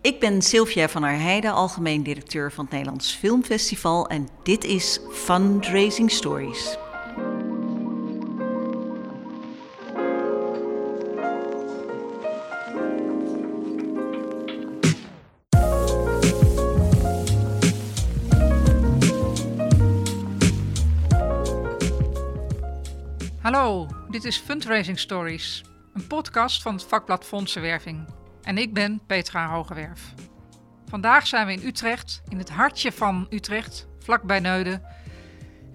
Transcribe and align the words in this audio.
Ik 0.00 0.20
ben 0.20 0.42
Sylvia 0.42 0.88
van 0.88 1.02
der 1.02 1.18
Heijden, 1.18 1.52
algemeen 1.52 2.02
directeur 2.02 2.52
van 2.52 2.64
het 2.64 2.72
Nederlands 2.72 3.12
Filmfestival 3.12 4.08
en 4.08 4.28
dit 4.42 4.64
is 4.64 5.00
Fundraising 5.10 6.10
Stories. 6.10 6.76
Hallo, 23.40 23.86
dit 24.10 24.24
is 24.24 24.36
Fundraising 24.36 24.98
Stories, 24.98 25.64
een 25.94 26.06
podcast 26.06 26.62
van 26.62 26.72
het 26.72 26.84
vakblad 26.84 27.24
Fondsenwerving. 27.24 28.17
En 28.48 28.58
ik 28.58 28.74
ben 28.74 29.00
Petra 29.06 29.48
Hogewerf. 29.48 30.14
Vandaag 30.86 31.26
zijn 31.26 31.46
we 31.46 31.52
in 31.52 31.66
Utrecht, 31.66 32.22
in 32.28 32.38
het 32.38 32.50
hartje 32.50 32.92
van 32.92 33.26
Utrecht, 33.30 33.86
vlakbij 33.98 34.40
Neuden. 34.40 34.82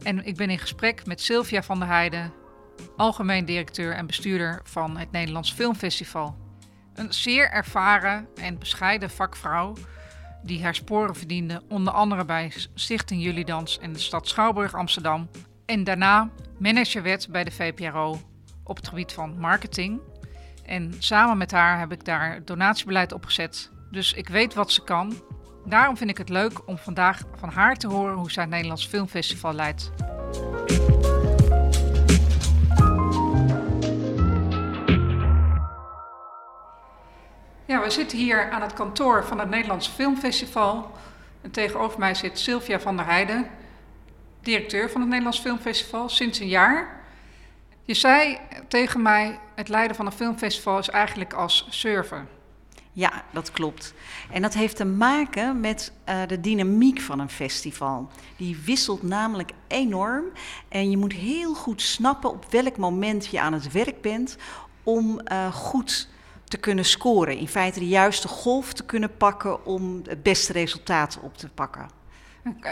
En 0.03 0.25
ik 0.25 0.35
ben 0.35 0.49
in 0.49 0.59
gesprek 0.59 1.05
met 1.05 1.21
Sylvia 1.21 1.63
van 1.63 1.79
der 1.79 1.87
Heijden, 1.87 2.33
algemeen 2.97 3.45
directeur 3.45 3.93
en 3.93 4.05
bestuurder 4.05 4.61
van 4.63 4.97
het 4.97 5.11
Nederlands 5.11 5.53
Filmfestival. 5.53 6.37
Een 6.93 7.13
zeer 7.13 7.51
ervaren 7.51 8.27
en 8.35 8.59
bescheiden 8.59 9.09
vakvrouw 9.09 9.73
die 10.43 10.63
haar 10.63 10.75
sporen 10.75 11.15
verdiende 11.15 11.61
onder 11.69 11.93
andere 11.93 12.25
bij 12.25 12.53
Stichting 12.73 13.23
Julidans 13.23 13.79
en 13.79 13.93
de 13.93 13.99
stad 13.99 14.27
Schouwburg 14.27 14.73
Amsterdam. 14.73 15.29
En 15.65 15.83
daarna 15.83 16.29
manager 16.59 17.03
werd 17.03 17.27
bij 17.29 17.43
de 17.43 17.51
VPRO 17.51 18.21
op 18.63 18.75
het 18.75 18.87
gebied 18.87 19.11
van 19.11 19.39
marketing. 19.39 20.01
En 20.73 20.93
samen 20.99 21.37
met 21.37 21.51
haar 21.51 21.79
heb 21.79 21.91
ik 21.91 22.05
daar 22.05 22.45
donatiebeleid 22.45 23.11
opgezet. 23.11 23.71
Dus 23.91 24.13
ik 24.13 24.29
weet 24.29 24.53
wat 24.53 24.71
ze 24.71 24.83
kan. 24.83 25.13
Daarom 25.65 25.97
vind 25.97 26.09
ik 26.09 26.17
het 26.17 26.29
leuk 26.29 26.67
om 26.67 26.77
vandaag 26.77 27.21
van 27.35 27.49
haar 27.49 27.75
te 27.75 27.87
horen 27.87 28.15
hoe 28.15 28.31
zij 28.31 28.43
het 28.43 28.51
Nederlands 28.51 28.87
Filmfestival 28.87 29.53
leidt. 29.53 29.91
Ja, 37.65 37.81
we 37.81 37.89
zitten 37.89 38.17
hier 38.17 38.51
aan 38.51 38.61
het 38.61 38.73
kantoor 38.73 39.25
van 39.25 39.39
het 39.39 39.49
Nederlands 39.49 39.87
Filmfestival. 39.87 40.91
En 41.41 41.51
tegenover 41.51 41.99
mij 41.99 42.13
zit 42.13 42.39
Sylvia 42.39 42.79
van 42.79 42.97
der 42.97 43.05
Heijden, 43.05 43.47
directeur 44.41 44.89
van 44.89 45.01
het 45.01 45.09
Nederlands 45.09 45.39
Filmfestival 45.39 46.09
sinds 46.09 46.39
een 46.39 46.47
jaar. 46.47 47.02
Je 47.85 47.93
zei 47.93 48.37
tegen 48.67 49.01
mij, 49.01 49.39
het 49.55 49.69
leiden 49.69 49.95
van 49.95 50.05
een 50.05 50.11
filmfestival 50.11 50.77
is 50.77 50.89
eigenlijk 50.89 51.33
als 51.33 51.67
surfen. 51.69 52.27
Ja, 52.91 53.23
dat 53.31 53.51
klopt. 53.51 53.93
En 54.31 54.41
dat 54.41 54.53
heeft 54.53 54.75
te 54.75 54.85
maken 54.85 55.59
met 55.59 55.91
uh, 56.09 56.21
de 56.27 56.39
dynamiek 56.39 57.01
van 57.01 57.19
een 57.19 57.29
festival. 57.29 58.09
Die 58.37 58.57
wisselt 58.65 59.03
namelijk 59.03 59.51
enorm. 59.67 60.23
En 60.69 60.89
je 60.89 60.97
moet 60.97 61.13
heel 61.13 61.53
goed 61.53 61.81
snappen 61.81 62.29
op 62.29 62.45
welk 62.49 62.77
moment 62.77 63.27
je 63.27 63.39
aan 63.39 63.53
het 63.53 63.71
werk 63.71 64.01
bent 64.01 64.37
om 64.83 65.21
uh, 65.31 65.53
goed 65.53 66.09
te 66.43 66.57
kunnen 66.57 66.85
scoren. 66.85 67.37
In 67.37 67.47
feite 67.47 67.79
de 67.79 67.87
juiste 67.87 68.27
golf 68.27 68.73
te 68.73 68.85
kunnen 68.85 69.17
pakken 69.17 69.65
om 69.65 70.01
het 70.05 70.23
beste 70.23 70.53
resultaat 70.53 71.19
op 71.21 71.37
te 71.37 71.49
pakken. 71.49 71.89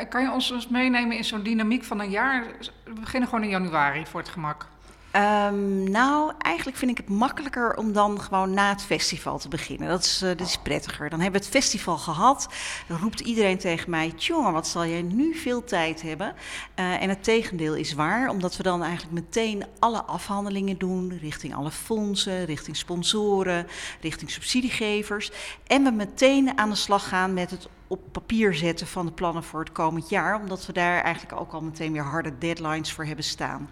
Kan 0.10 0.22
je 0.22 0.32
ons 0.32 0.52
eens 0.52 0.68
meenemen 0.68 1.18
in 1.18 1.24
zo'n 1.24 1.44
dynamiek 1.44 1.84
van 1.84 2.00
een 2.00 2.10
jaar? 2.10 2.46
We 2.84 2.94
beginnen 3.00 3.30
gewoon 3.30 3.44
in 3.44 3.50
januari 3.50 4.06
voor 4.06 4.20
het 4.20 4.30
gemak. 4.30 4.68
Um, 5.16 5.92
nou, 5.92 6.32
eigenlijk 6.38 6.78
vind 6.78 6.92
ik 6.92 6.98
het 6.98 7.10
makkelijker 7.10 7.76
om 7.76 7.94
dan 7.94 8.22
gewoon 8.22 8.54
na 8.54 8.70
het 8.70 8.84
festival 8.84 9.40
te 9.40 9.48
beginnen. 9.48 9.90
Dat 9.90 10.04
is, 10.04 10.22
uh, 10.24 10.30
dat 10.30 10.48
is 10.48 10.58
prettiger. 10.58 11.10
Dan 11.10 11.20
hebben 11.20 11.42
we 11.42 11.48
het 11.48 11.56
festival 11.56 11.98
gehad. 11.98 12.48
Dan 12.88 12.98
roept 12.98 13.20
iedereen 13.20 13.58
tegen 13.58 13.90
mij: 13.90 14.12
Tjonge, 14.12 14.52
wat 14.52 14.68
zal 14.68 14.86
jij 14.86 15.02
nu 15.02 15.36
veel 15.36 15.64
tijd 15.64 16.02
hebben? 16.02 16.34
Uh, 16.80 17.02
en 17.02 17.10
het 17.10 17.24
tegendeel 17.24 17.76
is 17.76 17.94
waar, 17.94 18.30
omdat 18.30 18.58
we 18.58 18.64
dan 18.64 18.84
eigenlijk 18.84 19.14
meteen 19.14 19.66
alle 19.80 20.04
afhandelingen 20.04 20.78
doen. 20.78 21.18
Richting 21.22 21.56
alle 21.56 21.72
fondsen, 21.72 22.46
richting 22.46 22.78
sponsoren, 22.78 23.68
richting 24.02 24.32
subsidiegevers. 24.32 25.32
En 25.68 25.84
we 25.84 25.92
meteen 25.92 26.58
aan 26.58 26.70
de 26.70 26.76
slag 26.76 27.08
gaan 27.08 27.34
met 27.34 27.52
het 27.52 27.68
op 27.88 28.02
papier 28.12 28.54
zetten 28.54 28.88
van 28.88 29.06
de 29.06 29.12
plannen 29.12 29.44
voor 29.44 29.60
het 29.60 29.72
komend 29.72 30.10
jaar. 30.10 30.40
Omdat 30.40 30.66
we 30.66 30.74
daar 30.74 31.02
eigenlijk 31.02 31.42
ook 31.42 31.52
al 31.52 31.62
meteen 31.62 31.92
weer 31.92 32.04
harde 32.04 32.38
deadlines 32.38 32.94
voor 32.94 33.06
hebben 33.06 33.26
staan. 33.26 33.70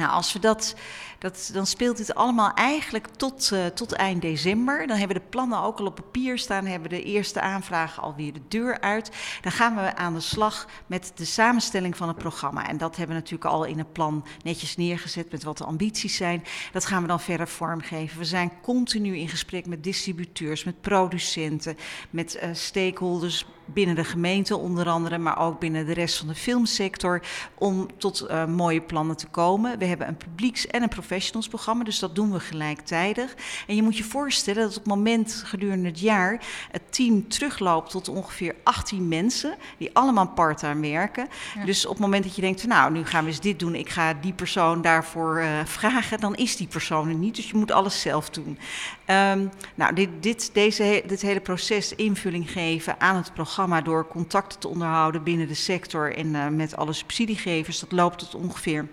Nou, 0.00 0.12
als 0.12 0.32
we 0.32 0.38
dat, 0.38 0.74
dat, 1.20 1.50
dan 1.52 1.66
speelt 1.66 1.96
dit 1.96 2.14
allemaal 2.14 2.54
eigenlijk 2.54 3.06
tot, 3.06 3.50
uh, 3.52 3.66
tot 3.66 3.92
eind 3.92 4.22
december. 4.22 4.86
Dan 4.86 4.96
hebben 4.96 5.16
we 5.16 5.22
de 5.22 5.28
plannen 5.28 5.62
ook 5.62 5.78
al 5.78 5.86
op 5.86 5.94
papier 5.94 6.38
staan, 6.38 6.66
hebben 6.66 6.90
we 6.90 6.96
de 6.96 7.02
eerste 7.02 7.40
aanvragen 7.40 8.02
alweer 8.02 8.32
de 8.32 8.40
deur 8.48 8.80
uit. 8.80 9.10
Dan 9.40 9.52
gaan 9.52 9.74
we 9.74 9.96
aan 9.96 10.14
de 10.14 10.20
slag 10.20 10.66
met 10.86 11.12
de 11.14 11.24
samenstelling 11.24 11.96
van 11.96 12.08
het 12.08 12.16
programma. 12.16 12.68
En 12.68 12.78
dat 12.78 12.96
hebben 12.96 13.16
we 13.16 13.22
natuurlijk 13.22 13.50
al 13.50 13.64
in 13.64 13.78
het 13.78 13.92
plan 13.92 14.24
netjes 14.44 14.76
neergezet 14.76 15.30
met 15.30 15.42
wat 15.42 15.58
de 15.58 15.64
ambities 15.64 16.16
zijn. 16.16 16.44
Dat 16.72 16.86
gaan 16.86 17.02
we 17.02 17.08
dan 17.08 17.20
verder 17.20 17.48
vormgeven. 17.48 18.18
We 18.18 18.24
zijn 18.24 18.52
continu 18.62 19.16
in 19.16 19.28
gesprek 19.28 19.66
met 19.66 19.84
distributeurs, 19.84 20.64
met 20.64 20.80
producenten, 20.80 21.76
met 22.10 22.36
uh, 22.42 22.48
stakeholders 22.52 23.46
binnen 23.72 23.94
de 23.94 24.04
gemeente 24.04 24.56
onder 24.56 24.88
andere, 24.88 25.18
maar 25.18 25.38
ook 25.38 25.60
binnen 25.60 25.86
de 25.86 25.92
rest 25.92 26.18
van 26.18 26.28
de 26.28 26.34
filmsector, 26.34 27.22
om 27.58 27.86
tot 27.98 28.26
uh, 28.30 28.46
mooie 28.46 28.80
plannen 28.80 29.16
te 29.16 29.26
komen. 29.26 29.78
We 29.78 29.84
hebben 29.84 30.08
een 30.08 30.16
publieks- 30.16 30.66
en 30.66 30.82
een 30.82 30.88
professionals-programma, 31.10 31.84
dus 31.84 31.98
dat 31.98 32.14
doen 32.14 32.32
we 32.32 32.40
gelijktijdig. 32.40 33.34
En 33.66 33.74
je 33.76 33.82
moet 33.82 33.96
je 33.96 34.04
voorstellen 34.04 34.62
dat 34.62 34.70
op 34.70 34.84
het 34.84 34.86
moment 34.86 35.42
gedurende 35.46 35.88
het 35.88 36.00
jaar 36.00 36.44
het 36.70 36.82
team 36.90 37.28
terugloopt 37.28 37.90
tot 37.90 38.08
ongeveer 38.08 38.54
18 38.62 39.08
mensen, 39.08 39.54
die 39.78 39.90
allemaal 39.92 40.28
part-time 40.28 40.88
werken. 40.88 41.28
Ja. 41.54 41.64
Dus 41.64 41.86
op 41.86 41.92
het 41.92 42.00
moment 42.00 42.24
dat 42.24 42.34
je 42.34 42.40
denkt, 42.40 42.66
nou, 42.66 42.92
nu 42.92 43.04
gaan 43.04 43.24
we 43.24 43.30
eens 43.30 43.40
dit 43.40 43.58
doen, 43.58 43.74
ik 43.74 43.88
ga 43.88 44.14
die 44.14 44.32
persoon 44.32 44.82
daarvoor 44.82 45.40
uh, 45.40 45.64
vragen, 45.64 46.20
dan 46.20 46.34
is 46.34 46.56
die 46.56 46.66
persoon 46.66 47.08
er 47.08 47.14
niet. 47.14 47.36
Dus 47.36 47.50
je 47.50 47.56
moet 47.56 47.70
alles 47.70 48.00
zelf 48.00 48.30
doen. 48.30 48.58
Um, 49.06 49.50
nou, 49.74 49.94
dit, 49.94 50.08
dit, 50.20 50.50
deze, 50.52 51.02
dit 51.06 51.20
hele 51.20 51.40
proces 51.40 51.94
invulling 51.94 52.50
geven 52.50 53.00
aan 53.00 53.16
het 53.16 53.32
programma 53.32 53.80
door 53.80 54.08
contacten 54.08 54.58
te 54.58 54.68
onderhouden 54.68 55.22
binnen 55.22 55.48
de 55.48 55.54
sector 55.54 56.16
en 56.16 56.26
uh, 56.26 56.48
met 56.48 56.76
alle 56.76 56.92
subsidiegevers, 56.92 57.80
dat 57.80 57.92
loopt 57.92 58.18
tot 58.18 58.34
ongeveer 58.34 58.88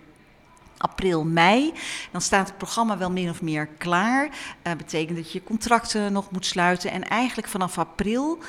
april, 0.78 1.24
mei. 1.24 1.74
Dan 2.12 2.22
staat 2.22 2.48
het 2.48 2.58
programma 2.58 2.98
wel 2.98 3.12
min 3.12 3.30
of 3.30 3.42
meer 3.42 3.68
klaar. 3.78 4.26
Uh, 4.28 4.74
betekent 4.74 5.18
dat 5.18 5.32
je 5.32 5.44
contracten 5.44 6.14
nog 6.14 6.32
moet 6.32 6.46
sluiten. 6.46 6.92
En 6.92 7.04
eigenlijk 7.04 7.48
vanaf 7.48 7.78
april 7.78 8.40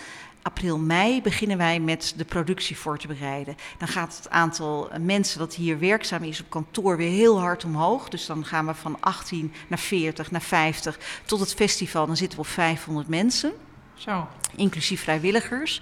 april, 0.42 0.78
mei 0.78 1.22
beginnen 1.22 1.58
wij 1.58 1.80
met 1.80 2.14
de 2.16 2.24
productie 2.24 2.76
voor 2.76 2.98
te 2.98 3.06
bereiden. 3.06 3.56
Dan 3.78 3.88
gaat 3.88 4.16
het 4.16 4.30
aantal 4.30 4.90
mensen 5.00 5.38
dat 5.38 5.54
hier 5.54 5.78
werkzaam 5.78 6.22
is 6.22 6.40
op 6.40 6.50
kantoor 6.50 6.96
weer 6.96 7.10
heel 7.10 7.40
hard 7.40 7.64
omhoog. 7.64 8.08
Dus 8.08 8.26
dan 8.26 8.44
gaan 8.44 8.66
we 8.66 8.74
van 8.74 8.96
18 9.00 9.52
naar 9.66 9.78
40, 9.78 10.30
naar 10.30 10.40
50 10.40 10.98
tot 11.24 11.40
het 11.40 11.54
festival. 11.54 12.06
Dan 12.06 12.16
zitten 12.16 12.38
we 12.38 12.44
op 12.44 12.50
500 12.50 13.08
mensen. 13.08 13.52
Zo. 13.94 14.28
Inclusief 14.56 15.02
vrijwilligers. 15.02 15.80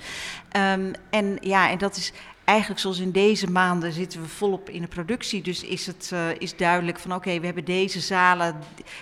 Um, 0.56 0.92
en 1.10 1.38
ja, 1.40 1.70
en 1.70 1.78
dat 1.78 1.96
is 1.96 2.12
eigenlijk 2.46 2.80
zoals 2.80 2.98
in 2.98 3.10
deze 3.10 3.50
maanden 3.50 3.92
zitten 3.92 4.20
we 4.20 4.28
volop 4.28 4.70
in 4.70 4.80
de 4.80 4.88
productie. 4.88 5.42
Dus 5.42 5.62
is 5.62 5.86
het 5.86 6.10
uh, 6.12 6.20
is 6.38 6.56
duidelijk 6.56 6.98
van 6.98 7.10
oké, 7.10 7.20
okay, 7.20 7.40
we 7.40 7.46
hebben 7.46 7.64
deze 7.64 8.00
zalen, 8.00 8.56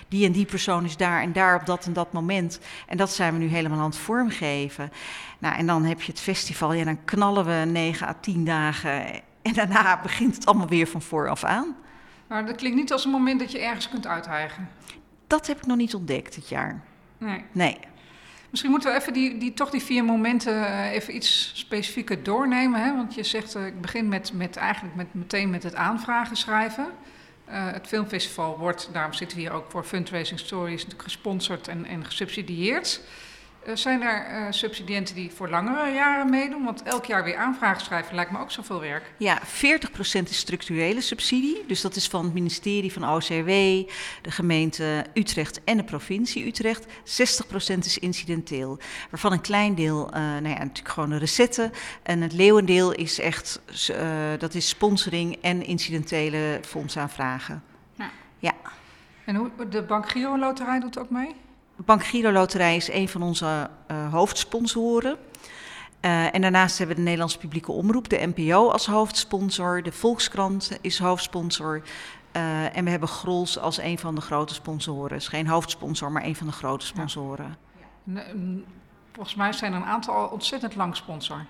die 0.07 0.25
en 0.25 0.31
die 0.31 0.45
persoon 0.45 0.85
is 0.85 0.97
daar 0.97 1.21
en 1.21 1.33
daar 1.33 1.55
op 1.59 1.65
dat 1.65 1.85
en 1.85 1.93
dat 1.93 2.13
moment. 2.13 2.59
En 2.87 2.97
dat 2.97 3.11
zijn 3.11 3.33
we 3.33 3.39
nu 3.39 3.47
helemaal 3.47 3.79
aan 3.79 3.85
het 3.85 3.97
vormgeven. 3.97 4.91
Nou, 5.39 5.55
en 5.55 5.65
dan 5.65 5.83
heb 5.83 6.01
je 6.01 6.11
het 6.11 6.21
festival, 6.21 6.73
ja, 6.73 6.83
dan 6.83 7.05
knallen 7.05 7.45
we 7.45 7.71
9 7.71 8.07
à 8.07 8.13
10 8.21 8.45
dagen. 8.45 9.05
En 9.41 9.53
daarna 9.53 9.99
begint 10.03 10.35
het 10.35 10.45
allemaal 10.45 10.67
weer 10.67 10.87
van 10.87 11.01
vooraf 11.01 11.43
aan. 11.43 11.75
Maar 12.27 12.45
dat 12.45 12.55
klinkt 12.55 12.77
niet 12.77 12.91
als 12.91 13.05
een 13.05 13.11
moment 13.11 13.39
dat 13.39 13.51
je 13.51 13.59
ergens 13.59 13.89
kunt 13.89 14.07
uithijgen. 14.07 14.69
Dat 15.27 15.47
heb 15.47 15.57
ik 15.57 15.65
nog 15.65 15.77
niet 15.77 15.95
ontdekt 15.95 16.35
dit 16.35 16.49
jaar. 16.49 16.83
Nee. 17.17 17.43
Nee. 17.51 17.77
Misschien 18.55 18.73
moeten 18.73 18.93
we 18.93 18.99
even 18.99 19.13
die, 19.13 19.37
die, 19.37 19.53
toch 19.53 19.69
die 19.69 19.83
vier 19.83 20.03
momenten 20.03 20.83
even 20.89 21.15
iets 21.15 21.51
specifieker 21.53 22.23
doornemen. 22.23 22.83
Hè? 22.83 22.95
Want 22.95 23.13
je 23.13 23.23
zegt, 23.23 23.55
uh, 23.55 23.65
ik 23.65 23.81
begin 23.81 24.07
met, 24.07 24.33
met 24.33 24.55
eigenlijk 24.55 24.95
met, 24.95 25.13
meteen 25.13 25.49
met 25.49 25.63
het 25.63 25.75
aanvragen 25.75 26.35
schrijven. 26.35 26.85
Uh, 26.85 26.91
het 27.71 27.87
filmfestival 27.87 28.57
wordt, 28.57 28.89
daarom 28.93 29.13
zitten 29.13 29.37
we 29.37 29.43
hier 29.43 29.53
ook 29.53 29.71
voor 29.71 29.83
Fundraising 29.83 30.39
Stories, 30.39 30.85
gesponsord 30.97 31.67
en, 31.67 31.85
en 31.85 32.05
gesubsidieerd. 32.05 33.01
Uh, 33.67 33.75
zijn 33.75 34.01
er 34.01 34.27
uh, 34.31 34.51
subsidiënten 34.51 35.15
die 35.15 35.31
voor 35.31 35.49
langere 35.49 35.93
jaren 35.93 36.29
meedoen? 36.29 36.63
Want 36.63 36.83
elk 36.83 37.05
jaar 37.05 37.23
weer 37.23 37.35
aanvragen 37.35 37.81
schrijven 37.81 38.15
lijkt 38.15 38.31
me 38.31 38.39
ook 38.39 38.51
zoveel 38.51 38.79
werk. 38.79 39.13
Ja, 39.17 39.41
40% 39.41 39.43
is 40.23 40.37
structurele 40.37 41.01
subsidie. 41.01 41.63
Dus 41.67 41.81
dat 41.81 41.95
is 41.95 42.07
van 42.07 42.23
het 42.23 42.33
ministerie 42.33 42.93
van 42.93 43.09
OCW, 43.09 43.47
de 44.21 44.31
gemeente 44.31 45.05
Utrecht 45.13 45.63
en 45.63 45.77
de 45.77 45.83
provincie 45.83 46.45
Utrecht. 46.45 46.85
60% 46.85 47.77
is 47.77 47.97
incidenteel. 47.97 48.79
Waarvan 49.09 49.31
een 49.31 49.41
klein 49.41 49.75
deel, 49.75 50.07
uh, 50.07 50.13
nou 50.13 50.47
ja, 50.47 50.57
natuurlijk 50.57 50.89
gewoon 50.89 51.09
de 51.09 51.17
recetten. 51.17 51.71
En 52.03 52.21
het 52.21 52.33
leeuwendeel 52.33 52.91
is 52.91 53.19
echt, 53.19 53.61
dat 54.37 54.53
is 54.53 54.69
sponsoring 54.69 55.37
en 55.41 55.65
incidentele 55.65 56.59
fondsaanvragen. 56.65 57.63
Ja. 57.93 58.09
ja. 58.39 58.53
En 59.25 59.35
hoe, 59.35 59.51
de 59.69 59.81
Bank 59.81 60.09
Giro 60.09 60.37
Loterij 60.37 60.79
doet 60.79 60.97
ook 60.99 61.09
mee? 61.09 61.35
Bank 61.75 62.05
Giro 62.05 62.31
Loterij 62.31 62.75
is 62.75 62.91
een 62.91 63.09
van 63.09 63.21
onze 63.21 63.69
uh, 63.91 64.13
hoofdsponsoren. 64.13 65.17
Uh, 66.01 66.35
en 66.35 66.41
daarnaast 66.41 66.77
hebben 66.77 66.95
we 66.95 67.01
de 67.01 67.07
Nederlandse 67.07 67.37
publieke 67.37 67.71
omroep, 67.71 68.09
de 68.09 68.31
NPO 68.35 68.69
als 68.69 68.85
hoofdsponsor. 68.85 69.83
De 69.83 69.91
Volkskrant 69.91 70.77
is 70.81 70.99
hoofdsponsor. 70.99 71.81
Uh, 72.35 72.77
en 72.77 72.83
we 72.83 72.89
hebben 72.89 73.09
Grols 73.09 73.59
als 73.59 73.77
een 73.77 73.99
van 73.99 74.15
de 74.15 74.21
grote 74.21 74.53
sponsoren. 74.53 75.17
Dus 75.17 75.27
geen 75.27 75.47
hoofdsponsor, 75.47 76.11
maar 76.11 76.23
een 76.23 76.35
van 76.35 76.47
de 76.47 76.53
grote 76.53 76.85
sponsoren. 76.85 77.57
Ja. 78.03 78.23
Volgens 79.13 79.35
mij 79.35 79.53
zijn 79.53 79.73
er 79.73 79.79
een 79.79 79.85
aantal 79.85 80.13
al 80.13 80.27
ontzettend 80.27 80.75
lang 80.75 80.95
sponsor. 80.95 81.45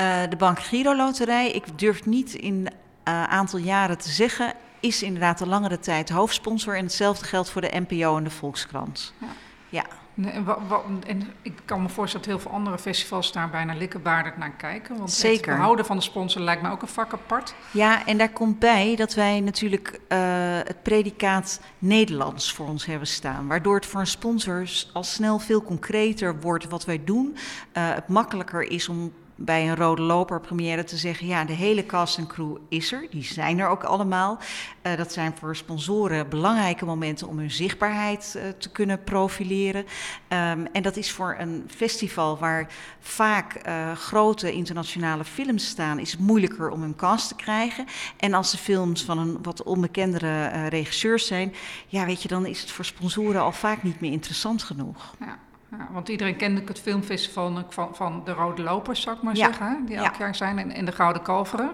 Uh, 0.00 0.22
de 0.28 0.36
Bank 0.36 0.58
Giro 0.58 0.96
Loterij, 0.96 1.50
ik 1.50 1.78
durf 1.78 2.06
niet 2.06 2.34
in 2.34 2.68
een 3.04 3.14
aantal 3.14 3.58
jaren 3.58 3.98
te 3.98 4.10
zeggen, 4.10 4.54
is 4.84 5.02
inderdaad 5.02 5.38
de 5.38 5.46
langere 5.46 5.78
tijd 5.78 6.10
hoofdsponsor. 6.10 6.76
En 6.76 6.84
hetzelfde 6.84 7.24
geldt 7.24 7.50
voor 7.50 7.60
de 7.60 7.84
NPO 7.88 8.16
en 8.16 8.24
de 8.24 8.30
Volkskrant. 8.30 9.12
Ja. 9.18 9.26
ja. 9.68 9.84
En, 10.22 10.44
wat, 10.44 10.58
wat, 10.68 10.84
en, 11.06 11.22
ik 11.42 11.52
kan 11.64 11.82
me 11.82 11.88
voorstellen 11.88 12.26
dat 12.26 12.36
heel 12.36 12.44
veel 12.44 12.58
andere 12.58 12.78
festivals 12.78 13.32
daar 13.32 13.50
bijna 13.50 13.74
likkebaardend 13.74 14.36
naar 14.36 14.50
kijken. 14.50 14.96
Want 14.96 15.10
Zeker. 15.10 15.46
het 15.46 15.56
behouden 15.56 15.84
van 15.84 15.96
de 15.96 16.02
sponsor 16.02 16.42
lijkt 16.42 16.62
me 16.62 16.70
ook 16.70 16.82
een 16.82 16.88
vak 16.88 17.12
apart. 17.12 17.54
Ja, 17.70 18.06
en 18.06 18.18
daar 18.18 18.32
komt 18.32 18.58
bij 18.58 18.96
dat 18.96 19.14
wij 19.14 19.40
natuurlijk 19.40 20.00
uh, 20.08 20.18
het 20.64 20.82
predicaat 20.82 21.60
Nederlands 21.78 22.52
voor 22.52 22.66
ons 22.66 22.86
hebben 22.86 23.08
staan. 23.08 23.46
Waardoor 23.46 23.74
het 23.74 23.86
voor 23.86 24.00
een 24.00 24.06
sponsor 24.06 24.84
al 24.92 25.04
snel 25.04 25.38
veel 25.38 25.62
concreter 25.62 26.40
wordt 26.40 26.68
wat 26.68 26.84
wij 26.84 27.04
doen. 27.04 27.32
Uh, 27.32 27.94
het 27.94 28.08
makkelijker 28.08 28.62
is 28.62 28.88
om 28.88 29.12
bij 29.36 29.68
een 29.68 29.76
rode 29.76 30.02
loper 30.02 30.40
première 30.40 30.84
te 30.84 30.96
zeggen: 30.96 31.26
ja, 31.26 31.44
de 31.44 31.52
hele 31.52 31.86
cast 31.86 32.18
en 32.18 32.26
crew 32.26 32.56
is 32.68 32.92
er. 32.92 33.06
Die 33.10 33.24
zijn 33.24 33.58
er 33.58 33.68
ook 33.68 33.82
allemaal. 33.84 34.38
Uh, 34.82 34.96
dat 34.96 35.12
zijn 35.12 35.36
voor 35.38 35.56
sponsoren 35.56 36.28
belangrijke 36.28 36.84
momenten 36.84 37.28
om 37.28 37.38
hun 37.38 37.50
zichtbaarheid 37.50 38.34
uh, 38.36 38.42
te 38.58 38.70
kunnen 38.70 39.04
profileren. 39.04 39.84
Um, 40.28 40.66
en 40.72 40.82
dat 40.82 40.96
is 40.96 41.10
voor 41.10 41.36
een 41.38 41.64
festival 41.74 42.38
waar 42.38 42.72
vaak 43.00 43.66
uh, 43.66 43.92
grote 43.92 44.52
internationale 44.52 45.24
films 45.24 45.66
staan, 45.66 45.98
is 45.98 46.10
het 46.10 46.20
moeilijker 46.20 46.70
om 46.70 46.82
een 46.82 46.96
cast 46.96 47.28
te 47.28 47.34
krijgen. 47.34 47.86
En 48.16 48.34
als 48.34 48.50
de 48.50 48.58
films 48.58 49.04
van 49.04 49.18
een 49.18 49.38
wat 49.42 49.62
onbekendere 49.62 50.68
regisseurs 50.68 51.26
zijn, 51.26 51.54
ja, 51.86 52.06
weet 52.06 52.22
je, 52.22 52.28
dan 52.28 52.46
is 52.46 52.60
het 52.60 52.70
voor 52.70 52.84
sponsoren 52.84 53.40
al 53.40 53.52
vaak 53.52 53.82
niet 53.82 54.00
meer 54.00 54.12
interessant 54.12 54.62
genoeg. 54.62 55.14
Ja. 55.20 55.38
Ja, 55.78 55.88
want 55.92 56.08
iedereen 56.08 56.36
kende 56.36 56.62
het 56.64 56.80
filmfestival 56.80 57.64
van, 57.68 57.94
van 57.94 58.22
de 58.24 58.32
Rode 58.32 58.62
Lopers, 58.62 59.00
zou 59.00 59.16
ik 59.16 59.22
maar 59.22 59.36
ja. 59.36 59.46
zeggen, 59.46 59.86
die 59.86 59.96
elk 59.96 60.12
ja. 60.12 60.18
jaar 60.18 60.34
zijn, 60.34 60.58
en, 60.58 60.70
en 60.70 60.84
de 60.84 60.92
Gouden 60.92 61.22
Kalveren. 61.22 61.70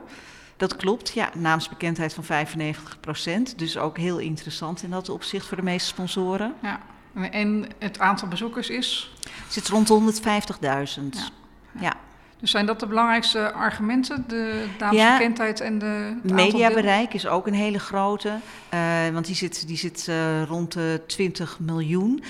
Dat 0.56 0.76
klopt, 0.76 1.10
ja. 1.10 1.30
Naamsbekendheid 1.34 2.14
van 2.14 2.24
95 2.24 3.00
procent. 3.00 3.58
Dus 3.58 3.78
ook 3.78 3.98
heel 3.98 4.18
interessant 4.18 4.82
in 4.82 4.90
dat 4.90 5.08
opzicht 5.08 5.46
voor 5.46 5.56
de 5.56 5.62
meeste 5.62 5.88
sponsoren. 5.88 6.54
Ja. 6.62 6.80
En 7.30 7.66
het 7.78 7.98
aantal 7.98 8.28
bezoekers 8.28 8.70
is? 8.70 9.14
Het 9.44 9.52
zit 9.52 9.68
rond 9.68 9.88
150.000. 9.90 10.28
Ja. 10.60 11.28
ja. 11.80 11.94
Dus 12.40 12.50
zijn 12.50 12.66
dat 12.66 12.80
de 12.80 12.86
belangrijkste 12.86 13.52
argumenten? 13.52 14.24
De 14.28 14.66
naamsbekendheid 14.78 15.58
ja, 15.58 15.64
en 15.64 15.78
de. 15.78 16.16
Mediabereik 16.22 17.14
is 17.14 17.26
ook 17.26 17.46
een 17.46 17.54
hele 17.54 17.78
grote. 17.78 18.38
Uh, 18.74 19.08
want 19.12 19.26
die 19.26 19.34
zit, 19.34 19.66
die 19.66 19.76
zit 19.76 20.06
uh, 20.08 20.42
rond 20.42 20.72
de 20.72 21.00
20 21.06 21.58
miljoen. 21.58 22.22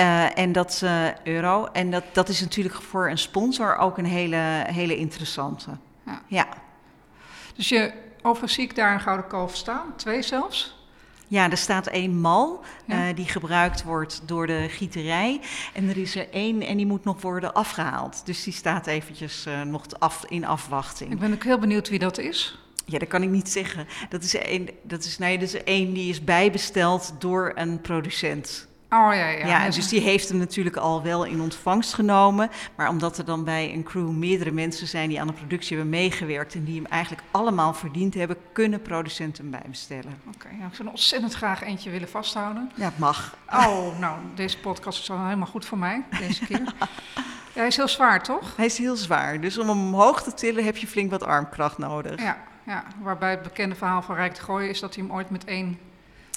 Uh, 0.00 0.38
en 0.38 0.52
dat 0.52 0.80
uh, 0.84 1.16
euro. 1.24 1.68
En 1.72 1.90
dat, 1.90 2.04
dat 2.12 2.28
is 2.28 2.40
natuurlijk 2.40 2.74
voor 2.74 3.10
een 3.10 3.18
sponsor 3.18 3.76
ook 3.76 3.98
een 3.98 4.04
hele, 4.04 4.64
hele 4.66 4.96
interessante. 4.96 5.70
Ja. 6.06 6.22
ja. 6.26 6.48
Dus 7.54 7.68
je, 7.68 7.92
overigens 8.22 8.52
zie 8.52 8.64
ik 8.64 8.74
daar 8.76 8.94
een 8.94 9.00
gouden 9.00 9.26
kalf 9.26 9.56
staan, 9.56 9.96
twee 9.96 10.22
zelfs. 10.22 10.76
Ja, 11.28 11.50
er 11.50 11.56
staat 11.56 11.86
één 11.86 12.20
mal 12.20 12.64
ja. 12.84 13.08
uh, 13.08 13.16
die 13.16 13.24
gebruikt 13.24 13.82
wordt 13.82 14.22
door 14.24 14.46
de 14.46 14.66
gieterij. 14.68 15.40
En 15.74 15.88
er 15.88 15.96
is 15.96 16.16
er 16.16 16.30
één 16.30 16.62
en 16.62 16.76
die 16.76 16.86
moet 16.86 17.04
nog 17.04 17.20
worden 17.20 17.54
afgehaald. 17.54 18.26
Dus 18.26 18.44
die 18.44 18.52
staat 18.52 18.86
eventjes 18.86 19.46
nog 19.64 19.84
af, 19.98 20.24
in 20.28 20.44
afwachting. 20.46 21.12
Ik 21.12 21.18
ben 21.18 21.32
ook 21.32 21.44
heel 21.44 21.58
benieuwd 21.58 21.88
wie 21.88 21.98
dat 21.98 22.18
is. 22.18 22.58
Ja, 22.84 22.98
dat 22.98 23.08
kan 23.08 23.22
ik 23.22 23.28
niet 23.28 23.48
zeggen. 23.48 23.86
Dat 24.08 24.22
is 24.22 24.34
één, 24.34 24.68
dat 24.82 25.04
is, 25.04 25.18
nee, 25.18 25.38
dat 25.38 25.48
is 25.48 25.64
één 25.64 25.92
die 25.92 26.10
is 26.10 26.24
bijbesteld 26.24 27.14
door 27.18 27.52
een 27.54 27.80
producent. 27.80 28.67
Oh 28.90 29.14
ja, 29.14 29.28
ja. 29.28 29.46
Ja, 29.46 29.70
dus 29.70 29.88
die 29.88 30.00
heeft 30.00 30.28
hem 30.28 30.38
natuurlijk 30.38 30.76
al 30.76 31.02
wel 31.02 31.24
in 31.24 31.40
ontvangst 31.40 31.94
genomen. 31.94 32.50
Maar 32.76 32.88
omdat 32.88 33.18
er 33.18 33.24
dan 33.24 33.44
bij 33.44 33.72
een 33.72 33.82
crew 33.82 34.10
meerdere 34.10 34.50
mensen 34.50 34.86
zijn 34.86 35.08
die 35.08 35.20
aan 35.20 35.26
de 35.26 35.32
productie 35.32 35.76
hebben 35.76 35.94
meegewerkt 35.94 36.54
en 36.54 36.64
die 36.64 36.76
hem 36.76 36.86
eigenlijk 36.86 37.22
allemaal 37.30 37.74
verdiend 37.74 38.14
hebben, 38.14 38.36
kunnen 38.52 38.82
producenten 38.82 39.42
hem 39.42 39.52
bijbestellen. 39.60 40.20
Oké, 40.26 40.36
okay, 40.46 40.58
ja, 40.58 40.66
ik 40.66 40.74
zou 40.74 40.88
ontzettend 40.88 41.34
graag 41.34 41.62
eentje 41.62 41.90
willen 41.90 42.08
vasthouden. 42.08 42.70
Ja, 42.74 42.84
het 42.84 42.98
mag. 42.98 43.36
Oh, 43.52 43.98
nou, 43.98 44.18
deze 44.34 44.58
podcast 44.58 45.00
is 45.00 45.06
dan 45.06 45.24
helemaal 45.24 45.46
goed 45.46 45.64
voor 45.64 45.78
mij 45.78 46.04
deze 46.18 46.44
keer. 46.46 46.60
ja, 47.54 47.60
hij 47.60 47.66
is 47.66 47.76
heel 47.76 47.88
zwaar, 47.88 48.22
toch? 48.22 48.56
Hij 48.56 48.66
is 48.66 48.78
heel 48.78 48.96
zwaar. 48.96 49.40
Dus 49.40 49.58
om 49.58 49.68
hem 49.68 49.78
omhoog 49.78 50.22
te 50.22 50.34
tillen 50.34 50.64
heb 50.64 50.76
je 50.76 50.86
flink 50.86 51.10
wat 51.10 51.24
armkracht 51.24 51.78
nodig. 51.78 52.22
Ja, 52.22 52.36
ja. 52.66 52.84
waarbij 53.02 53.30
het 53.30 53.42
bekende 53.42 53.74
verhaal 53.74 54.02
van 54.02 54.14
Rijk 54.14 54.34
de 54.34 54.40
Gooien 54.40 54.68
is 54.68 54.80
dat 54.80 54.94
hij 54.94 55.04
hem 55.04 55.12
ooit 55.12 55.30
met 55.30 55.44
één 55.44 55.78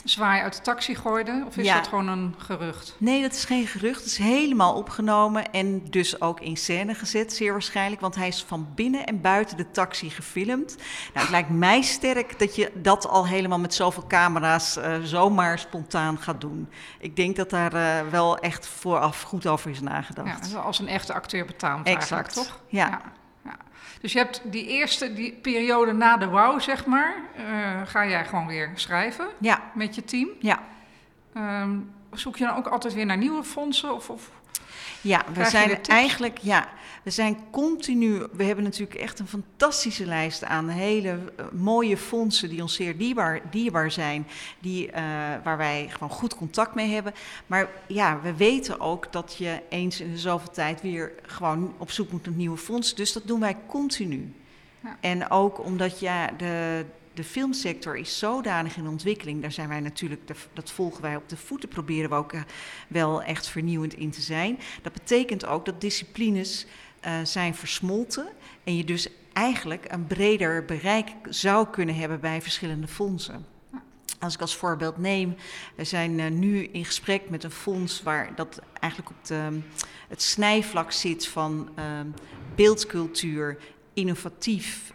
zwaai 0.03 0.41
uit 0.41 0.55
de 0.55 0.61
taxi 0.61 0.95
gooide? 0.95 1.43
Of 1.47 1.57
is 1.57 1.65
ja. 1.65 1.75
dat 1.75 1.87
gewoon 1.87 2.07
een 2.07 2.35
gerucht? 2.37 2.95
Nee, 2.97 3.21
dat 3.21 3.31
is 3.31 3.45
geen 3.45 3.67
gerucht. 3.67 3.97
Het 3.97 4.05
is 4.05 4.17
helemaal 4.17 4.75
opgenomen 4.75 5.51
en 5.51 5.89
dus 5.89 6.21
ook 6.21 6.39
in 6.39 6.57
scène 6.57 6.93
gezet, 6.93 7.33
zeer 7.33 7.51
waarschijnlijk. 7.51 8.01
Want 8.01 8.15
hij 8.15 8.27
is 8.27 8.43
van 8.43 8.67
binnen 8.75 9.05
en 9.05 9.21
buiten 9.21 9.57
de 9.57 9.71
taxi 9.71 10.09
gefilmd. 10.09 10.75
Nou, 10.77 11.19
het 11.19 11.29
lijkt 11.29 11.49
mij 11.49 11.81
sterk 11.81 12.39
dat 12.39 12.55
je 12.55 12.71
dat 12.75 13.07
al 13.07 13.27
helemaal 13.27 13.59
met 13.59 13.73
zoveel 13.73 14.07
camera's 14.07 14.77
uh, 14.77 14.95
zomaar 15.03 15.59
spontaan 15.59 16.17
gaat 16.17 16.41
doen. 16.41 16.69
Ik 16.99 17.15
denk 17.15 17.35
dat 17.35 17.49
daar 17.49 17.73
uh, 17.73 18.09
wel 18.09 18.37
echt 18.37 18.67
vooraf 18.67 19.21
goed 19.21 19.47
over 19.47 19.69
is 19.69 19.81
nagedacht. 19.81 20.51
Ja, 20.51 20.59
als 20.59 20.79
een 20.79 20.87
echte 20.87 21.13
acteur 21.13 21.45
betaamt 21.45 21.87
exact. 21.87 22.33
toch? 22.33 22.59
ja. 22.67 22.87
ja. 22.87 23.01
Dus 24.01 24.11
je 24.11 24.17
hebt 24.17 24.41
die 24.43 24.67
eerste 24.67 25.13
die 25.13 25.33
periode 25.33 25.91
na 25.91 26.17
de 26.17 26.27
wow, 26.27 26.59
zeg 26.59 26.85
maar, 26.85 27.15
uh, 27.37 27.81
ga 27.85 28.07
jij 28.07 28.25
gewoon 28.25 28.47
weer 28.47 28.71
schrijven 28.73 29.27
ja. 29.39 29.61
met 29.73 29.95
je 29.95 30.03
team. 30.03 30.29
Ja. 30.39 30.59
Um, 31.37 31.91
zoek 32.11 32.37
je 32.37 32.45
dan 32.45 32.55
ook 32.55 32.67
altijd 32.67 32.93
weer 32.93 33.05
naar 33.05 33.17
nieuwe 33.17 33.43
fondsen? 33.43 33.93
Of, 33.93 34.09
of 34.09 34.31
ja, 35.01 35.25
we 35.33 35.45
zijn 35.45 35.83
eigenlijk, 35.83 36.37
ja, 36.37 36.69
we 37.03 37.09
zijn 37.09 37.37
continu. 37.51 38.23
We 38.31 38.43
hebben 38.43 38.63
natuurlijk 38.63 38.99
echt 38.99 39.19
een 39.19 39.27
fantastische 39.27 40.05
lijst 40.05 40.43
aan 40.43 40.67
hele 40.67 41.09
uh, 41.09 41.45
mooie 41.51 41.97
fondsen 41.97 42.49
die 42.49 42.61
ons 42.61 42.73
zeer 42.73 42.97
dierbaar, 42.97 43.41
dierbaar 43.49 43.91
zijn, 43.91 44.27
die, 44.59 44.87
uh, 44.87 44.93
waar 45.43 45.57
wij 45.57 45.87
gewoon 45.89 46.09
goed 46.09 46.35
contact 46.35 46.75
mee 46.75 46.93
hebben. 46.93 47.13
Maar 47.47 47.69
ja, 47.87 48.19
we 48.21 48.35
weten 48.35 48.79
ook 48.79 49.11
dat 49.11 49.35
je 49.37 49.61
eens 49.69 50.01
in 50.01 50.11
de 50.11 50.17
zoveel 50.17 50.51
tijd 50.51 50.81
weer 50.81 51.11
gewoon 51.21 51.73
op 51.77 51.91
zoek 51.91 52.11
moet 52.11 52.25
naar 52.25 52.35
nieuwe 52.35 52.57
fondsen. 52.57 52.95
Dus 52.95 53.13
dat 53.13 53.27
doen 53.27 53.39
wij 53.39 53.57
continu. 53.67 54.33
Ja. 54.83 54.97
En 54.99 55.29
ook 55.29 55.65
omdat 55.65 55.99
ja, 55.99 56.29
de, 56.37 56.85
de 57.13 57.23
filmsector 57.23 57.97
is 57.97 58.19
zodanig 58.19 58.77
in 58.77 58.87
ontwikkeling. 58.87 59.41
Daar 59.41 59.51
zijn 59.51 59.67
wij 59.67 59.79
natuurlijk, 59.79 60.21
dat 60.53 60.71
volgen 60.71 61.01
wij 61.01 61.15
op 61.15 61.29
de 61.29 61.37
voeten, 61.37 61.69
proberen 61.69 62.09
we 62.09 62.15
ook 62.15 62.33
uh, 62.33 62.41
wel 62.87 63.23
echt 63.23 63.47
vernieuwend 63.47 63.93
in 63.93 64.11
te 64.11 64.21
zijn. 64.21 64.59
Dat 64.81 64.93
betekent 64.93 65.45
ook 65.45 65.65
dat 65.65 65.81
disciplines 65.81 66.65
uh, 67.05 67.13
zijn 67.23 67.55
versmolten 67.55 68.27
en 68.63 68.77
je 68.77 68.83
dus 68.83 69.07
eigenlijk 69.33 69.91
een 69.91 70.07
breder 70.07 70.65
bereik 70.65 71.09
zou 71.29 71.67
kunnen 71.67 71.95
hebben 71.95 72.19
bij 72.19 72.41
verschillende 72.41 72.87
fondsen. 72.87 73.45
Als 74.19 74.33
ik 74.33 74.41
als 74.41 74.55
voorbeeld 74.55 74.97
neem, 74.97 75.35
we 75.75 75.83
zijn 75.83 76.19
uh, 76.19 76.27
nu 76.27 76.63
in 76.63 76.85
gesprek 76.85 77.29
met 77.29 77.43
een 77.43 77.51
fonds 77.51 78.03
waar 78.03 78.35
dat 78.35 78.61
eigenlijk 78.79 79.11
op 79.11 79.25
de, 79.25 79.59
het 80.07 80.21
snijvlak 80.21 80.91
zit 80.91 81.27
van 81.27 81.69
beeldcultuur, 82.55 83.57
innovatief 83.93 84.93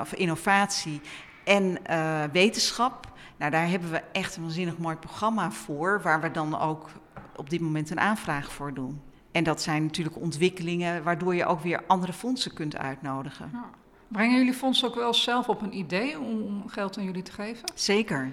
of 0.00 0.14
innovatie 0.14 1.00
en 1.48 1.78
uh, 1.90 2.22
wetenschap. 2.32 3.12
Nou, 3.36 3.50
daar 3.50 3.68
hebben 3.68 3.90
we 3.90 4.02
echt 4.12 4.36
een 4.36 4.42
waanzinnig 4.42 4.78
mooi 4.78 4.96
programma 4.96 5.50
voor, 5.50 6.00
waar 6.02 6.20
we 6.20 6.30
dan 6.30 6.58
ook 6.60 6.88
op 7.36 7.50
dit 7.50 7.60
moment 7.60 7.90
een 7.90 8.00
aanvraag 8.00 8.52
voor 8.52 8.74
doen. 8.74 9.00
En 9.32 9.44
dat 9.44 9.62
zijn 9.62 9.82
natuurlijk 9.82 10.16
ontwikkelingen 10.16 11.02
waardoor 11.02 11.34
je 11.34 11.46
ook 11.46 11.60
weer 11.60 11.82
andere 11.86 12.12
fondsen 12.12 12.54
kunt 12.54 12.76
uitnodigen. 12.76 13.50
Ja. 13.52 13.64
Brengen 14.08 14.38
jullie 14.38 14.54
fondsen 14.54 14.88
ook 14.88 14.94
wel 14.94 15.14
zelf 15.14 15.48
op 15.48 15.62
een 15.62 15.76
idee 15.76 16.20
om 16.20 16.68
geld 16.68 16.98
aan 16.98 17.04
jullie 17.04 17.22
te 17.22 17.32
geven? 17.32 17.70
Zeker. 17.74 18.32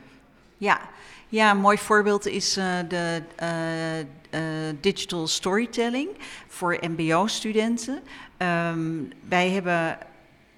Ja, 0.57 0.79
ja 1.27 1.51
een 1.51 1.57
mooi 1.57 1.77
voorbeeld 1.77 2.25
is 2.25 2.57
uh, 2.57 2.65
de 2.87 3.23
uh, 3.41 3.99
uh, 3.99 4.75
digital 4.81 5.27
storytelling 5.27 6.09
voor 6.47 6.77
MBO-studenten. 6.81 7.99
Um, 8.37 9.09
wij 9.27 9.49
hebben 9.49 9.97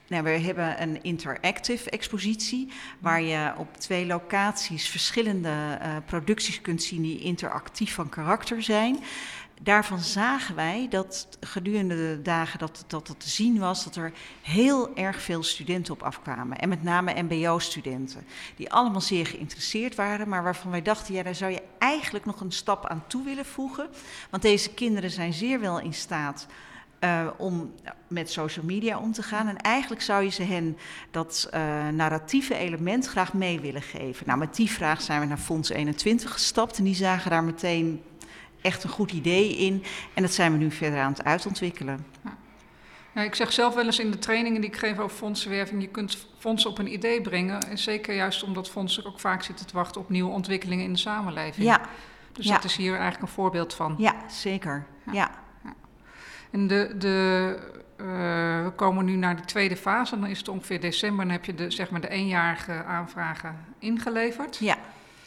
nou, 0.07 0.23
we 0.23 0.29
hebben 0.29 0.81
een 0.81 1.03
interactive 1.03 1.89
expositie 1.89 2.71
waar 2.99 3.21
je 3.21 3.53
op 3.57 3.77
twee 3.77 4.05
locaties 4.05 4.89
verschillende 4.89 5.49
uh, 5.49 5.95
producties 6.05 6.61
kunt 6.61 6.83
zien 6.83 7.01
die 7.01 7.19
interactief 7.19 7.93
van 7.93 8.09
karakter 8.09 8.63
zijn. 8.63 8.99
daarvan 9.61 9.99
zagen 9.99 10.55
wij 10.55 10.87
dat 10.89 11.27
gedurende 11.39 11.95
de 11.95 12.19
dagen 12.23 12.59
dat, 12.59 12.83
dat 12.87 13.15
te 13.17 13.29
zien 13.29 13.59
was, 13.59 13.83
dat 13.83 13.95
er 13.95 14.11
heel 14.41 14.95
erg 14.95 15.21
veel 15.21 15.43
studenten 15.43 15.93
op 15.93 16.03
afkwamen. 16.03 16.57
En 16.57 16.69
met 16.69 16.83
name 16.83 17.23
MBO-studenten, 17.23 18.25
die 18.55 18.71
allemaal 18.71 19.01
zeer 19.01 19.25
geïnteresseerd 19.25 19.95
waren, 19.95 20.29
maar 20.29 20.43
waarvan 20.43 20.71
wij 20.71 20.81
dachten, 20.81 21.13
ja, 21.13 21.23
daar 21.23 21.35
zou 21.35 21.51
je 21.51 21.63
eigenlijk 21.77 22.25
nog 22.25 22.41
een 22.41 22.51
stap 22.51 22.85
aan 22.87 23.03
toe 23.07 23.23
willen 23.23 23.45
voegen. 23.45 23.89
Want 24.29 24.43
deze 24.43 24.73
kinderen 24.73 25.11
zijn 25.11 25.33
zeer 25.33 25.59
wel 25.59 25.79
in 25.79 25.93
staat 25.93 26.47
uh, 26.99 27.27
om 27.37 27.73
met 28.07 28.31
social 28.31 28.65
media 28.65 28.99
om 28.99 29.11
te 29.11 29.23
gaan. 29.23 29.47
En 29.47 29.57
eigenlijk 29.57 30.01
zou 30.01 30.23
je 30.23 30.29
ze 30.29 30.43
hen 30.43 30.77
dat 31.11 31.49
uh, 31.53 31.87
narratieve 31.87 32.55
element 32.55 33.07
graag 33.07 33.33
mee 33.33 33.59
willen 33.59 33.81
geven. 33.81 34.27
Nou, 34.27 34.39
met 34.39 34.55
die 34.55 34.71
vraag 34.71 35.01
zijn 35.01 35.19
we 35.19 35.25
naar 35.25 35.37
Fonds 35.37 35.69
21 35.69 36.31
gestapt 36.31 36.77
en 36.77 36.83
die 36.83 36.95
zagen 36.95 37.31
daar 37.31 37.43
meteen 37.43 38.03
echt 38.61 38.83
een 38.83 38.89
goed 38.89 39.11
idee 39.11 39.57
in. 39.57 39.83
En 40.13 40.21
dat 40.21 40.33
zijn 40.33 40.51
we 40.51 40.57
nu 40.57 40.71
verder 40.71 40.99
aan 40.99 41.11
het 41.11 41.23
uitontwikkelen. 41.23 42.05
Ja. 42.23 42.37
Ja, 43.17 43.23
ik 43.23 43.35
zeg 43.35 43.53
zelf 43.53 43.75
wel 43.75 43.85
eens 43.85 43.99
in 43.99 44.11
de 44.11 44.19
trainingen 44.19 44.61
die 44.61 44.69
ik 44.69 44.77
geef 44.77 44.97
over 44.97 45.17
fondsenwerving, 45.17 45.81
je 45.81 45.87
kunt 45.87 46.27
fondsen 46.37 46.69
op 46.69 46.77
een 46.77 46.93
idee 46.93 47.21
brengen. 47.21 47.61
En 47.61 47.77
zeker 47.77 48.15
juist 48.15 48.43
omdat 48.43 48.69
fondsen 48.69 49.05
ook 49.05 49.19
vaak 49.19 49.43
zitten 49.43 49.65
te 49.65 49.73
wachten 49.73 50.01
op 50.01 50.09
nieuwe 50.09 50.31
ontwikkelingen 50.31 50.85
in 50.85 50.93
de 50.93 50.99
samenleving. 50.99 51.67
Ja. 51.67 51.81
Dus 52.33 52.45
ja. 52.45 52.53
dat 52.53 52.63
is 52.63 52.75
hier 52.75 52.91
eigenlijk 52.91 53.21
een 53.21 53.27
voorbeeld 53.27 53.73
van. 53.73 53.95
Ja, 53.97 54.15
zeker. 54.29 54.85
ja. 55.11 55.31
En 56.51 56.67
de, 56.67 56.95
de, 56.97 57.57
uh, 58.01 58.05
we 58.63 58.71
komen 58.75 59.05
nu 59.05 59.15
naar 59.15 59.35
de 59.35 59.45
tweede 59.45 59.77
fase. 59.77 60.19
Dan 60.19 60.29
is 60.29 60.37
het 60.37 60.47
ongeveer 60.47 60.81
december. 60.81 61.25
Dan 61.25 61.33
heb 61.33 61.45
je 61.45 61.55
de, 61.55 61.71
zeg 61.71 61.89
maar 61.89 62.01
de 62.01 62.09
eenjarige 62.09 62.83
aanvragen 62.83 63.55
ingeleverd. 63.79 64.57
Ja. 64.57 64.77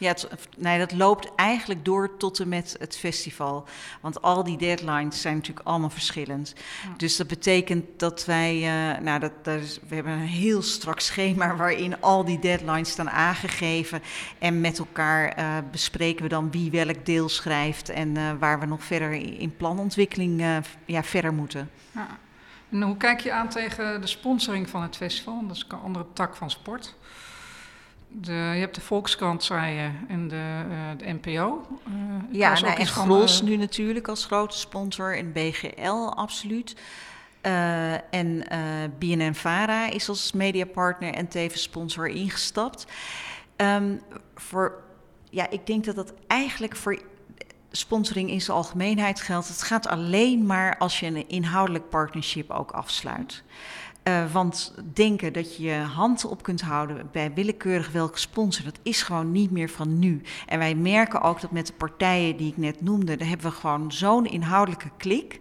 Ja, 0.00 0.08
het, 0.08 0.48
nee, 0.58 0.78
dat 0.78 0.92
loopt 0.92 1.34
eigenlijk 1.34 1.84
door 1.84 2.16
tot 2.16 2.40
en 2.40 2.48
met 2.48 2.76
het 2.78 2.96
festival. 2.96 3.64
Want 4.00 4.22
al 4.22 4.44
die 4.44 4.58
deadlines 4.58 5.20
zijn 5.20 5.34
natuurlijk 5.34 5.66
allemaal 5.66 5.90
verschillend. 5.90 6.54
Ja. 6.56 6.94
Dus 6.96 7.16
dat 7.16 7.26
betekent 7.26 7.84
dat 7.96 8.24
wij, 8.24 8.56
uh, 8.56 8.98
nou, 8.98 9.20
dat, 9.20 9.32
dat 9.42 9.60
is, 9.60 9.78
we 9.88 9.94
hebben 9.94 10.12
een 10.12 10.18
heel 10.18 10.62
strak 10.62 11.00
schema 11.00 11.56
waarin 11.56 12.00
al 12.00 12.24
die 12.24 12.38
deadlines 12.38 12.90
staan 12.90 13.10
aangegeven. 13.10 14.02
En 14.38 14.60
met 14.60 14.78
elkaar 14.78 15.38
uh, 15.38 15.56
bespreken 15.70 16.22
we 16.22 16.28
dan 16.28 16.50
wie 16.50 16.70
welk 16.70 17.06
deel 17.06 17.28
schrijft 17.28 17.88
en 17.88 18.08
uh, 18.08 18.30
waar 18.38 18.60
we 18.60 18.66
nog 18.66 18.84
verder 18.84 19.12
in 19.12 19.56
planontwikkeling 19.56 20.62
ja, 20.84 21.02
verder 21.02 21.32
moeten. 21.32 21.70
Ja. 21.92 22.18
En 22.70 22.82
hoe 22.82 22.96
kijk 22.96 23.20
je 23.20 23.32
aan 23.32 23.48
tegen 23.48 24.00
de 24.00 24.06
sponsoring 24.06 24.68
van 24.68 24.82
het 24.82 24.96
festival? 24.96 25.46
Dat 25.46 25.56
is 25.56 25.64
een 25.68 25.78
andere 25.78 26.06
tak 26.12 26.36
van 26.36 26.50
sport. 26.50 26.96
De, 28.12 28.32
je 28.32 28.60
hebt 28.60 28.74
de 28.74 28.80
Volkskrant, 28.80 29.44
zei 29.44 29.74
je, 29.74 29.90
en 30.08 30.28
de, 30.28 30.62
uh, 30.70 30.76
de 30.96 31.12
NPO. 31.12 31.66
Uh, 31.88 31.94
ja, 32.30 32.60
nou, 32.60 32.78
en 32.78 32.86
Gros 32.86 33.40
uh, 33.40 33.48
nu 33.48 33.56
natuurlijk 33.56 34.08
als 34.08 34.24
grote 34.24 34.58
sponsor 34.58 35.16
en 35.16 35.32
BGL 35.32 36.12
absoluut. 36.14 36.76
Uh, 37.46 38.14
en 38.14 38.44
BNN-Vara 38.98 39.90
is 39.90 40.08
als 40.08 40.32
mediapartner 40.32 41.14
en 41.14 41.28
tevens 41.28 41.62
sponsor 41.62 42.08
ingestapt. 42.08 42.86
Um, 43.56 44.00
voor, 44.34 44.82
ja, 45.30 45.50
ik 45.50 45.66
denk 45.66 45.84
dat 45.84 45.94
dat 45.94 46.12
eigenlijk 46.26 46.76
voor 46.76 46.98
sponsoring 47.70 48.30
in 48.30 48.40
zijn 48.40 48.56
algemeenheid 48.56 49.20
geldt. 49.20 49.48
Het 49.48 49.62
gaat 49.62 49.86
alleen 49.86 50.46
maar 50.46 50.78
als 50.78 51.00
je 51.00 51.06
een 51.06 51.28
inhoudelijk 51.28 51.88
partnership 51.88 52.50
ook 52.50 52.70
afsluit. 52.70 53.42
Uh, 54.10 54.32
want 54.32 54.74
denken 54.92 55.32
dat 55.32 55.56
je 55.56 55.62
je 55.62 55.74
hand 55.74 56.24
op 56.24 56.42
kunt 56.42 56.60
houden 56.60 57.08
bij 57.12 57.32
willekeurig 57.34 57.90
welke 57.90 58.18
sponsor, 58.18 58.64
dat 58.64 58.78
is 58.82 59.02
gewoon 59.02 59.32
niet 59.32 59.50
meer 59.50 59.68
van 59.68 59.98
nu. 59.98 60.22
En 60.46 60.58
wij 60.58 60.74
merken 60.74 61.20
ook 61.20 61.40
dat 61.40 61.50
met 61.50 61.66
de 61.66 61.72
partijen 61.72 62.36
die 62.36 62.50
ik 62.50 62.56
net 62.56 62.80
noemde, 62.80 63.16
daar 63.16 63.28
hebben 63.28 63.50
we 63.50 63.56
gewoon 63.56 63.92
zo'n 63.92 64.26
inhoudelijke 64.26 64.90
klik. 64.96 65.38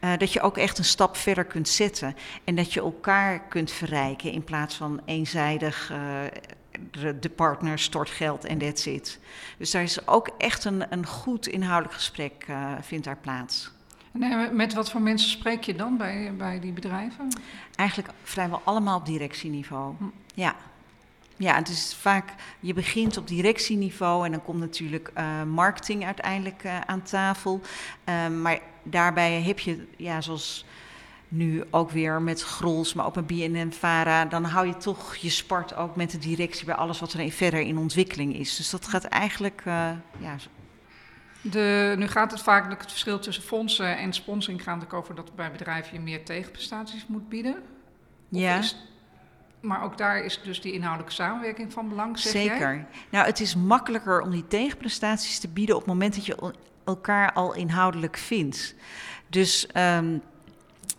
Uh, 0.00 0.16
dat 0.16 0.32
je 0.32 0.40
ook 0.40 0.56
echt 0.56 0.78
een 0.78 0.84
stap 0.84 1.16
verder 1.16 1.44
kunt 1.44 1.68
zetten. 1.68 2.14
En 2.44 2.54
dat 2.54 2.72
je 2.72 2.80
elkaar 2.80 3.40
kunt 3.40 3.70
verrijken 3.70 4.32
in 4.32 4.44
plaats 4.44 4.74
van 4.74 5.00
eenzijdig. 5.04 5.92
De, 6.90 7.18
de, 7.18 7.30
partner 7.30 7.78
stort 7.78 8.10
geld 8.10 8.44
en 8.44 8.58
that's 8.58 8.86
it. 8.86 9.18
Dus 9.58 9.70
daar 9.70 9.82
is 9.82 10.06
ook 10.06 10.30
echt 10.38 10.64
een, 10.64 10.92
een 10.92 11.06
goed 11.06 11.46
inhoudelijk 11.46 11.94
gesprek 11.94 12.46
vindt 12.80 13.04
daar 13.04 13.18
plaats. 13.18 13.70
Met 14.52 14.74
wat 14.74 14.90
voor 14.90 15.00
mensen 15.00 15.30
spreek 15.30 15.62
je 15.64 15.74
dan 15.74 15.96
bij, 15.96 16.32
bij 16.36 16.60
die 16.60 16.72
bedrijven? 16.72 17.28
Eigenlijk 17.74 18.08
vrijwel 18.22 18.60
allemaal 18.64 18.98
op 18.98 19.06
directieniveau. 19.06 19.94
Hm. 19.98 20.04
Ja. 20.34 20.54
Ja, 21.36 21.54
het 21.54 21.68
is 21.68 21.94
vaak, 22.00 22.34
je 22.60 22.74
begint 22.74 23.16
op 23.16 23.26
directieniveau 23.26 24.24
en 24.24 24.30
dan 24.30 24.42
komt 24.42 24.58
natuurlijk 24.58 25.10
uh, 25.18 25.42
marketing 25.42 26.04
uiteindelijk 26.04 26.64
uh, 26.64 26.80
aan 26.80 27.02
tafel. 27.02 27.60
Uh, 28.08 28.28
maar 28.28 28.58
daarbij 28.82 29.42
heb 29.42 29.58
je, 29.58 29.86
ja, 29.96 30.20
zoals 30.20 30.64
nu 31.28 31.64
ook 31.70 31.90
weer 31.90 32.22
met 32.22 32.42
Grols, 32.42 32.94
maar 32.94 33.06
ook 33.06 33.14
met 33.14 33.26
BNN 33.26 33.72
Vara, 33.72 34.24
dan 34.24 34.44
hou 34.44 34.66
je 34.66 34.76
toch 34.76 35.16
je 35.16 35.30
spart 35.30 35.74
ook 35.74 35.96
met 35.96 36.10
de 36.10 36.18
directie 36.18 36.66
bij 36.66 36.74
alles 36.74 37.00
wat 37.00 37.12
er 37.12 37.30
verder 37.30 37.60
in 37.60 37.78
ontwikkeling 37.78 38.36
is. 38.36 38.56
Dus 38.56 38.70
dat 38.70 38.88
gaat 38.88 39.04
eigenlijk, 39.04 39.62
ja, 40.18 40.36
de, 41.42 41.94
nu 41.98 42.08
gaat 42.08 42.30
het 42.30 42.42
vaak 42.42 42.80
het 42.80 42.90
verschil 42.90 43.18
tussen 43.18 43.44
fondsen 43.44 43.96
en 43.96 44.12
sponsoring 44.12 44.62
gaat 44.62 44.80
het 44.80 44.92
over 44.92 45.14
dat 45.14 45.34
bij 45.34 45.50
bedrijven 45.50 45.94
je 45.94 46.00
meer 46.00 46.24
tegenprestaties 46.24 47.06
moet 47.06 47.28
bieden. 47.28 47.62
Ja. 48.28 48.58
Is, 48.58 48.76
maar 49.60 49.82
ook 49.82 49.98
daar 49.98 50.24
is 50.24 50.40
dus 50.42 50.60
die 50.60 50.72
inhoudelijke 50.72 51.14
samenwerking 51.14 51.72
van 51.72 51.88
belang, 51.88 52.18
zeg 52.18 52.32
Zeker. 52.32 52.74
Jij? 52.74 52.86
Nou, 53.10 53.26
het 53.26 53.40
is 53.40 53.54
makkelijker 53.56 54.20
om 54.20 54.30
die 54.30 54.46
tegenprestaties 54.48 55.38
te 55.38 55.48
bieden 55.48 55.74
op 55.74 55.80
het 55.80 55.90
moment 55.90 56.14
dat 56.14 56.26
je 56.26 56.54
elkaar 56.84 57.32
al 57.32 57.54
inhoudelijk 57.54 58.16
vindt. 58.16 58.74
Dus 59.28 59.68
um, 59.76 60.22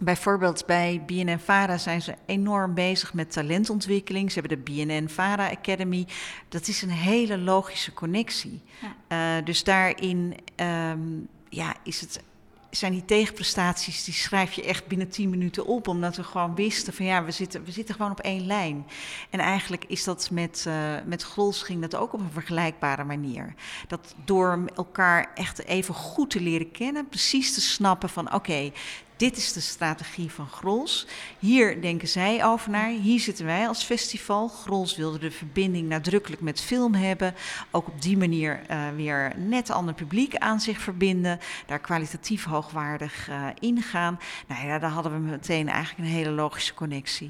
Bijvoorbeeld 0.04 0.66
bij 0.66 1.02
BNN-Vara 1.06 1.78
zijn 1.78 2.02
ze 2.02 2.16
enorm 2.26 2.74
bezig 2.74 3.14
met 3.14 3.32
talentontwikkeling. 3.32 4.32
Ze 4.32 4.40
hebben 4.40 4.58
de 4.58 4.72
BNN-Vara 4.72 5.50
Academy. 5.50 6.08
Dat 6.50 6.68
is 6.68 6.82
een 6.82 6.90
hele 6.90 7.38
logische 7.38 7.94
connectie. 7.94 8.62
Ja. 9.10 9.38
Uh, 9.38 9.46
dus 9.46 9.64
daarin 9.64 10.36
um, 10.56 11.28
ja, 11.50 11.76
is 11.84 12.02
het, 12.02 12.24
zijn 12.70 12.92
die 12.92 13.06
tegenprestaties, 13.06 14.04
die 14.04 14.14
schrijf 14.14 14.54
je 14.54 14.64
echt 14.64 14.88
binnen 14.88 15.10
10 15.10 15.30
minuten 15.30 15.66
op. 15.66 15.88
Omdat 15.88 16.16
we 16.16 16.24
gewoon 16.24 16.56
wisten 16.56 16.94
van 16.94 17.06
ja, 17.06 17.24
we 17.24 17.32
zitten, 17.32 17.64
we 17.64 17.72
zitten 17.72 17.96
gewoon 17.96 18.12
op 18.12 18.20
één 18.20 18.46
lijn. 18.46 18.86
En 19.30 19.40
eigenlijk 19.40 19.86
is 19.88 20.04
dat 20.04 20.30
met, 20.32 20.66
uh, 20.68 20.94
met 21.06 21.24
Grols 21.24 21.62
ging 21.62 21.82
dat 21.82 21.96
ook 21.96 22.14
op 22.14 22.20
een 22.20 22.32
vergelijkbare 22.32 23.04
manier. 23.04 23.54
Dat 23.88 24.16
door 24.26 24.66
elkaar 24.76 25.32
echt 25.36 25.66
even 25.66 25.94
goed 25.94 26.30
te 26.30 26.42
leren 26.42 26.72
kennen, 26.72 27.10
precies 27.10 27.54
te 27.54 27.62
snappen 27.62 28.10
van 28.10 28.26
oké, 28.26 28.36
okay, 28.36 28.74
dit 29.18 29.38
is 29.38 29.54
de 29.54 29.60
strategie 29.60 30.32
van 30.32 30.48
Grols. 30.48 31.08
Hier 31.40 31.82
denken 31.82 32.08
zij 32.08 32.46
over 32.46 32.70
naar. 32.70 32.88
Hier 32.88 33.20
zitten 33.20 33.46
wij 33.46 33.68
als 33.68 33.84
festival. 33.84 34.48
Grols 34.48 34.96
wilde 34.96 35.20
de 35.20 35.32
verbinding 35.32 35.88
nadrukkelijk 35.90 36.42
met 36.42 36.62
film 36.62 36.94
hebben. 36.94 37.36
Ook 37.72 37.88
op 37.88 38.02
die 38.02 38.18
manier 38.18 38.62
uh, 38.72 38.90
weer 38.96 39.34
net 39.38 39.70
ander 39.70 39.94
publiek 39.94 40.36
aan 40.36 40.60
zich 40.60 40.82
verbinden. 40.82 41.40
Daar 41.66 41.80
kwalitatief 41.80 42.44
hoogwaardig 42.44 43.30
uh, 43.30 43.48
ingaan. 43.60 44.20
Nou 44.48 44.68
ja, 44.68 44.80
daar 44.80 44.90
hadden 44.90 45.12
we 45.12 45.20
meteen 45.20 45.70
eigenlijk 45.70 46.10
een 46.10 46.16
hele 46.16 46.32
logische 46.32 46.74
connectie. 46.74 47.30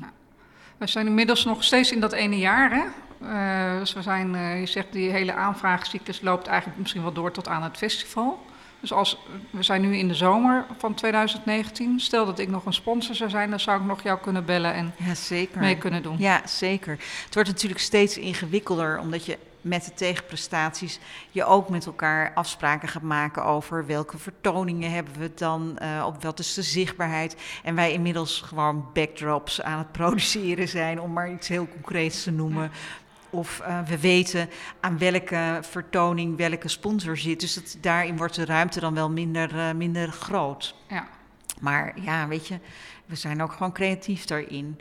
We 0.77 0.87
zijn 0.87 1.07
inmiddels 1.07 1.45
nog 1.45 1.63
steeds 1.63 1.91
in 1.91 1.99
dat 1.99 2.11
ene 2.11 2.37
jaar, 2.37 2.71
hè? 2.71 2.83
Uh, 3.21 3.79
dus 3.79 3.93
we 3.93 4.01
zijn, 4.01 4.59
je 4.59 4.65
zegt, 4.65 4.91
die 4.91 5.11
hele 5.11 5.33
aanvraagcyclus 5.33 6.21
loopt 6.21 6.47
eigenlijk 6.47 6.79
misschien 6.79 7.01
wel 7.01 7.13
door 7.13 7.31
tot 7.31 7.47
aan 7.47 7.63
het 7.63 7.77
festival. 7.77 8.45
Dus 8.83 8.93
als, 8.93 9.17
we 9.49 9.63
zijn 9.63 9.81
nu 9.81 9.97
in 9.97 10.07
de 10.07 10.13
zomer 10.13 10.65
van 10.77 10.93
2019. 10.93 11.99
Stel 11.99 12.25
dat 12.25 12.39
ik 12.39 12.49
nog 12.49 12.65
een 12.65 12.73
sponsor 12.73 13.15
zou 13.15 13.29
zijn, 13.29 13.49
dan 13.49 13.59
zou 13.59 13.79
ik 13.79 13.85
nog 13.85 14.03
jou 14.03 14.19
kunnen 14.19 14.45
bellen 14.45 14.73
en 14.73 14.93
ja, 14.97 15.15
zeker. 15.15 15.59
mee 15.59 15.77
kunnen 15.77 16.03
doen. 16.03 16.15
Ja, 16.19 16.41
zeker. 16.45 16.91
Het 17.25 17.33
wordt 17.33 17.49
natuurlijk 17.49 17.81
steeds 17.81 18.17
ingewikkelder, 18.17 18.99
omdat 18.99 19.25
je 19.25 19.37
met 19.61 19.85
de 19.85 19.93
tegenprestaties 19.93 20.99
je 21.31 21.45
ook 21.45 21.69
met 21.69 21.85
elkaar 21.85 22.31
afspraken 22.33 22.87
gaat 22.87 23.01
maken 23.01 23.43
over 23.43 23.85
welke 23.85 24.17
vertoningen 24.17 24.91
hebben 24.91 25.13
we 25.19 25.31
dan, 25.35 25.77
uh, 25.81 26.03
op 26.07 26.23
wat 26.23 26.39
is 26.39 26.53
de 26.53 26.61
zichtbaarheid. 26.61 27.35
En 27.63 27.75
wij 27.75 27.91
inmiddels 27.93 28.41
gewoon 28.41 28.85
backdrops 28.93 29.61
aan 29.61 29.77
het 29.77 29.91
produceren 29.91 30.67
zijn, 30.67 31.01
om 31.01 31.13
maar 31.13 31.31
iets 31.31 31.47
heel 31.47 31.67
concreets 31.67 32.23
te 32.23 32.31
noemen. 32.31 32.71
Of 33.33 33.61
uh, 33.61 33.81
we 33.81 33.99
weten 33.99 34.49
aan 34.79 34.97
welke 34.97 35.59
vertoning 35.61 36.37
welke 36.37 36.67
sponsor 36.67 37.17
zit. 37.17 37.39
Dus 37.39 37.53
dat, 37.53 37.77
daarin 37.81 38.17
wordt 38.17 38.35
de 38.35 38.45
ruimte 38.45 38.79
dan 38.79 38.93
wel 38.93 39.09
minder, 39.09 39.55
uh, 39.55 39.71
minder 39.71 40.11
groot. 40.11 40.75
Ja. 40.87 41.07
Maar 41.59 41.93
ja, 42.01 42.27
weet 42.27 42.47
je, 42.47 42.59
we 43.05 43.15
zijn 43.15 43.41
ook 43.41 43.51
gewoon 43.51 43.71
creatief 43.71 44.25
daarin. 44.25 44.79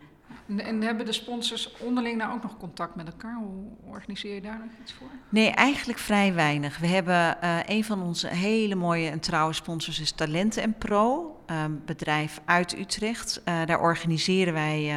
En, 0.49 0.61
en, 0.61 0.83
hebben 0.83 1.07
de 1.07 1.13
sponsors 1.13 1.77
onderling 1.79 2.17
nou 2.17 2.33
ook 2.33 2.43
nog 2.43 2.57
contact 2.57 2.95
met 2.95 3.07
elkaar? 3.07 3.37
Hoe 3.37 3.93
organiseer 3.93 4.35
je 4.35 4.41
daar 4.41 4.59
nog 4.59 4.81
iets 4.83 4.93
voor? 4.93 5.07
Nee, 5.29 5.51
eigenlijk 5.51 5.99
vrij 5.99 6.35
weinig. 6.35 6.79
We 6.79 6.87
hebben 6.87 7.37
uh, 7.45 7.59
een 7.67 7.85
van 7.85 8.03
onze 8.03 8.29
hele 8.29 8.75
mooie 8.75 9.11
en 9.11 9.21
trouwe 9.21 9.53
sponsors 9.53 10.01
is 10.01 10.13
Talenten 10.13 10.63
en 10.63 10.75
Pro. 10.79 11.37
bedrijf 11.85 12.41
uit 12.45 12.79
Utrecht. 12.79 13.41
daar 13.45 13.81
organiseren 13.81 14.53
wij 14.53 14.97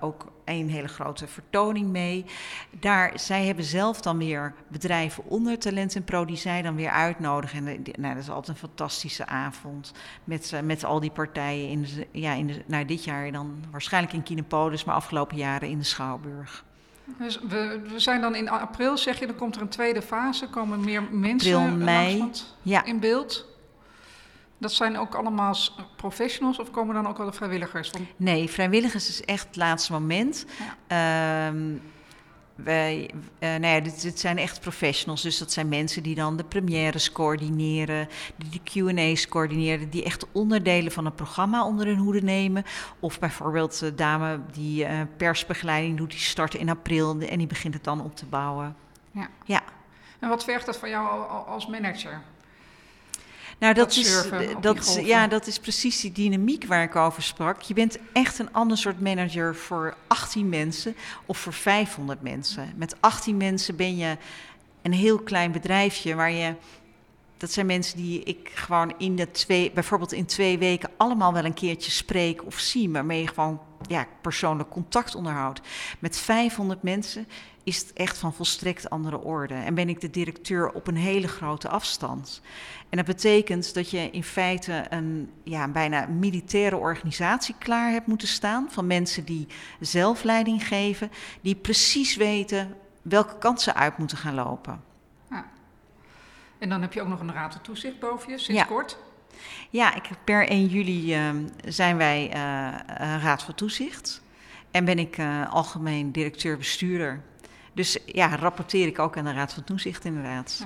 ook 0.00 0.35
een 0.54 0.70
hele 0.70 0.88
grote 0.88 1.26
vertoning 1.26 1.88
mee. 1.88 2.24
Daar, 2.70 3.12
zij 3.14 3.46
hebben 3.46 3.64
zelf 3.64 4.00
dan 4.00 4.18
weer 4.18 4.54
bedrijven 4.68 5.24
onder 5.24 5.58
Talent 5.58 5.94
en 5.94 6.04
Pro 6.04 6.24
die 6.24 6.36
zij 6.36 6.62
dan 6.62 6.74
weer 6.74 6.90
uitnodigen. 6.90 7.66
En 7.66 7.82
nou, 7.98 8.14
dat 8.14 8.22
is 8.22 8.30
altijd 8.30 8.48
een 8.48 8.68
fantastische 8.68 9.26
avond 9.26 9.92
met, 10.24 10.52
met 10.64 10.84
al 10.84 11.00
die 11.00 11.10
partijen. 11.10 11.68
In 11.68 11.82
de, 11.82 12.06
ja, 12.10 12.32
in 12.32 12.46
de, 12.46 12.62
nou, 12.66 12.84
dit 12.84 13.04
jaar 13.04 13.32
dan 13.32 13.64
waarschijnlijk 13.70 14.14
in 14.14 14.22
Kinepolis, 14.22 14.84
maar 14.84 14.94
afgelopen 14.94 15.36
jaren 15.36 15.68
in 15.68 15.78
de 15.78 15.84
Schouwburg. 15.84 16.64
Dus 17.18 17.40
we, 17.48 17.80
we, 17.88 17.98
zijn 17.98 18.20
dan 18.20 18.34
in 18.34 18.48
april, 18.48 18.96
zeg 18.96 19.18
je, 19.18 19.26
dan 19.26 19.36
komt 19.36 19.56
er 19.56 19.62
een 19.62 19.68
tweede 19.68 20.02
fase, 20.02 20.48
komen 20.48 20.80
meer 20.80 21.02
mensen 21.02 21.56
april, 21.56 21.76
mei, 21.76 22.30
ja. 22.62 22.84
in 22.84 23.00
beeld. 23.00 23.55
Dat 24.58 24.72
zijn 24.72 24.98
ook 24.98 25.14
allemaal 25.14 25.56
professionals 25.96 26.58
of 26.58 26.70
komen 26.70 26.94
dan 26.94 27.06
ook 27.06 27.16
wel 27.16 27.26
de 27.26 27.32
vrijwilligers? 27.32 27.90
Nee, 28.16 28.50
vrijwilligers 28.50 29.08
is 29.08 29.24
echt 29.24 29.46
het 29.46 29.56
laatste 29.56 29.92
moment. 29.92 30.46
Ja. 30.86 31.46
Ehm, 31.48 31.78
wij, 32.56 33.10
uh, 33.14 33.48
nou 33.48 33.66
ja, 33.66 33.80
dit, 33.80 34.02
dit, 34.02 34.20
zijn 34.20 34.38
echt 34.38 34.60
professionals. 34.60 35.22
Dus 35.22 35.38
dat 35.38 35.52
zijn 35.52 35.68
mensen 35.68 36.02
die 36.02 36.14
dan 36.14 36.36
de 36.36 36.44
premières 36.44 37.12
coördineren, 37.12 38.08
die 38.36 38.60
de 38.62 38.94
QA's 38.94 39.28
coördineren, 39.28 39.90
die 39.90 40.04
echt 40.04 40.26
onderdelen 40.32 40.92
van 40.92 41.06
een 41.06 41.14
programma 41.14 41.66
onder 41.66 41.86
hun 41.86 41.98
hoede 41.98 42.22
nemen. 42.22 42.64
Of 43.00 43.18
bijvoorbeeld 43.18 43.78
de 43.78 43.94
dame 43.94 44.40
die 44.52 44.84
uh, 44.84 45.00
persbegeleiding 45.16 45.96
doet, 45.96 46.10
die 46.10 46.18
start 46.18 46.54
in 46.54 46.68
april 46.68 47.20
en 47.20 47.38
die 47.38 47.46
begint 47.46 47.74
het 47.74 47.84
dan 47.84 48.04
op 48.04 48.16
te 48.16 48.26
bouwen. 48.26 48.76
Ja. 49.10 49.28
ja. 49.44 49.62
En 50.18 50.28
wat 50.28 50.44
vergt 50.44 50.66
dat 50.66 50.76
van 50.76 50.88
jou 50.88 51.28
als 51.46 51.66
manager? 51.66 52.22
Nou, 53.58 53.74
dat, 53.74 53.96
is, 53.96 54.22
dat, 54.60 55.00
ja, 55.04 55.26
dat 55.26 55.46
is 55.46 55.58
precies 55.58 56.00
die 56.00 56.12
dynamiek 56.12 56.66
waar 56.66 56.82
ik 56.82 56.96
over 56.96 57.22
sprak. 57.22 57.60
Je 57.60 57.74
bent 57.74 57.98
echt 58.12 58.38
een 58.38 58.52
ander 58.52 58.78
soort 58.78 59.00
manager 59.00 59.54
voor 59.54 59.96
18 60.06 60.48
mensen 60.48 60.96
of 61.26 61.38
voor 61.38 61.52
500 61.52 62.22
mensen. 62.22 62.72
Met 62.76 62.96
18 63.00 63.36
mensen 63.36 63.76
ben 63.76 63.96
je 63.96 64.16
een 64.82 64.92
heel 64.92 65.18
klein 65.18 65.52
bedrijfje 65.52 66.14
waar 66.14 66.30
je. 66.30 66.54
Dat 67.36 67.52
zijn 67.52 67.66
mensen 67.66 67.96
die 67.96 68.22
ik 68.22 68.50
gewoon 68.54 68.94
in 68.98 69.16
de 69.16 69.30
twee, 69.30 69.70
bijvoorbeeld 69.70 70.12
in 70.12 70.26
twee 70.26 70.58
weken 70.58 70.90
allemaal 70.96 71.32
wel 71.32 71.44
een 71.44 71.54
keertje 71.54 71.90
spreek 71.90 72.44
of 72.44 72.58
zie, 72.58 72.90
waarmee 72.90 73.20
je 73.20 73.28
gewoon 73.28 73.60
ja, 73.88 74.06
persoonlijk 74.20 74.70
contact 74.70 75.14
onderhoudt. 75.14 75.60
Met 75.98 76.16
500 76.16 76.82
mensen 76.82 77.28
is 77.66 77.78
het 77.78 77.92
echt 77.92 78.18
van 78.18 78.32
volstrekt 78.32 78.90
andere 78.90 79.18
orde. 79.18 79.54
En 79.54 79.74
ben 79.74 79.88
ik 79.88 80.00
de 80.00 80.10
directeur 80.10 80.72
op 80.72 80.86
een 80.86 80.96
hele 80.96 81.28
grote 81.28 81.68
afstand. 81.68 82.40
En 82.88 82.96
dat 82.96 83.06
betekent 83.06 83.74
dat 83.74 83.90
je 83.90 84.10
in 84.10 84.24
feite 84.24 84.84
een 84.88 85.30
ja, 85.42 85.68
bijna 85.68 86.06
militaire 86.06 86.76
organisatie 86.76 87.54
klaar 87.58 87.90
hebt 87.90 88.06
moeten 88.06 88.28
staan. 88.28 88.66
Van 88.70 88.86
mensen 88.86 89.24
die 89.24 89.46
zelf 89.80 90.22
leiding 90.22 90.66
geven, 90.66 91.10
die 91.40 91.54
precies 91.54 92.16
weten 92.16 92.74
welke 93.02 93.38
kansen 93.38 93.74
uit 93.74 93.98
moeten 93.98 94.16
gaan 94.16 94.34
lopen. 94.34 94.82
Ja. 95.30 95.46
En 96.58 96.68
dan 96.68 96.80
heb 96.80 96.92
je 96.92 97.02
ook 97.02 97.08
nog 97.08 97.20
een 97.20 97.32
raad 97.32 97.52
van 97.52 97.62
toezicht 97.62 97.98
boven 97.98 98.30
je, 98.30 98.38
sinds 98.38 98.66
kort. 98.66 98.98
Ja, 99.70 99.94
ik, 99.94 100.10
per 100.24 100.48
1 100.48 100.66
juli 100.66 101.16
uh, 101.16 101.30
zijn 101.64 101.96
wij 101.96 102.26
uh, 102.28 102.32
raad 103.22 103.42
van 103.42 103.54
toezicht. 103.54 104.22
En 104.70 104.84
ben 104.84 104.98
ik 104.98 105.18
uh, 105.18 105.52
algemeen 105.52 106.12
directeur-bestuurder. 106.12 107.22
Dus 107.76 107.98
ja, 108.06 108.36
rapporteer 108.36 108.86
ik 108.86 108.98
ook 108.98 109.16
aan 109.16 109.24
de 109.24 109.32
raad 109.32 109.52
van 109.52 109.64
toezicht 109.64 110.04
inderdaad. 110.04 110.64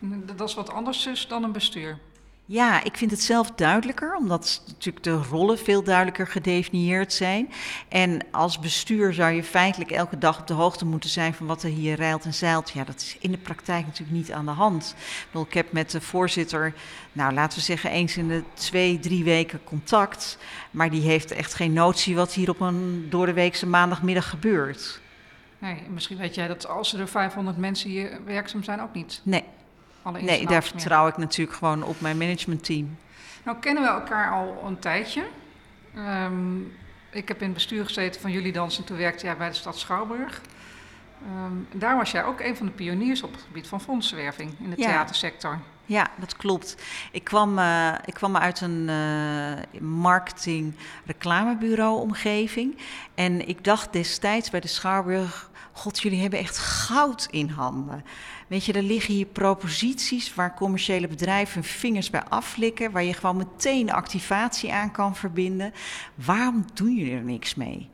Ja. 0.00 0.16
Dat 0.34 0.48
is 0.48 0.54
wat 0.54 0.70
anders 0.70 1.02
dus 1.02 1.28
dan 1.28 1.44
een 1.44 1.52
bestuur. 1.52 1.98
Ja, 2.44 2.84
ik 2.84 2.96
vind 2.96 3.10
het 3.10 3.22
zelf 3.22 3.50
duidelijker, 3.50 4.16
omdat 4.16 4.62
natuurlijk 4.66 5.04
de 5.04 5.16
rollen 5.16 5.58
veel 5.58 5.82
duidelijker 5.82 6.26
gedefinieerd 6.26 7.12
zijn. 7.12 7.52
En 7.88 8.20
als 8.30 8.58
bestuur 8.58 9.14
zou 9.14 9.32
je 9.32 9.44
feitelijk 9.44 9.90
elke 9.90 10.18
dag 10.18 10.40
op 10.40 10.46
de 10.46 10.54
hoogte 10.54 10.84
moeten 10.84 11.10
zijn 11.10 11.34
van 11.34 11.46
wat 11.46 11.62
er 11.62 11.70
hier 11.70 11.96
rijlt 11.96 12.24
en 12.24 12.34
zeilt. 12.34 12.70
Ja, 12.70 12.84
dat 12.84 13.00
is 13.00 13.16
in 13.20 13.30
de 13.30 13.38
praktijk 13.38 13.86
natuurlijk 13.86 14.16
niet 14.16 14.32
aan 14.32 14.44
de 14.44 14.50
hand. 14.50 14.94
Ik 15.32 15.54
heb 15.54 15.72
met 15.72 15.90
de 15.90 16.00
voorzitter, 16.00 16.74
nou 17.12 17.32
laten 17.32 17.58
we 17.58 17.64
zeggen, 17.64 17.90
eens 17.90 18.16
in 18.16 18.28
de 18.28 18.42
twee, 18.54 18.98
drie 18.98 19.24
weken 19.24 19.64
contact. 19.64 20.38
Maar 20.70 20.90
die 20.90 21.02
heeft 21.02 21.30
echt 21.30 21.54
geen 21.54 21.72
notie 21.72 22.14
wat 22.14 22.32
hier 22.32 22.50
op 22.50 22.60
een 22.60 23.06
door 23.10 23.26
de 23.26 23.32
weekse 23.32 23.66
maandagmiddag 23.66 24.30
gebeurt. 24.30 25.00
Nee, 25.58 25.82
misschien 25.90 26.16
weet 26.16 26.34
jij 26.34 26.48
dat 26.48 26.68
als 26.68 26.92
er 26.92 27.08
500 27.08 27.56
mensen 27.56 27.90
hier 27.90 28.20
werkzaam 28.24 28.62
zijn 28.62 28.80
ook 28.80 28.94
niet. 28.94 29.20
Nee, 29.22 29.44
nee, 30.20 30.46
daar 30.46 30.62
vertrouw 30.62 31.08
ik 31.08 31.16
natuurlijk 31.16 31.56
gewoon 31.56 31.82
op 31.82 32.00
mijn 32.00 32.18
managementteam. 32.18 32.96
Nou 33.44 33.58
kennen 33.58 33.82
we 33.82 33.88
elkaar 33.88 34.32
al 34.32 34.62
een 34.66 34.78
tijdje. 34.78 35.24
Um, 35.96 36.76
ik 37.10 37.28
heb 37.28 37.38
in 37.38 37.44
het 37.44 37.54
bestuur 37.54 37.84
gezeten 37.84 38.20
van 38.20 38.30
jullie 38.30 38.52
dansen. 38.52 38.84
Toen 38.84 38.96
werkte 38.96 39.24
jij 39.24 39.36
bij 39.36 39.48
de 39.48 39.54
stad 39.54 39.78
Schouwburg. 39.78 40.40
Um, 41.46 41.68
daar 41.72 41.96
was 41.96 42.10
jij 42.10 42.24
ook 42.24 42.40
een 42.40 42.56
van 42.56 42.66
de 42.66 42.72
pioniers 42.72 43.22
op 43.22 43.32
het 43.32 43.42
gebied 43.42 43.68
van 43.68 43.80
fondsenwerving 43.80 44.54
in 44.60 44.70
de 44.70 44.76
theatersector. 44.76 45.58
Ja, 45.88 46.10
dat 46.16 46.36
klopt. 46.36 46.76
Ik 47.12 47.24
kwam, 47.24 47.58
uh, 47.58 47.94
ik 48.04 48.14
kwam 48.14 48.36
uit 48.36 48.60
een 48.60 48.88
uh, 48.88 49.52
marketing-reclamebureau-omgeving. 49.80 52.78
En 53.14 53.48
ik 53.48 53.64
dacht 53.64 53.92
destijds 53.92 54.50
bij 54.50 54.60
de 54.60 54.68
Schouwburg: 54.68 55.47
God, 55.78 56.00
jullie 56.00 56.20
hebben 56.20 56.38
echt 56.38 56.58
goud 56.58 57.28
in 57.30 57.48
handen. 57.48 58.04
Weet 58.46 58.64
je, 58.64 58.72
er 58.72 58.82
liggen 58.82 59.14
hier 59.14 59.26
proposities 59.26 60.34
waar 60.34 60.54
commerciële 60.54 61.08
bedrijven 61.08 61.54
hun 61.54 61.70
vingers 61.70 62.10
bij 62.10 62.22
afflikken, 62.28 62.90
waar 62.90 63.04
je 63.04 63.12
gewoon 63.12 63.36
meteen 63.36 63.92
activatie 63.92 64.72
aan 64.72 64.90
kan 64.90 65.16
verbinden. 65.16 65.72
Waarom 66.14 66.64
doen 66.74 66.94
jullie 66.94 67.14
er 67.14 67.24
niks 67.24 67.54
mee? 67.54 67.90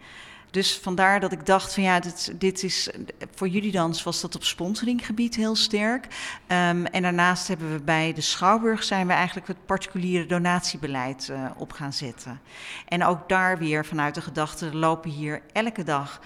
Dus 0.51 0.79
vandaar 0.79 1.21
dat 1.21 1.33
ik 1.33 1.47
dacht 1.47 1.75
van 1.75 1.83
ja, 1.83 2.01
dit, 2.01 2.35
dit 2.39 2.63
is 2.63 2.91
voor 3.35 3.49
jullie 3.49 3.73
dans 3.73 4.03
was 4.03 4.21
dat 4.21 4.35
op 4.35 4.45
sponsoringgebied 4.45 5.37
heel 5.37 5.57
sterk. 5.57 6.05
Um, 6.49 6.87
en 6.87 7.03
daarnaast 7.03 7.49
hebben 7.49 7.73
we 7.73 7.83
bij 7.83 8.13
de 8.13 8.21
Schouwburg 8.21 8.83
zijn 8.83 9.07
we 9.07 9.13
eigenlijk 9.13 9.47
het 9.47 9.67
particuliere 9.67 10.27
donatiebeleid 10.27 11.29
uh, 11.31 11.51
op 11.57 11.73
gaan 11.73 11.93
zetten. 11.93 12.41
En 12.89 13.05
ook 13.05 13.29
daar 13.29 13.59
weer 13.59 13.87
vanuit 13.87 14.15
de 14.15 14.21
gedachte 14.21 14.75
lopen 14.75 15.11
hier 15.11 15.43
elke 15.53 15.83
dag 15.83 16.21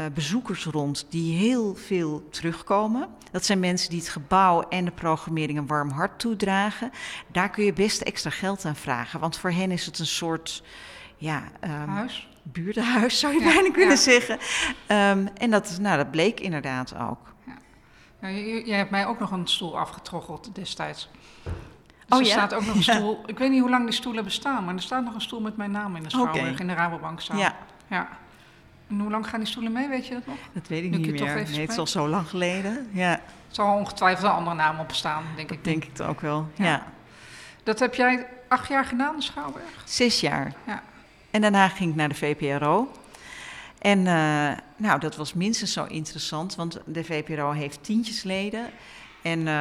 uh, 0.00 0.06
bezoekers 0.14 0.64
rond 0.64 1.06
die 1.08 1.36
heel 1.36 1.74
veel 1.74 2.28
terugkomen. 2.30 3.08
Dat 3.30 3.44
zijn 3.44 3.60
mensen 3.60 3.90
die 3.90 3.98
het 3.98 4.08
gebouw 4.08 4.68
en 4.68 4.84
de 4.84 4.90
programmering 4.90 5.58
een 5.58 5.66
warm 5.66 5.90
hart 5.90 6.18
toedragen. 6.18 6.90
Daar 7.32 7.50
kun 7.50 7.64
je 7.64 7.72
best 7.72 8.00
extra 8.00 8.30
geld 8.30 8.64
aan 8.64 8.76
vragen, 8.76 9.20
want 9.20 9.38
voor 9.38 9.50
hen 9.50 9.70
is 9.70 9.86
het 9.86 9.98
een 9.98 10.06
soort 10.06 10.62
ja, 11.16 11.42
um, 11.64 11.88
Huis? 11.88 12.28
buurtenhuis, 12.42 13.18
zou 13.18 13.32
je 13.32 13.40
ja, 13.40 13.52
bijna 13.52 13.70
kunnen 13.70 13.98
zeggen. 13.98 14.38
Um, 14.88 15.28
en 15.34 15.50
dat, 15.50 15.78
nou, 15.80 15.96
dat 15.96 16.10
bleek 16.10 16.40
inderdaad 16.40 16.94
ook. 16.96 17.34
Ja. 17.46 17.56
Nou, 18.20 18.34
jij 18.64 18.76
hebt 18.76 18.90
mij 18.90 19.06
ook 19.06 19.18
nog 19.18 19.30
een 19.30 19.46
stoel 19.46 19.78
afgetroggeld 19.78 20.54
destijds. 20.54 21.08
Dus 21.42 21.52
oh, 22.08 22.18
er 22.18 22.26
ja? 22.26 22.32
staat 22.32 22.54
ook 22.54 22.66
nog 22.66 22.74
een 22.74 22.82
stoel. 22.94 23.22
Ik 23.26 23.38
weet 23.38 23.50
niet 23.50 23.60
hoe 23.60 23.70
lang 23.70 23.84
die 23.84 23.94
stoelen 23.94 24.24
bestaan, 24.24 24.64
maar 24.64 24.74
er 24.74 24.82
staat 24.82 25.04
nog 25.04 25.14
een 25.14 25.20
stoel 25.20 25.40
met 25.40 25.56
mijn 25.56 25.70
naam 25.70 25.96
in 25.96 26.02
de 26.02 26.10
Schouwburg 26.10 26.48
okay. 26.48 26.56
in 26.56 26.66
de 26.66 26.74
Rabobank 26.74 27.20
staan. 27.20 27.38
Ja. 27.38 27.56
ja. 27.88 28.08
En 28.88 29.00
hoe 29.00 29.10
lang 29.10 29.28
gaan 29.28 29.40
die 29.40 29.48
stoelen 29.48 29.72
mee, 29.72 29.88
weet 29.88 30.06
je 30.06 30.14
dat 30.14 30.26
nog? 30.26 30.36
Dat 30.52 30.68
weet 30.68 30.84
ik 30.84 30.90
niet 30.90 31.10
meer. 31.10 31.34
Nee, 31.34 31.60
het 31.60 31.70
is 31.70 31.78
al 31.78 31.86
zo 31.86 32.08
lang 32.08 32.28
geleden. 32.28 32.88
Ja. 32.92 33.10
Het 33.10 33.54
zal 33.54 33.74
ongetwijfeld 33.74 34.24
een 34.24 34.36
andere 34.36 34.56
naam 34.56 34.80
op 34.80 34.92
staan, 34.92 35.24
denk 35.36 35.50
ik. 35.50 35.64
denk 35.64 35.84
ik 35.84 35.90
het 35.92 36.02
ook 36.02 36.20
wel, 36.20 36.48
ja. 36.54 36.86
Dat 37.62 37.78
heb 37.78 37.94
jij 37.94 38.26
acht 38.48 38.68
jaar 38.68 38.84
gedaan, 38.84 39.16
de 39.16 39.22
Schouwburg? 39.22 39.82
Zes 39.84 40.20
jaar. 40.20 40.52
Ja. 40.66 40.82
En 41.30 41.40
daarna 41.40 41.68
ging 41.68 41.90
ik 41.90 41.96
naar 41.96 42.08
de 42.08 42.14
VPRO. 42.14 42.92
En 43.78 43.98
uh, 43.98 44.52
nou, 44.76 45.00
dat 45.00 45.16
was 45.16 45.34
minstens 45.34 45.72
zo 45.72 45.84
interessant, 45.84 46.54
want 46.54 46.80
de 46.84 47.04
VPRO 47.04 47.50
heeft 47.50 47.84
tientjesleden. 47.84 48.70
En 49.26 49.40
uh, 49.40 49.60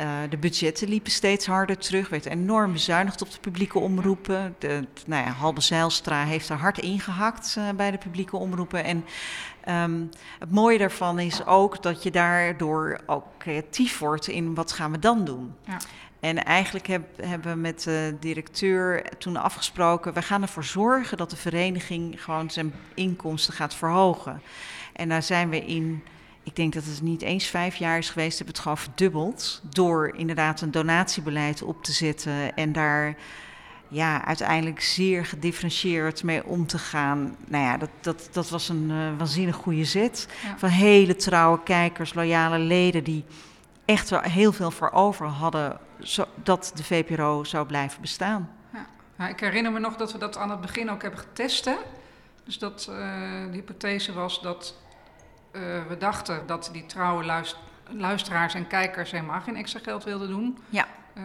uh, 0.00 0.30
de 0.30 0.36
budgetten 0.36 0.88
liepen 0.88 1.12
steeds 1.12 1.46
harder 1.46 1.78
terug. 1.78 2.08
werd 2.08 2.26
enorm 2.26 2.72
bezuinigd 2.72 3.22
op 3.22 3.30
de 3.30 3.38
publieke 3.40 3.78
omroepen. 3.78 4.54
De, 4.58 4.86
nou 5.06 5.24
ja, 5.24 5.30
Halbe 5.30 5.60
Zijlstra 5.60 6.24
heeft 6.24 6.48
er 6.48 6.56
hard 6.56 6.78
ingehakt 6.78 7.56
uh, 7.58 7.68
bij 7.76 7.90
de 7.90 7.98
publieke 7.98 8.36
omroepen. 8.36 8.84
En 8.84 9.04
um, 9.68 10.10
het 10.38 10.50
mooie 10.50 10.78
daarvan 10.78 11.18
is 11.18 11.46
ook 11.46 11.82
dat 11.82 12.02
je 12.02 12.10
daardoor 12.10 13.00
ook 13.06 13.24
creatief 13.38 13.98
wordt 13.98 14.28
in 14.28 14.54
wat 14.54 14.72
gaan 14.72 14.90
we 14.90 14.98
dan 14.98 15.24
doen. 15.24 15.54
Ja. 15.66 15.78
En 16.20 16.44
eigenlijk 16.44 16.86
heb, 16.86 17.04
hebben 17.22 17.52
we 17.52 17.58
met 17.58 17.82
de 17.82 18.16
directeur 18.20 19.04
toen 19.18 19.36
afgesproken... 19.36 20.14
we 20.14 20.22
gaan 20.22 20.42
ervoor 20.42 20.64
zorgen 20.64 21.16
dat 21.16 21.30
de 21.30 21.36
vereniging 21.36 22.22
gewoon 22.22 22.50
zijn 22.50 22.72
inkomsten 22.94 23.54
gaat 23.54 23.74
verhogen. 23.74 24.42
En 24.92 25.08
daar 25.08 25.22
zijn 25.22 25.48
we 25.48 25.64
in 25.64 26.02
ik 26.44 26.56
denk 26.56 26.72
dat 26.72 26.84
het 26.84 27.02
niet 27.02 27.22
eens 27.22 27.46
vijf 27.46 27.76
jaar 27.76 27.98
is 27.98 28.10
geweest, 28.10 28.38
heb 28.38 28.46
het 28.46 28.58
gewoon 28.58 28.78
verdubbeld. 28.78 29.62
Door 29.70 30.14
inderdaad 30.16 30.60
een 30.60 30.70
donatiebeleid 30.70 31.62
op 31.62 31.84
te 31.84 31.92
zetten 31.92 32.54
en 32.54 32.72
daar 32.72 33.16
ja, 33.88 34.24
uiteindelijk 34.24 34.80
zeer 34.80 35.26
gedifferentieerd 35.26 36.22
mee 36.22 36.44
om 36.44 36.66
te 36.66 36.78
gaan. 36.78 37.36
Nou 37.46 37.64
ja, 37.64 37.76
dat, 37.76 37.90
dat, 38.00 38.28
dat 38.32 38.48
was 38.48 38.68
een 38.68 38.90
uh, 38.90 39.18
waanzinnig 39.18 39.56
goede 39.56 39.84
zet. 39.84 40.28
Van 40.56 40.68
hele 40.68 41.16
trouwe 41.16 41.62
kijkers, 41.62 42.14
loyale 42.14 42.58
leden 42.58 43.04
die 43.04 43.24
echt 43.84 44.10
er 44.10 44.22
heel 44.22 44.52
veel 44.52 44.70
voor 44.70 44.90
over 44.90 45.26
hadden, 45.26 45.78
zodat 45.98 46.72
de 46.74 46.84
VPRO 46.84 47.44
zou 47.44 47.66
blijven 47.66 48.00
bestaan. 48.00 48.50
Ja. 49.18 49.28
Ik 49.28 49.40
herinner 49.40 49.72
me 49.72 49.78
nog 49.78 49.96
dat 49.96 50.12
we 50.12 50.18
dat 50.18 50.36
aan 50.36 50.50
het 50.50 50.60
begin 50.60 50.90
ook 50.90 51.02
hebben 51.02 51.20
getest. 51.20 51.64
Hè? 51.64 51.76
Dus 52.44 52.58
dat 52.58 52.86
uh, 52.90 52.96
de 53.50 53.56
hypothese 53.56 54.12
was 54.12 54.42
dat 54.42 54.74
uh, 55.54 55.60
we 55.88 55.96
dachten 55.98 56.46
dat 56.46 56.70
die 56.72 56.86
trouwe 56.86 57.24
luist 57.24 57.56
luisteraars 57.88 58.54
en 58.54 58.66
kijkers 58.66 59.10
helemaal 59.10 59.40
geen 59.40 59.56
extra 59.56 59.80
geld 59.82 60.04
wilden 60.04 60.28
doen. 60.28 60.58
Ja. 60.68 60.86
Uh, 61.18 61.24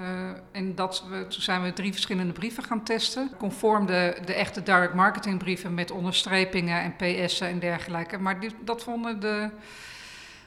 en 0.52 0.76
dat 0.76 1.04
we, 1.10 1.28
toen 1.28 1.42
zijn 1.42 1.64
we 1.64 1.74
drie 1.74 1.92
verschillende 1.92 2.34
brieven 2.34 2.64
gaan 2.64 2.84
testen. 2.84 3.32
Conform 3.38 3.86
de, 3.86 4.18
de 4.26 4.34
echte 4.34 4.64
direct 4.64 4.94
marketing 4.94 5.38
brieven 5.38 5.74
met 5.74 5.92
onderstrepingen 5.92 6.82
en 6.82 6.96
PS'en 6.96 7.48
en 7.48 7.60
dergelijke. 7.60 8.18
Maar 8.18 8.40
die, 8.40 8.52
dat 8.64 8.84
vonden 8.84 9.20
de, 9.20 9.50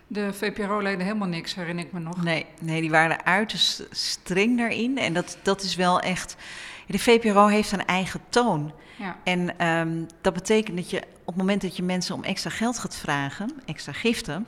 de 0.07 0.33
VPRO-leden 0.33 1.05
helemaal 1.05 1.29
niks, 1.29 1.55
herinner 1.55 1.85
ik 1.85 1.93
me 1.93 2.01
nog. 2.01 2.23
Nee, 2.23 2.47
nee 2.61 2.81
die 2.81 2.91
waren 2.91 3.25
uiterst 3.25 3.87
streng 3.91 4.59
daarin. 4.59 4.99
En 4.99 5.13
dat, 5.13 5.39
dat 5.43 5.63
is 5.63 5.75
wel 5.75 6.01
echt. 6.01 6.37
De 6.93 6.99
VPRO 6.99 7.47
heeft 7.47 7.73
een 7.73 7.87
eigen 7.87 8.21
toon. 8.29 8.73
Ja. 8.99 9.17
En 9.25 9.69
um, 9.69 10.07
dat 10.21 10.35
betekent 10.35 10.77
dat 10.77 10.91
je 10.91 10.99
op 10.99 11.27
het 11.27 11.37
moment 11.37 11.63
dat 11.63 11.77
je 11.77 11.83
mensen 11.83 12.15
om 12.15 12.25
extra 12.25 12.51
geld 12.51 12.79
gaat 12.79 12.97
vragen, 12.97 13.53
extra 13.65 13.93
giften, 13.93 14.47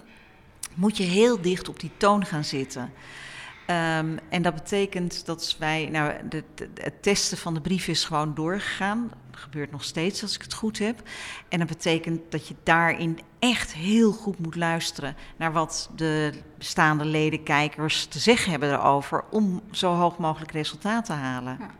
moet 0.75 0.97
je 0.97 1.03
heel 1.03 1.41
dicht 1.41 1.69
op 1.69 1.81
die 1.81 1.91
toon 1.97 2.25
gaan 2.25 2.45
zitten. 2.45 2.83
Um, 2.83 4.19
en 4.29 4.43
dat 4.43 4.55
betekent 4.55 5.27
dat 5.27 5.57
wij, 5.59 5.89
nou, 5.91 6.13
de, 6.29 6.45
de, 6.55 6.69
het 6.75 7.03
testen 7.03 7.39
van 7.39 7.55
de 7.55 7.61
brief 7.61 7.89
is 7.89 8.05
gewoon 8.05 8.35
doorgegaan. 8.35 9.11
Dat 9.31 9.41
gebeurt 9.41 9.71
nog 9.71 9.85
steeds 9.85 10.23
als 10.23 10.35
ik 10.35 10.43
het 10.43 10.55
goed 10.55 10.79
heb. 10.79 11.03
En 11.49 11.59
dat 11.59 11.69
betekent 11.69 12.21
dat 12.29 12.49
je 12.49 12.55
daarin 12.63 13.19
echt 13.39 13.73
heel 13.73 14.13
goed 14.13 14.39
moet 14.39 14.57
luisteren 14.57 15.17
naar 15.37 15.53
wat 15.53 15.91
de 15.97 16.33
bestaande 16.59 17.05
leden, 17.05 17.43
kijkers 17.43 18.07
te 18.07 18.19
zeggen 18.19 18.51
hebben 18.51 18.73
erover. 18.73 19.25
om 19.31 19.61
zo 19.71 19.95
hoog 19.95 20.19
mogelijk 20.19 20.53
resultaat 20.53 21.05
te 21.05 21.13
halen. 21.13 21.57
Ja. 21.61 21.71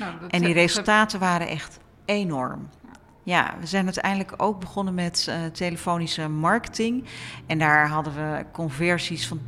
Nou, 0.00 0.12
en 0.28 0.42
die 0.42 0.52
resultaten 0.52 1.20
waren 1.20 1.48
echt 1.48 1.78
enorm. 2.04 2.68
Ja, 3.22 3.54
we 3.60 3.66
zijn 3.66 3.84
uiteindelijk 3.84 4.32
ook 4.36 4.60
begonnen 4.60 4.94
met 4.94 5.26
eh, 5.28 5.36
telefonische 5.52 6.28
marketing. 6.28 7.04
En 7.46 7.58
daar 7.58 7.88
hadden 7.88 8.14
we 8.14 8.44
conversies 8.52 9.26
van 9.28 9.38
30% 9.38 9.44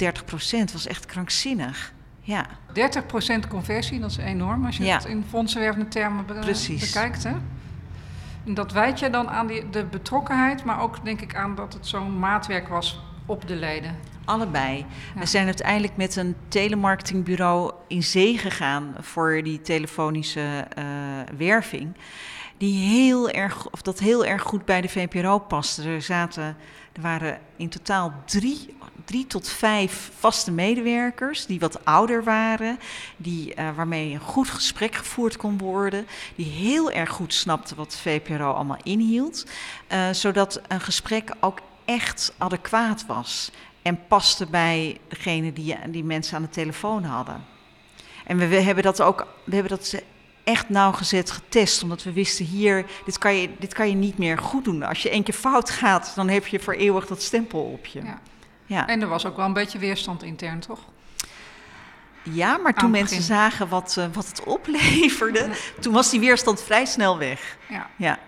Dat 0.58 0.72
was 0.72 0.86
echt 0.86 1.06
krankzinnig. 1.06 1.92
Ja, 2.20 2.46
30% 2.68 3.48
conversie, 3.48 4.00
dat 4.00 4.10
is 4.10 4.16
enorm 4.16 4.66
als 4.66 4.76
je 4.76 4.84
Ja. 4.84 4.94
het 4.96 5.04
in 5.04 5.24
fondsenwervende 5.28 5.88
termen 5.88 6.26
be- 6.26 6.32
Precies. 6.34 6.92
bekijkt. 6.92 7.24
Hè? 7.24 7.34
En 8.46 8.54
dat 8.54 8.72
wijt 8.72 8.98
je 8.98 9.10
dan 9.10 9.28
aan 9.30 9.46
die, 9.46 9.70
de 9.70 9.84
betrokkenheid, 9.84 10.64
maar 10.64 10.80
ook 10.80 11.04
denk 11.04 11.20
ik 11.20 11.36
aan 11.36 11.54
dat 11.54 11.72
het 11.72 11.86
zo'n 11.86 12.18
maatwerk 12.18 12.68
was 12.68 13.00
op 13.26 13.48
de 13.48 13.56
leden. 13.56 13.96
Allebei. 14.32 14.86
Ja. 15.14 15.20
We 15.20 15.26
zijn 15.26 15.46
uiteindelijk 15.46 15.96
met 15.96 16.16
een 16.16 16.36
telemarketingbureau 16.48 17.72
in 17.88 18.02
zee 18.02 18.38
gegaan 18.38 18.94
voor 19.00 19.42
die 19.42 19.60
telefonische 19.60 20.66
eh, 20.74 20.84
werving. 21.36 21.96
Die 22.58 22.88
heel 22.88 23.30
erg, 23.30 23.70
of 23.70 23.82
dat 23.82 23.98
heel 23.98 24.24
erg 24.24 24.42
goed 24.42 24.64
bij 24.64 24.80
de 24.80 24.88
VPRO 24.88 25.38
paste. 25.38 25.82
Er, 25.82 26.02
zaten, 26.02 26.56
er 26.92 27.02
waren 27.02 27.38
in 27.56 27.68
totaal 27.68 28.12
drie, 28.24 28.76
drie 29.04 29.26
tot 29.26 29.48
vijf 29.48 30.10
vaste 30.18 30.50
medewerkers 30.50 31.46
die 31.46 31.60
wat 31.60 31.84
ouder 31.84 32.24
waren, 32.24 32.78
die, 33.16 33.54
eh, 33.54 33.68
waarmee 33.76 34.12
een 34.12 34.20
goed 34.20 34.50
gesprek 34.50 34.94
gevoerd 34.94 35.36
kon 35.36 35.58
worden, 35.58 36.06
die 36.36 36.46
heel 36.46 36.90
erg 36.90 37.10
goed 37.10 37.34
snapten 37.34 37.76
wat 37.76 37.90
de 37.90 37.98
VPRO 37.98 38.52
allemaal 38.52 38.80
inhield, 38.82 39.46
eh, 39.86 40.10
zodat 40.10 40.60
een 40.68 40.80
gesprek 40.80 41.34
ook 41.40 41.60
echt 41.84 42.32
adequaat 42.38 43.06
was 43.06 43.50
en 43.82 44.06
paste 44.08 44.46
bij 44.46 44.98
degene 45.08 45.52
die, 45.52 45.76
die 45.88 46.04
mensen 46.04 46.36
aan 46.36 46.42
de 46.42 46.48
telefoon 46.48 47.04
hadden. 47.04 47.44
En 48.26 48.36
we, 48.36 48.46
we 48.46 48.60
hebben 48.60 48.84
dat 48.84 49.00
ook, 49.00 49.26
we 49.44 49.54
hebben 49.54 49.78
dat 49.78 50.02
echt 50.44 50.68
nauwgezet 50.68 51.30
getest, 51.30 51.82
omdat 51.82 52.02
we 52.02 52.12
wisten 52.12 52.44
hier, 52.44 52.86
dit 53.04 53.18
kan, 53.18 53.36
je, 53.36 53.50
dit 53.58 53.74
kan 53.74 53.88
je 53.88 53.94
niet 53.94 54.18
meer 54.18 54.38
goed 54.38 54.64
doen. 54.64 54.82
Als 54.82 55.02
je 55.02 55.10
één 55.10 55.22
keer 55.22 55.34
fout 55.34 55.70
gaat, 55.70 56.12
dan 56.14 56.28
heb 56.28 56.46
je 56.46 56.60
voor 56.60 56.74
eeuwig 56.74 57.06
dat 57.06 57.22
stempel 57.22 57.60
op 57.62 57.86
je. 57.86 58.02
Ja. 58.02 58.20
Ja, 58.66 58.86
En 58.88 59.00
er 59.00 59.08
was 59.08 59.26
ook 59.26 59.36
wel 59.36 59.46
een 59.46 59.52
beetje 59.52 59.78
weerstand 59.78 60.22
intern, 60.22 60.60
toch? 60.60 60.80
ja 62.22 62.56
maar 62.56 62.74
toen 62.74 62.90
mensen 62.90 63.22
zagen 63.22 63.68
wat, 63.68 63.96
eh, 63.98 64.06
wat 64.12 64.26
het 64.26 64.44
opleverde, 64.44 65.48
toen 65.80 65.92
was 65.92 66.10
die 66.10 66.20
weerstand 66.20 66.62
vrij 66.62 66.84
snel 66.84 67.18
weg. 67.18 67.56
Ja. 67.68 67.90
Ja, 67.96 68.18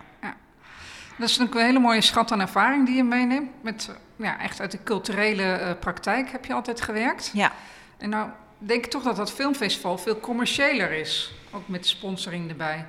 Dat 1.17 1.29
is 1.29 1.37
natuurlijk 1.37 1.55
een 1.55 1.65
hele 1.65 1.79
mooie 1.79 2.01
schat 2.01 2.31
aan 2.31 2.41
ervaring 2.41 2.85
die 2.85 2.95
je 2.95 3.03
meeneemt. 3.03 3.49
Met, 3.63 3.87
eh, 3.89 3.95
ja, 4.15 4.39
echt 4.39 4.59
uit 4.59 4.71
de 4.71 4.83
culturele 4.83 5.43
eh, 5.43 5.79
praktijk 5.79 6.31
heb 6.31 6.45
je 6.45 6.53
altijd 6.53 6.81
gewerkt. 6.81 7.31
ja. 7.33 7.51
En 7.97 8.09
nou 8.09 8.29
denk 8.57 8.85
ik 8.85 8.91
toch 8.91 9.03
dat 9.03 9.15
dat 9.15 9.31
filmfestival 9.31 9.97
veel 9.97 10.19
commerciëler 10.19 10.91
is. 10.91 11.31
Ook 11.51 11.67
met 11.67 11.87
sponsoring 11.87 12.49
erbij. 12.49 12.85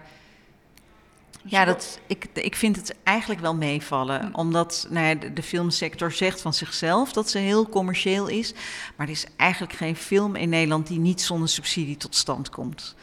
Dus 1.43 1.51
Ja, 1.51 1.65
dat, 1.65 2.01
ik, 2.07 2.27
ik 2.33 2.57
vind 2.57 2.77
het 2.77 2.95
eigenlijk 3.03 3.41
wel 3.41 3.55
meevallen. 3.55 4.21
Hm. 4.21 4.35
Omdat 4.35 4.87
nou 4.91 5.07
ja, 5.07 5.15
de, 5.15 5.33
de 5.33 5.43
filmsector 5.43 6.13
zegt 6.13 6.41
van 6.41 6.55
zichzelf 6.55 7.13
dat 7.13 7.31
ze 7.31 7.39
heel 7.39 7.69
commercieel 7.69 8.27
is. 8.27 8.55
Maar 8.97 9.07
er 9.07 9.13
is 9.13 9.27
eigenlijk 9.37 9.73
geen 9.73 9.97
film 9.97 10.37
in 10.37 10.49
Nederland 10.49 10.87
die 10.87 10.99
niet 10.99 11.23
zonder 11.23 11.49
subsidie 11.49 11.97
tot 11.97 12.15
stand 12.15 12.51
komt. 12.51 12.95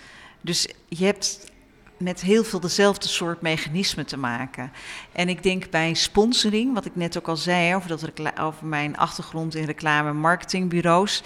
Dus 0.41 0.67
je 0.88 1.05
hebt 1.05 1.51
met 1.97 2.21
heel 2.21 2.43
veel 2.43 2.60
dezelfde 2.60 3.08
soort 3.08 3.41
mechanismen 3.41 4.06
te 4.06 4.17
maken. 4.17 4.71
En 5.12 5.29
ik 5.29 5.43
denk 5.43 5.69
bij 5.69 5.93
sponsoring, 5.93 6.73
wat 6.73 6.86
ik 6.86 6.95
net 6.95 7.17
ook 7.17 7.27
al 7.27 7.38
zei 7.38 7.75
over, 7.75 7.89
dat 7.89 8.39
over 8.39 8.65
mijn 8.65 8.97
achtergrond 8.97 9.56
in 9.56 9.65
reclame- 9.65 10.10
en 10.10 10.17
marketingbureaus, 10.17 11.23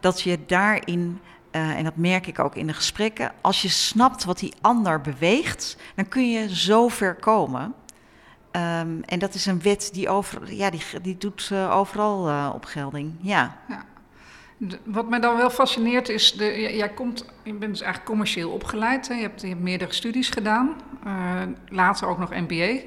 dat 0.00 0.20
je 0.20 0.38
daarin, 0.46 1.20
eh, 1.50 1.70
en 1.70 1.84
dat 1.84 1.96
merk 1.96 2.26
ik 2.26 2.38
ook 2.38 2.54
in 2.56 2.66
de 2.66 2.72
gesprekken, 2.72 3.32
als 3.40 3.62
je 3.62 3.68
snapt 3.68 4.24
wat 4.24 4.38
die 4.38 4.54
ander 4.60 5.00
beweegt, 5.00 5.76
dan 5.94 6.08
kun 6.08 6.30
je 6.30 6.56
zo 6.56 6.88
ver 6.88 7.14
komen. 7.14 7.74
Ehm, 8.50 9.00
en 9.04 9.18
dat 9.18 9.34
is 9.34 9.46
een 9.46 9.62
wet 9.62 9.90
die, 9.92 10.08
over, 10.08 10.54
ja, 10.54 10.70
die, 10.70 10.82
die 11.02 11.18
doet 11.18 11.48
eh, 11.52 11.76
overal 11.76 12.28
eh, 12.28 12.50
opgelding. 12.54 13.14
Ja. 13.20 13.56
De- 13.68 13.74
wat 14.84 15.08
mij 15.08 15.20
dan 15.20 15.36
wel 15.36 15.50
fascineert 15.50 16.08
is, 16.08 16.32
de, 16.32 16.74
jij 16.76 16.88
komt, 16.88 17.24
je 17.42 17.52
bent 17.52 17.72
dus 17.72 17.80
eigenlijk 17.80 18.10
commercieel 18.10 18.50
opgeleid. 18.50 19.08
Hè? 19.08 19.14
Je, 19.14 19.20
hebt, 19.20 19.40
je 19.40 19.46
hebt 19.46 19.60
meerdere 19.60 19.92
studies 19.92 20.28
gedaan, 20.28 20.80
eh, 21.04 21.42
later 21.68 22.08
ook 22.08 22.18
nog 22.18 22.30
MBA. 22.30 22.54
Eh, 22.54 22.82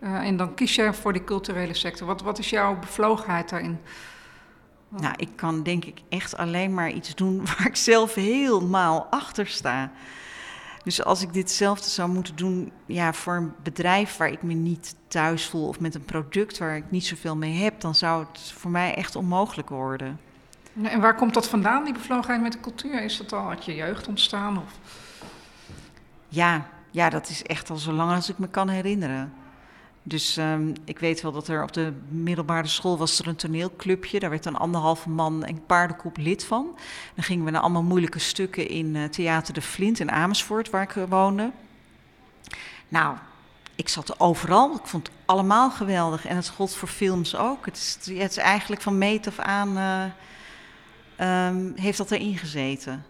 en 0.00 0.36
dan 0.36 0.54
kies 0.54 0.74
je 0.74 0.92
voor 0.92 1.12
die 1.12 1.24
culturele 1.24 1.74
sector. 1.74 2.06
Wat, 2.06 2.22
wat 2.22 2.38
is 2.38 2.50
jouw 2.50 2.78
bevlogenheid 2.78 3.48
daarin? 3.48 3.78
Nou, 4.88 5.14
ik 5.16 5.28
kan 5.36 5.62
denk 5.62 5.84
ik 5.84 5.98
echt 6.08 6.36
alleen 6.36 6.74
maar 6.74 6.90
iets 6.90 7.14
doen 7.14 7.38
waar 7.46 7.66
ik 7.66 7.76
zelf 7.76 8.14
helemaal 8.14 9.06
achter 9.10 9.46
sta. 9.46 9.92
Dus 10.84 11.04
als 11.04 11.22
ik 11.22 11.32
ditzelfde 11.32 11.88
zou 11.88 12.10
moeten 12.10 12.36
doen 12.36 12.72
ja, 12.86 13.12
voor 13.12 13.34
een 13.34 13.52
bedrijf 13.62 14.16
waar 14.16 14.30
ik 14.30 14.42
me 14.42 14.54
niet 14.54 14.96
thuis 15.08 15.46
voel 15.46 15.68
of 15.68 15.80
met 15.80 15.94
een 15.94 16.04
product 16.04 16.58
waar 16.58 16.76
ik 16.76 16.90
niet 16.90 17.06
zoveel 17.06 17.36
mee 17.36 17.52
heb, 17.52 17.80
dan 17.80 17.94
zou 17.94 18.24
het 18.30 18.52
voor 18.52 18.70
mij 18.70 18.94
echt 18.94 19.16
onmogelijk 19.16 19.68
worden. 19.68 20.20
En 20.82 21.00
waar 21.00 21.14
komt 21.14 21.34
dat 21.34 21.48
vandaan, 21.48 21.84
die 21.84 21.92
bevlogenheid 21.92 22.42
met 22.42 22.52
de 22.52 22.60
cultuur? 22.60 23.02
Is 23.02 23.16
dat 23.16 23.32
al 23.32 23.48
uit 23.48 23.64
je 23.64 23.74
jeugd 23.74 24.08
ontstaan? 24.08 24.58
Of? 24.58 24.78
Ja, 26.28 26.66
ja, 26.90 27.10
dat 27.10 27.28
is 27.28 27.42
echt 27.42 27.70
al 27.70 27.76
zo 27.76 27.92
lang 27.92 28.14
als 28.14 28.28
ik 28.28 28.38
me 28.38 28.48
kan 28.48 28.68
herinneren. 28.68 29.32
Dus 30.02 30.36
ehm, 30.36 30.74
ik 30.84 30.98
weet 30.98 31.20
wel 31.20 31.32
dat 31.32 31.48
er 31.48 31.62
op 31.62 31.72
de 31.72 31.92
middelbare 32.08 32.66
school 32.66 32.98
was 32.98 33.18
er 33.18 33.26
een 33.26 33.36
toneelclubje. 33.36 34.20
Daar 34.20 34.30
werd 34.30 34.46
een 34.46 34.56
anderhalve 34.56 35.08
man 35.08 35.44
en 35.44 35.66
paardenkoep 35.66 36.16
lid 36.16 36.44
van. 36.44 36.78
Dan 37.14 37.24
gingen 37.24 37.44
we 37.44 37.50
naar 37.50 37.60
allemaal 37.60 37.82
moeilijke 37.82 38.18
stukken 38.18 38.68
in 38.68 38.96
eh, 38.96 39.04
Theater 39.04 39.54
de 39.54 39.62
Flint 39.62 40.00
in 40.00 40.10
Amersfoort, 40.10 40.70
waar 40.70 40.82
ik 40.82 40.96
eh, 40.96 41.02
woonde. 41.08 41.50
Nou, 42.88 43.16
ik 43.74 43.88
zat 43.88 44.08
er 44.08 44.14
overal. 44.18 44.74
Ik 44.74 44.86
vond 44.86 45.06
het 45.06 45.16
allemaal 45.24 45.70
geweldig. 45.70 46.26
En 46.26 46.36
het 46.36 46.48
gold 46.48 46.74
voor 46.74 46.88
films 46.88 47.36
ook. 47.36 47.64
Het 47.64 47.76
is, 47.76 47.96
het 48.14 48.30
is 48.30 48.36
eigenlijk 48.36 48.82
van 48.82 48.98
meet 48.98 49.26
af 49.26 49.38
aan... 49.38 49.76
eh, 49.76 50.04
ehm, 51.18 51.70
heeft 51.74 51.98
dat 51.98 52.10
erin 52.10 52.38
gezeten. 52.38 53.04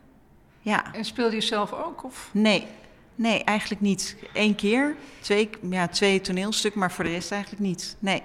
Ja. 0.61 0.93
En 0.93 1.05
speelde 1.05 1.35
je 1.35 1.41
zelf 1.43 1.73
ook? 1.73 2.05
Of? 2.05 2.29
Nee, 2.33 2.67
nee, 3.15 3.45
eigenlijk 3.45 3.81
niet. 3.81 4.17
Eén 4.33 4.55
keer, 4.55 4.97
twee, 5.21 5.51
ja, 5.71 5.89
twee 5.89 6.21
toneelstukken, 6.21 6.81
maar 6.81 6.93
voor 6.93 7.05
de 7.05 7.11
rest 7.11 7.33
eigenlijk 7.33 7.63
niet. 7.63 7.97
Nee, 7.99 8.23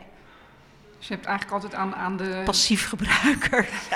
Dus 0.97 1.07
je 1.07 1.13
hebt 1.13 1.25
eigenlijk 1.25 1.55
altijd 1.63 1.81
aan, 1.81 1.95
aan 1.95 2.17
de... 2.17 2.41
passief 2.45 2.87
gebruiker. 2.89 3.67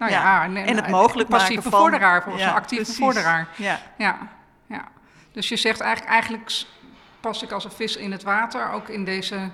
Ja. 0.00 0.08
nou 0.08 0.12
ja. 0.12 0.44
En 0.44 0.76
het 0.76 0.88
mogelijk 0.88 1.28
maken 1.28 1.44
passieve 1.46 1.70
van- 1.70 1.80
vorderaar, 1.80 2.22
volgens 2.22 2.44
Ja, 2.44 2.50
een 2.50 2.56
actieve 2.56 2.82
precies. 2.84 3.02
vorderaar. 3.02 3.48
Ja. 3.56 3.80
Ja, 3.98 4.28
ja. 4.66 4.88
Dus 5.32 5.48
je 5.48 5.56
zegt 5.56 5.80
eigenlijk, 5.80 6.12
eigenlijk 6.12 6.64
pas 7.20 7.42
ik 7.42 7.50
als 7.52 7.64
een 7.64 7.70
vis 7.70 7.96
in 7.96 8.12
het 8.12 8.22
water, 8.22 8.70
ook 8.72 8.88
in 8.88 9.04
deze 9.04 9.50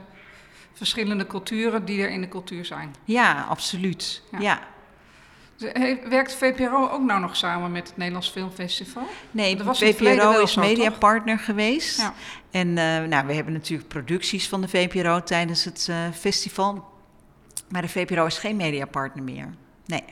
verschillende 0.72 1.26
culturen 1.26 1.84
die 1.84 2.02
er 2.02 2.10
in 2.10 2.20
de 2.20 2.28
cultuur 2.28 2.64
zijn. 2.64 2.94
ja, 3.04 3.42
absoluut. 3.48 4.22
Ja. 4.38 4.60
Werkt 6.08 6.34
VPRO 6.34 6.88
ook 6.88 7.02
nou 7.02 7.20
nog 7.20 7.36
samen 7.36 7.72
met 7.72 7.88
het 7.88 7.96
Nederlands 7.96 8.30
Filmfestival? 8.30 9.02
Nee, 9.30 9.56
Dat 9.56 9.66
was 9.66 9.78
VPRO 9.78 10.42
is 10.42 10.54
mediapartner 10.54 11.38
geweest. 11.38 12.00
Ja. 12.00 12.14
En 12.50 12.68
eh, 12.78 13.08
nou, 13.08 13.26
we 13.26 13.34
hebben 13.34 13.52
natuurlijk 13.52 13.88
producties 13.88 14.48
van 14.48 14.60
de 14.60 14.68
VPRO 14.68 15.22
tijdens 15.22 15.64
het 15.64 15.86
eh, 15.90 15.96
festival. 16.12 16.92
Maar 17.68 17.82
de 17.82 17.88
VPRO 17.88 18.26
is 18.26 18.38
geen 18.38 18.56
mediapartner 18.56 19.24
meer. 19.24 19.48
Nee, 19.86 20.04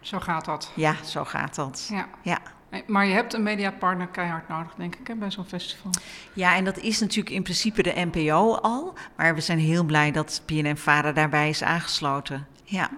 Zo 0.00 0.18
gaat 0.20 0.44
dat. 0.44 0.70
ja, 0.74 0.94
zo 1.04 1.24
gaat 1.24 1.54
dat. 1.54 1.88
Ja. 1.90 2.08
Ja. 2.22 2.38
Maar 2.86 3.06
je 3.06 3.14
hebt 3.14 3.32
een 3.34 3.42
mediapartner 3.42 4.06
keihard 4.06 4.48
nodig, 4.48 4.74
denk 4.74 4.94
ik, 4.94 5.06
hè, 5.06 5.14
bij 5.14 5.30
zo'n 5.30 5.44
festival. 5.44 5.90
Ja, 6.32 6.56
en 6.56 6.64
dat 6.64 6.78
is 6.78 7.00
natuurlijk 7.00 7.34
in 7.34 7.42
principe 7.42 7.82
de 7.82 7.92
NPO 8.12 8.54
al. 8.54 8.94
Maar 9.16 9.34
we 9.34 9.40
zijn 9.40 9.58
heel 9.58 9.84
blij 9.84 10.10
dat 10.10 10.42
PNN-Vara 10.44 11.12
daarbij 11.12 11.48
is 11.48 11.62
aangesloten. 11.62 12.46
Ja. 12.64 12.90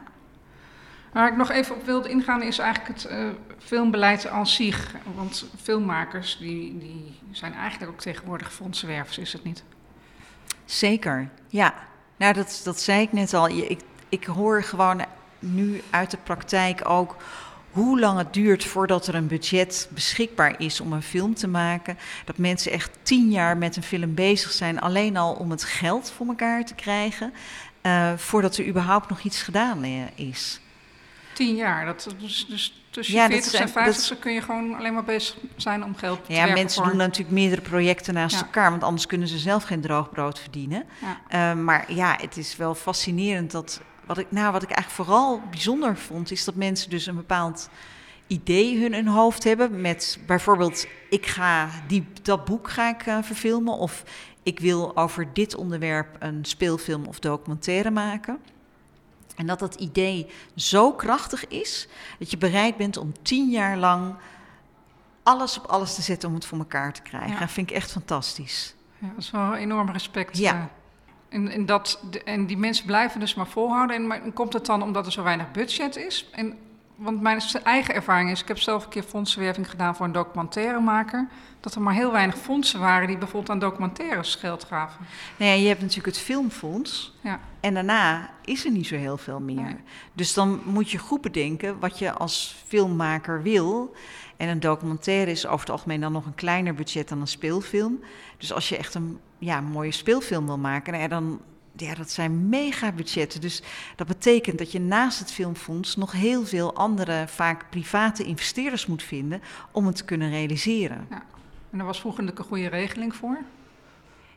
Waar 1.14 1.28
ik 1.28 1.36
nog 1.36 1.50
even 1.50 1.76
op 1.76 1.84
wilde 1.84 2.08
ingaan 2.08 2.42
is 2.42 2.58
eigenlijk 2.58 3.00
het 3.00 3.12
uh, 3.12 3.28
filmbeleid 3.58 4.26
aan 4.26 4.46
zich. 4.46 4.94
Want 5.14 5.46
filmmakers 5.62 6.36
die, 6.38 6.78
die 6.78 7.18
zijn 7.30 7.54
eigenlijk 7.54 7.92
ook 7.92 8.00
tegenwoordig 8.00 8.52
fondsenwervers, 8.52 9.18
is 9.18 9.32
het 9.32 9.44
niet? 9.44 9.62
Zeker, 10.64 11.28
ja. 11.48 11.74
Nou, 12.16 12.34
dat, 12.34 12.60
dat 12.64 12.80
zei 12.80 13.02
ik 13.02 13.12
net 13.12 13.34
al. 13.34 13.48
Ik, 13.48 13.80
ik 14.08 14.24
hoor 14.24 14.62
gewoon 14.62 15.04
nu 15.38 15.82
uit 15.90 16.10
de 16.10 16.16
praktijk 16.16 16.88
ook 16.88 17.16
hoe 17.70 18.00
lang 18.00 18.18
het 18.18 18.32
duurt 18.32 18.64
voordat 18.64 19.06
er 19.06 19.14
een 19.14 19.26
budget 19.26 19.88
beschikbaar 19.90 20.60
is 20.60 20.80
om 20.80 20.92
een 20.92 21.02
film 21.02 21.34
te 21.34 21.48
maken. 21.48 21.98
Dat 22.24 22.38
mensen 22.38 22.72
echt 22.72 22.98
tien 23.02 23.30
jaar 23.30 23.56
met 23.56 23.76
een 23.76 23.82
film 23.82 24.14
bezig 24.14 24.50
zijn, 24.50 24.80
alleen 24.80 25.16
al 25.16 25.34
om 25.34 25.50
het 25.50 25.64
geld 25.64 26.10
voor 26.10 26.26
elkaar 26.26 26.64
te 26.64 26.74
krijgen, 26.74 27.32
uh, 27.82 28.12
voordat 28.16 28.56
er 28.56 28.66
überhaupt 28.66 29.08
nog 29.08 29.20
iets 29.20 29.42
gedaan 29.42 29.84
uh, 29.84 30.02
is. 30.14 30.60
Tien 31.34 31.56
jaar, 31.56 31.86
dat, 31.86 32.14
dus, 32.18 32.46
dus 32.48 32.84
tussen 32.90 33.14
ja, 33.14 33.26
40 33.26 33.52
en 33.52 33.68
50 33.68 34.18
kun 34.18 34.32
je 34.32 34.42
gewoon 34.42 34.74
alleen 34.74 34.94
maar 34.94 35.04
bezig 35.04 35.36
zijn 35.56 35.84
om 35.84 35.96
geld 35.96 36.24
te 36.24 36.32
Ja, 36.32 36.46
mensen 36.46 36.82
doen 36.84 36.96
natuurlijk 36.96 37.30
meerdere 37.30 37.60
projecten 37.60 38.14
naast 38.14 38.40
elkaar, 38.40 38.70
want 38.70 38.82
anders 38.82 39.06
kunnen 39.06 39.28
ze 39.28 39.38
zelf 39.38 39.62
geen 39.62 39.80
droogbrood 39.80 40.38
verdienen. 40.38 40.84
Ja. 41.30 41.52
Uh, 41.52 41.62
maar 41.62 41.92
ja, 41.92 42.16
het 42.20 42.36
is 42.36 42.56
wel 42.56 42.74
fascinerend 42.74 43.50
dat 43.50 43.80
wat 44.06 44.18
ik, 44.18 44.26
nou, 44.30 44.52
wat 44.52 44.62
ik 44.62 44.70
eigenlijk 44.70 45.08
vooral 45.08 45.40
bijzonder 45.50 45.96
vond, 45.96 46.30
is 46.30 46.44
dat 46.44 46.54
mensen 46.54 46.90
dus 46.90 47.06
een 47.06 47.16
bepaald 47.16 47.68
idee 48.26 48.80
hun 48.80 48.94
in 48.94 49.06
hoofd 49.06 49.44
hebben. 49.44 49.80
Met 49.80 50.18
bijvoorbeeld, 50.26 50.86
ik 51.10 51.26
ga 51.26 51.68
die, 51.86 52.06
dat 52.22 52.44
boek 52.44 52.70
ga 52.70 52.88
ik 52.88 53.06
uh, 53.06 53.18
verfilmen. 53.22 53.74
Of 53.74 54.02
ik 54.42 54.60
wil 54.60 54.96
over 54.96 55.28
dit 55.32 55.54
onderwerp 55.54 56.16
een 56.18 56.44
speelfilm 56.44 57.04
of 57.06 57.18
documentaire 57.18 57.90
maken. 57.90 58.38
En 59.34 59.46
dat 59.46 59.58
dat 59.58 59.74
idee 59.74 60.26
zo 60.56 60.92
krachtig 60.92 61.48
is 61.48 61.88
dat 62.18 62.30
je 62.30 62.38
bereid 62.38 62.76
bent 62.76 62.96
om 62.96 63.12
tien 63.22 63.50
jaar 63.50 63.76
lang 63.76 64.14
alles 65.22 65.58
op 65.58 65.66
alles 65.66 65.94
te 65.94 66.02
zetten 66.02 66.28
om 66.28 66.34
het 66.34 66.46
voor 66.46 66.58
elkaar 66.58 66.92
te 66.92 67.02
krijgen. 67.02 67.32
Ja. 67.32 67.38
Dat 67.38 67.50
vind 67.50 67.70
ik 67.70 67.76
echt 67.76 67.92
fantastisch. 67.92 68.74
Ja, 68.98 69.08
dat 69.08 69.18
is 69.18 69.30
wel 69.30 69.42
een 69.42 69.54
enorm 69.54 69.90
respect. 69.90 70.38
Ja. 70.38 70.54
Uh, 70.54 70.64
en, 71.28 71.48
en, 71.48 71.66
dat, 71.66 72.04
en 72.24 72.46
die 72.46 72.56
mensen 72.56 72.86
blijven 72.86 73.20
dus 73.20 73.34
maar 73.34 73.46
volhouden. 73.46 73.96
En, 73.96 74.06
maar, 74.06 74.20
komt 74.32 74.52
het 74.52 74.66
dan 74.66 74.82
omdat 74.82 75.06
er 75.06 75.12
zo 75.12 75.22
weinig 75.22 75.50
budget 75.50 75.96
is? 75.96 76.28
En, 76.32 76.58
want 76.96 77.20
mijn 77.20 77.40
eigen 77.62 77.94
ervaring 77.94 78.30
is, 78.30 78.40
ik 78.40 78.48
heb 78.48 78.58
zelf 78.58 78.84
een 78.84 78.90
keer 78.90 79.02
fondsenwerving 79.02 79.70
gedaan 79.70 79.96
voor 79.96 80.06
een 80.06 80.12
documentairemaker. 80.12 81.28
Dat 81.60 81.74
er 81.74 81.82
maar 81.82 81.94
heel 81.94 82.12
weinig 82.12 82.38
fondsen 82.38 82.80
waren 82.80 83.06
die 83.06 83.18
bijvoorbeeld 83.18 83.50
aan 83.50 83.58
documentaires 83.58 84.34
geld 84.34 84.64
gaven. 84.64 85.06
Ja, 85.36 85.52
je 85.52 85.68
hebt 85.68 85.80
natuurlijk 85.80 86.06
het 86.06 86.18
filmfonds. 86.18 87.14
Ja. 87.20 87.40
En 87.60 87.74
daarna 87.74 88.30
is 88.44 88.64
er 88.64 88.70
niet 88.70 88.86
zo 88.86 88.96
heel 88.96 89.16
veel 89.16 89.40
meer. 89.40 89.76
Dus 90.12 90.34
dan 90.34 90.60
moet 90.64 90.90
je 90.90 90.98
goed 90.98 91.20
bedenken 91.20 91.78
wat 91.78 91.98
je 91.98 92.12
als 92.12 92.56
filmmaker 92.66 93.42
wil. 93.42 93.94
En 94.36 94.48
een 94.48 94.60
documentaire 94.60 95.30
is 95.30 95.46
over 95.46 95.60
het 95.60 95.70
algemeen 95.70 96.00
dan 96.00 96.12
nog 96.12 96.26
een 96.26 96.34
kleiner 96.34 96.74
budget 96.74 97.08
dan 97.08 97.20
een 97.20 97.26
speelfilm. 97.26 98.00
Dus 98.38 98.52
als 98.52 98.68
je 98.68 98.76
echt 98.76 98.94
een 98.94 99.18
ja, 99.38 99.60
mooie 99.60 99.92
speelfilm 99.92 100.46
wil 100.46 100.58
maken, 100.58 100.92
nou 100.92 101.08
dan, 101.08 101.40
ja, 101.76 101.94
dat 101.94 102.10
zijn 102.10 102.48
mega 102.48 102.92
budgetten. 102.92 103.40
Dus 103.40 103.62
dat 103.96 104.06
betekent 104.06 104.58
dat 104.58 104.72
je 104.72 104.80
naast 104.80 105.18
het 105.18 105.32
filmfonds 105.32 105.96
nog 105.96 106.12
heel 106.12 106.46
veel 106.46 106.74
andere, 106.74 107.24
vaak 107.28 107.70
private 107.70 108.24
investeerders 108.24 108.86
moet 108.86 109.02
vinden 109.02 109.42
om 109.70 109.86
het 109.86 109.96
te 109.96 110.04
kunnen 110.04 110.30
realiseren. 110.30 111.06
Ja. 111.10 111.22
En 111.70 111.78
er 111.78 111.84
was 111.84 112.00
vroeger 112.00 112.24
een 112.24 112.44
goede 112.44 112.68
regeling 112.68 113.14
voor? 113.14 113.38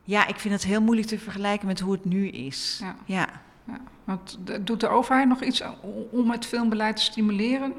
Ja, 0.04 0.28
ik 0.28 0.40
vind 0.40 0.54
het 0.54 0.64
heel 0.64 0.82
moeilijk 0.82 1.08
te 1.08 1.20
vergelijken 1.20 1.68
met 1.68 1.80
hoe 1.80 1.92
het 1.92 2.06
nu 2.06 2.28
is. 2.28 2.80
Ja. 2.82 2.96
ja. 3.06 3.28
ja. 3.64 3.80
Want 4.04 4.38
doet 4.62 4.80
de 4.80 4.88
overheid 4.88 5.28
nog 5.28 5.44
iets 5.44 5.64
om 6.12 6.32
het 6.32 6.46
filmbeleid 6.46 6.96
te 6.96 7.02
stimuleren? 7.02 7.74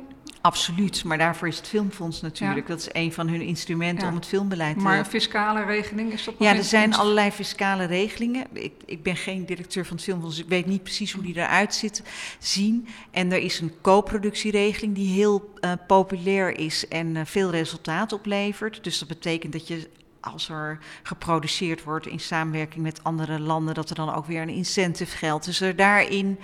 Absoluut, 0.49 1.05
maar 1.05 1.19
daarvoor 1.19 1.49
is 1.49 1.57
het 1.57 1.69
Filmfonds 1.69 2.21
natuurlijk. 2.21 2.67
Dat 2.67 2.79
is 2.79 2.89
een 2.93 3.13
van 3.13 3.29
hun 3.29 3.41
instrumenten 3.41 4.09
om 4.09 4.15
het 4.15 4.27
filmbeleid 4.27 4.77
te... 4.77 4.83
Maar 4.83 4.99
een 4.99 5.05
fiscale 5.05 5.65
regeling, 5.65 6.13
is 6.13 6.25
dat 6.25 6.35
Ja, 6.39 6.57
er 6.57 6.65
zijn 6.65 6.95
allerlei 6.95 7.31
fiscale 7.31 7.85
regelingen. 7.85 8.47
Ik, 8.53 8.73
ik 8.85 9.03
ben 9.03 9.17
geen 9.17 9.47
directeur 9.47 9.87
van 9.87 9.97
het 9.97 10.05
Filmfonds, 10.05 10.37
dus 10.37 10.45
ik 10.45 10.51
weet 10.51 10.67
niet 10.67 10.83
precies 10.83 11.13
hoe 11.13 11.23
die 11.23 11.37
eruit 11.37 11.75
zit, 11.75 12.03
zien. 12.39 12.89
En 13.11 13.33
er 13.33 13.39
is 13.39 13.61
een 13.61 13.73
co-productieregeling 13.83 14.95
die 14.95 15.13
heel 15.13 15.55
uh, 15.61 15.73
populair 15.87 16.59
is 16.59 16.89
en 16.89 17.15
uh, 17.15 17.21
veel 17.25 17.51
resultaat 17.51 18.13
oplevert. 18.13 18.85
Dus 18.85 18.99
dat 18.99 19.09
betekent 19.09 19.53
dat 19.53 19.69
je 19.69 19.89
als 20.21 20.49
er 20.49 20.79
geproduceerd 21.03 21.85
wordt 21.85 22.07
in 22.07 22.21
samenwerking 22.21 22.83
met 22.83 23.05
andere 23.05 23.41
landen, 23.41 23.75
dat 23.75 23.91
er 23.91 23.97
dan 23.97 24.15
ook 24.15 24.27
weer 24.27 24.43
een 24.43 24.49
incentive 24.49 25.17
geldt. 25.17 25.45
Dus 25.45 25.61
er 25.61 25.77
daarin 25.77 26.39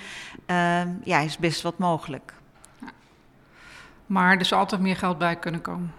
uh, 0.51 0.83
ja, 1.05 1.21
is 1.21 1.39
best 1.39 1.63
wat 1.63 1.79
mogelijk. 1.79 2.33
Maar 4.07 4.39
er 4.39 4.45
zal 4.45 4.59
altijd 4.59 4.81
meer 4.81 4.97
geld 4.97 5.19
bij 5.19 5.37
kunnen 5.37 5.61
komen. 5.61 5.93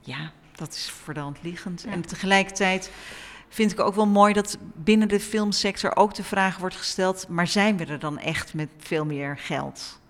Ja, 0.00 0.32
dat 0.54 0.74
is 0.74 0.90
voor 0.90 1.14
de 1.14 1.20
hand 1.20 1.38
liggend. 1.42 1.84
En 1.84 2.06
tegelijkertijd 2.06 2.90
vind 3.48 3.72
ik 3.72 3.80
ook 3.80 3.94
wel 3.94 4.06
mooi 4.06 4.32
dat 4.32 4.58
binnen 4.74 5.08
de 5.08 5.20
filmsector 5.20 5.96
ook 5.96 6.14
de 6.14 6.24
vraag 6.24 6.56
wordt 6.56 6.76
gesteld: 6.76 7.28
maar 7.28 7.46
zijn 7.46 7.76
we 7.76 7.84
er 7.84 7.98
dan 7.98 8.18
echt 8.18 8.54
met 8.54 8.68
veel 8.78 9.04
meer 9.04 9.38
geld? 9.38 10.00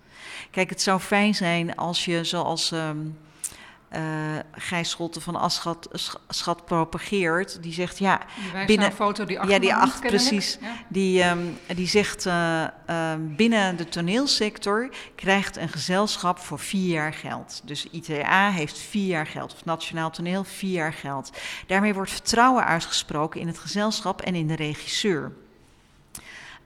Kijk, 0.51 0.69
het 0.69 0.81
zou 0.81 0.99
fijn 0.99 1.35
zijn 1.35 1.75
als 1.75 2.05
je 2.05 2.23
zoals. 2.23 2.71
Um, 2.71 3.17
uh, 3.95 4.01
Gijs 4.51 4.89
Schotten 4.89 5.21
van 5.21 5.35
Aschat 5.35 5.89
Schat 6.29 6.65
propageert. 6.65 7.63
Die 7.63 7.73
zegt 7.73 7.97
ja. 7.97 8.21
Die 8.53 8.65
binnen 8.65 8.87
een 8.87 8.93
foto 8.93 9.25
die 9.25 9.39
achter 9.39 9.53
Ja, 9.53 9.59
die 9.59 9.73
acht, 9.73 9.99
precies. 9.99 10.57
Die, 10.87 11.23
um, 11.23 11.57
die 11.75 11.87
zegt 11.87 12.25
uh, 12.25 12.63
uh, 12.89 13.13
binnen 13.19 13.77
de 13.77 13.89
toneelsector 13.89 14.89
krijgt 15.15 15.57
een 15.57 15.69
gezelschap 15.69 16.39
voor 16.39 16.59
vier 16.59 16.93
jaar 16.93 17.13
geld. 17.13 17.61
Dus 17.63 17.87
ITA 17.91 18.51
heeft 18.51 18.77
vier 18.77 19.07
jaar 19.07 19.27
geld. 19.27 19.53
Of 19.53 19.65
Nationaal 19.65 20.09
Toneel 20.09 20.43
vier 20.43 20.71
jaar 20.71 20.93
geld. 20.93 21.31
Daarmee 21.67 21.93
wordt 21.93 22.11
vertrouwen 22.11 22.65
uitgesproken 22.65 23.39
in 23.41 23.47
het 23.47 23.59
gezelschap 23.59 24.21
en 24.21 24.35
in 24.35 24.47
de 24.47 24.55
regisseur. 24.55 25.31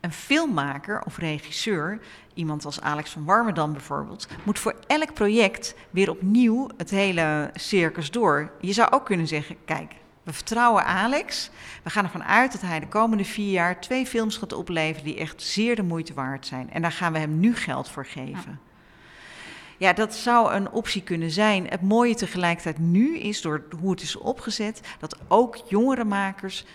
Een 0.08 0.14
filmmaker 0.14 1.02
of 1.06 1.18
regisseur, 1.18 2.00
iemand 2.34 2.66
als 2.66 2.82
Alex 2.82 3.10
van 3.10 3.26
Warmerdam 3.26 3.72
bijvoorbeeld, 3.72 4.28
moet 4.44 4.60
voor 4.60 4.76
elk 4.88 5.14
project 5.14 5.76
weer 5.90 6.10
opnieuw 6.10 6.70
het 6.78 6.90
hele 6.90 7.50
circus 7.54 8.12
door. 8.12 8.52
Je 8.62 8.74
zou 8.74 8.92
ook 8.92 9.06
kunnen 9.06 9.28
zeggen: 9.28 9.56
kijk, 9.66 9.94
we 10.24 10.34
vertrouwen 10.34 10.86
Alex. 10.86 11.50
We 11.84 11.90
gaan 11.90 12.04
ervan 12.04 12.24
uit 12.24 12.52
dat 12.52 12.62
hij 12.62 12.80
de 12.80 12.88
komende 12.88 13.26
vier 13.26 13.52
jaar 13.52 13.82
twee 13.82 14.06
films 14.06 14.38
gaat 14.38 14.54
opleveren 14.54 15.04
die 15.04 15.18
echt 15.18 15.42
zeer 15.42 15.76
de 15.76 15.84
moeite 15.84 16.14
waard 16.14 16.46
zijn. 16.46 16.72
En 16.72 16.82
daar 16.82 16.92
gaan 16.92 17.14
we 17.14 17.20
hem 17.20 17.40
nu 17.40 17.56
geld 17.56 17.90
voor 17.90 18.06
geven. 18.06 18.60
Ja. 19.78 19.94
dat 19.94 20.16
zou 20.16 20.54
een 20.54 20.72
optie 20.72 21.04
kunnen 21.04 21.32
zijn. 21.32 21.68
Het 21.68 21.82
mooie 21.82 22.16
tegelijkertijd 22.16 22.80
nu 22.80 23.18
is, 23.18 23.42
door 23.42 23.64
hoe 23.80 23.92
het 23.92 24.02
is 24.02 24.16
opgezet, 24.18 24.82
dat 25.00 25.18
ook 25.28 25.56
jongere 25.70 26.04
makers 26.04 26.66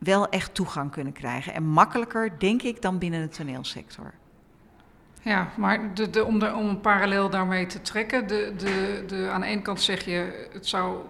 wel 0.00 0.28
echt 0.28 0.54
toegang 0.54 0.90
kunnen 0.90 1.12
krijgen. 1.12 1.54
En 1.54 1.66
makkelijker, 1.66 2.38
denk 2.38 2.62
ik, 2.62 2.82
dan 2.82 2.98
binnen 2.98 3.20
de 3.22 3.28
toneelsector. 3.28 4.12
Ja, 5.22 5.48
maar 5.56 5.94
de, 5.94 6.10
de, 6.10 6.24
om, 6.24 6.38
de, 6.38 6.54
om 6.54 6.68
een 6.68 6.80
parallel 6.80 7.30
daarmee 7.30 7.66
te 7.66 7.82
trekken, 7.82 8.26
de, 8.26 8.54
de, 8.56 9.04
de, 9.06 9.28
aan 9.32 9.40
de 9.40 9.46
ene 9.46 9.62
kant 9.62 9.80
zeg 9.80 10.04
je, 10.04 10.48
het 10.52 10.66
zou 10.66 11.00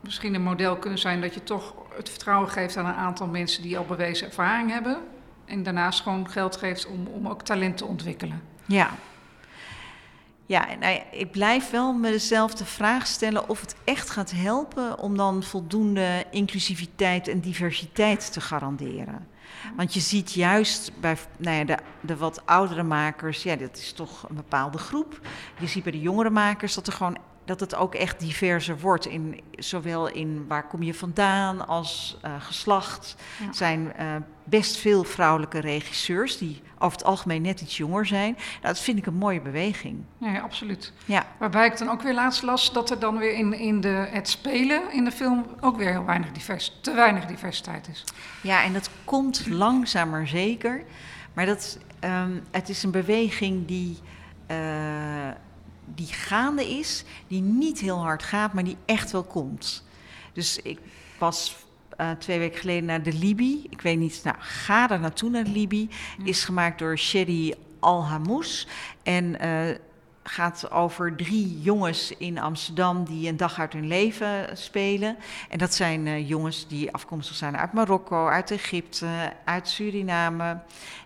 misschien 0.00 0.34
een 0.34 0.42
model 0.42 0.76
kunnen 0.76 0.98
zijn 0.98 1.20
dat 1.20 1.34
je 1.34 1.42
toch 1.42 1.74
het 1.96 2.08
vertrouwen 2.08 2.48
geeft 2.48 2.76
aan 2.76 2.86
een 2.86 2.94
aantal 2.94 3.26
mensen 3.26 3.62
die 3.62 3.78
al 3.78 3.84
bewezen 3.84 4.26
ervaring 4.26 4.70
hebben. 4.70 4.96
En 5.44 5.62
daarnaast 5.62 6.00
gewoon 6.00 6.30
geld 6.30 6.56
geeft 6.56 6.86
om, 6.86 7.06
om 7.06 7.28
ook 7.28 7.42
talent 7.42 7.76
te 7.76 7.84
ontwikkelen. 7.84 8.42
Ja, 8.66 8.90
ja, 10.50 10.66
nou 10.80 11.00
ik 11.10 11.30
blijf 11.30 11.70
wel 11.70 11.92
mezelf 11.92 12.54
de 12.54 12.64
vraag 12.64 13.06
stellen 13.06 13.48
of 13.48 13.60
het 13.60 13.74
echt 13.84 14.10
gaat 14.10 14.30
helpen 14.30 14.98
om 14.98 15.16
dan 15.16 15.42
voldoende 15.42 16.24
inclusiviteit 16.30 17.28
en 17.28 17.40
diversiteit 17.40 18.32
te 18.32 18.40
garanderen. 18.40 19.28
Want 19.76 19.94
je 19.94 20.00
ziet 20.00 20.32
juist 20.32 20.92
bij 21.00 21.16
nou 21.36 21.56
ja, 21.56 21.64
de, 21.64 21.76
de 22.00 22.16
wat 22.16 22.46
oudere 22.46 22.82
makers, 22.82 23.42
ja, 23.42 23.56
dat 23.56 23.76
is 23.76 23.92
toch 23.92 24.28
een 24.28 24.34
bepaalde 24.34 24.78
groep. 24.78 25.20
Je 25.58 25.66
ziet 25.66 25.82
bij 25.82 25.92
de 25.92 26.00
jongere 26.00 26.30
makers 26.30 26.74
dat 26.74 26.86
er 26.86 26.92
gewoon 26.92 27.18
dat 27.44 27.60
het 27.60 27.74
ook 27.74 27.94
echt 27.94 28.20
diverser 28.20 28.78
wordt. 28.78 29.06
In, 29.06 29.40
zowel 29.50 30.08
in 30.08 30.44
waar 30.48 30.66
kom 30.66 30.82
je 30.82 30.94
vandaan 30.94 31.66
als 31.66 32.18
uh, 32.24 32.34
geslacht. 32.38 33.16
Zijn 33.50 33.92
uh, 34.00 34.16
best 34.50 34.76
veel 34.76 35.04
vrouwelijke 35.04 35.58
regisseurs 35.58 36.38
die 36.38 36.62
over 36.78 36.98
het 36.98 37.06
algemeen 37.06 37.42
net 37.42 37.60
iets 37.60 37.76
jonger 37.76 38.06
zijn. 38.06 38.32
Nou, 38.32 38.74
dat 38.74 38.80
vind 38.80 38.98
ik 38.98 39.06
een 39.06 39.14
mooie 39.14 39.40
beweging. 39.40 40.04
Ja, 40.18 40.40
absoluut. 40.40 40.92
Ja. 41.04 41.26
Waarbij 41.38 41.66
ik 41.66 41.78
dan 41.78 41.88
ook 41.88 42.02
weer 42.02 42.14
laatst 42.14 42.42
las 42.42 42.72
dat 42.72 42.90
er 42.90 42.98
dan 42.98 43.18
weer 43.18 43.32
in, 43.32 43.52
in 43.52 43.80
de, 43.80 44.08
het 44.10 44.28
spelen 44.28 44.92
in 44.92 45.04
de 45.04 45.12
film 45.12 45.46
ook 45.60 45.76
weer 45.76 45.90
heel 45.90 46.04
weinig 46.04 46.32
divers, 46.32 46.78
te 46.80 46.94
weinig 46.94 47.26
diversiteit 47.26 47.88
is. 47.88 48.04
Ja, 48.42 48.62
en 48.64 48.72
dat 48.72 48.90
komt 49.04 49.46
langzamer 49.48 50.28
zeker. 50.28 50.84
Maar 51.32 51.46
dat, 51.46 51.78
um, 52.04 52.42
het 52.50 52.68
is 52.68 52.82
een 52.82 52.90
beweging 52.90 53.66
die. 53.66 53.98
Uh, 54.50 55.28
die 55.94 56.06
gaande 56.06 56.78
is, 56.78 57.04
die 57.26 57.42
niet 57.42 57.80
heel 57.80 57.98
hard 57.98 58.22
gaat, 58.22 58.52
maar 58.52 58.64
die 58.64 58.76
echt 58.84 59.10
wel 59.10 59.22
komt. 59.22 59.84
Dus 60.32 60.58
ik 60.62 60.78
was 61.18 61.56
uh, 62.00 62.10
twee 62.10 62.38
weken 62.38 62.58
geleden 62.58 62.84
naar 62.84 63.02
de 63.02 63.12
Libi. 63.12 63.66
Ik 63.70 63.80
weet 63.80 63.98
niet, 63.98 64.20
nou, 64.24 64.36
ga 64.38 64.86
daar 64.86 65.00
naartoe 65.00 65.30
naar 65.30 65.44
de 65.44 65.50
Libi. 65.50 65.88
Is 66.24 66.44
gemaakt 66.44 66.78
door 66.78 66.98
Shady 66.98 67.52
Al-Hamous. 67.80 68.66
En 69.02 69.36
uh, 69.44 69.74
gaat 70.22 70.70
over 70.70 71.16
drie 71.16 71.60
jongens 71.60 72.16
in 72.16 72.38
Amsterdam 72.38 73.04
die 73.04 73.28
een 73.28 73.36
dag 73.36 73.58
uit 73.58 73.72
hun 73.72 73.86
leven 73.86 74.56
spelen. 74.56 75.16
En 75.48 75.58
dat 75.58 75.74
zijn 75.74 76.06
uh, 76.06 76.28
jongens 76.28 76.68
die 76.68 76.92
afkomstig 76.92 77.36
zijn 77.36 77.56
uit 77.56 77.72
Marokko, 77.72 78.28
uit 78.28 78.50
Egypte, 78.50 79.32
uit 79.44 79.68
Suriname. 79.68 80.58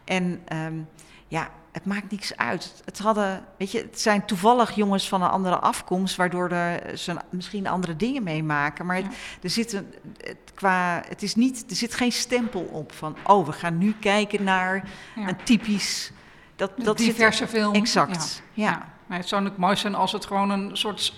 En 0.04 0.42
um, 0.52 0.88
ja, 1.28 1.50
het 1.74 1.84
maakt 1.84 2.10
niks 2.10 2.36
uit. 2.36 2.82
Het, 2.84 2.98
hadden, 2.98 3.44
weet 3.58 3.70
je, 3.70 3.78
het 3.78 4.00
zijn 4.00 4.26
toevallig 4.26 4.74
jongens 4.74 5.08
van 5.08 5.22
een 5.22 5.30
andere 5.30 5.58
afkomst, 5.58 6.16
waardoor 6.16 6.50
er, 6.50 6.98
ze 6.98 7.16
misschien 7.30 7.66
andere 7.66 7.96
dingen 7.96 8.22
meemaken. 8.22 8.86
Maar 8.86 8.96
het, 8.96 9.06
er 9.42 9.50
zit 9.50 9.72
een, 9.72 9.94
het, 10.18 10.52
qua, 10.54 11.02
het 11.08 11.22
is 11.22 11.34
niet, 11.34 11.64
er 11.68 11.76
zit 11.76 11.94
geen 11.94 12.12
stempel 12.12 12.60
op 12.60 12.92
van, 12.92 13.16
oh, 13.26 13.46
we 13.46 13.52
gaan 13.52 13.78
nu 13.78 13.94
kijken 14.00 14.44
naar 14.44 14.88
ja. 15.16 15.28
een 15.28 15.36
typisch. 15.44 16.12
Dat, 16.56 16.70
dat 16.76 16.96
diverse 16.96 17.46
zit, 17.46 17.58
film. 17.58 17.74
Exact. 17.74 18.42
Ja. 18.52 18.86
ja. 19.08 19.16
het 19.16 19.28
zou 19.28 19.42
natuurlijk 19.42 19.68
mooi 19.68 19.76
zijn 19.76 19.94
als 19.94 20.12
het 20.12 20.26
gewoon 20.26 20.50
een 20.50 20.76
soort 20.76 21.14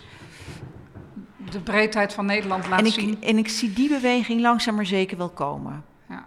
de 1.50 1.60
breedheid 1.60 2.14
van 2.14 2.26
Nederland 2.26 2.68
laat 2.68 2.78
en 2.78 2.86
ik, 2.86 2.92
zien. 2.92 3.22
En 3.22 3.38
ik 3.38 3.48
zie 3.48 3.72
die 3.72 3.88
beweging 3.88 4.40
langzaam 4.40 4.74
maar 4.74 4.86
zeker 4.86 5.16
wel 5.16 5.30
komen. 5.30 5.84
Ja, 6.08 6.26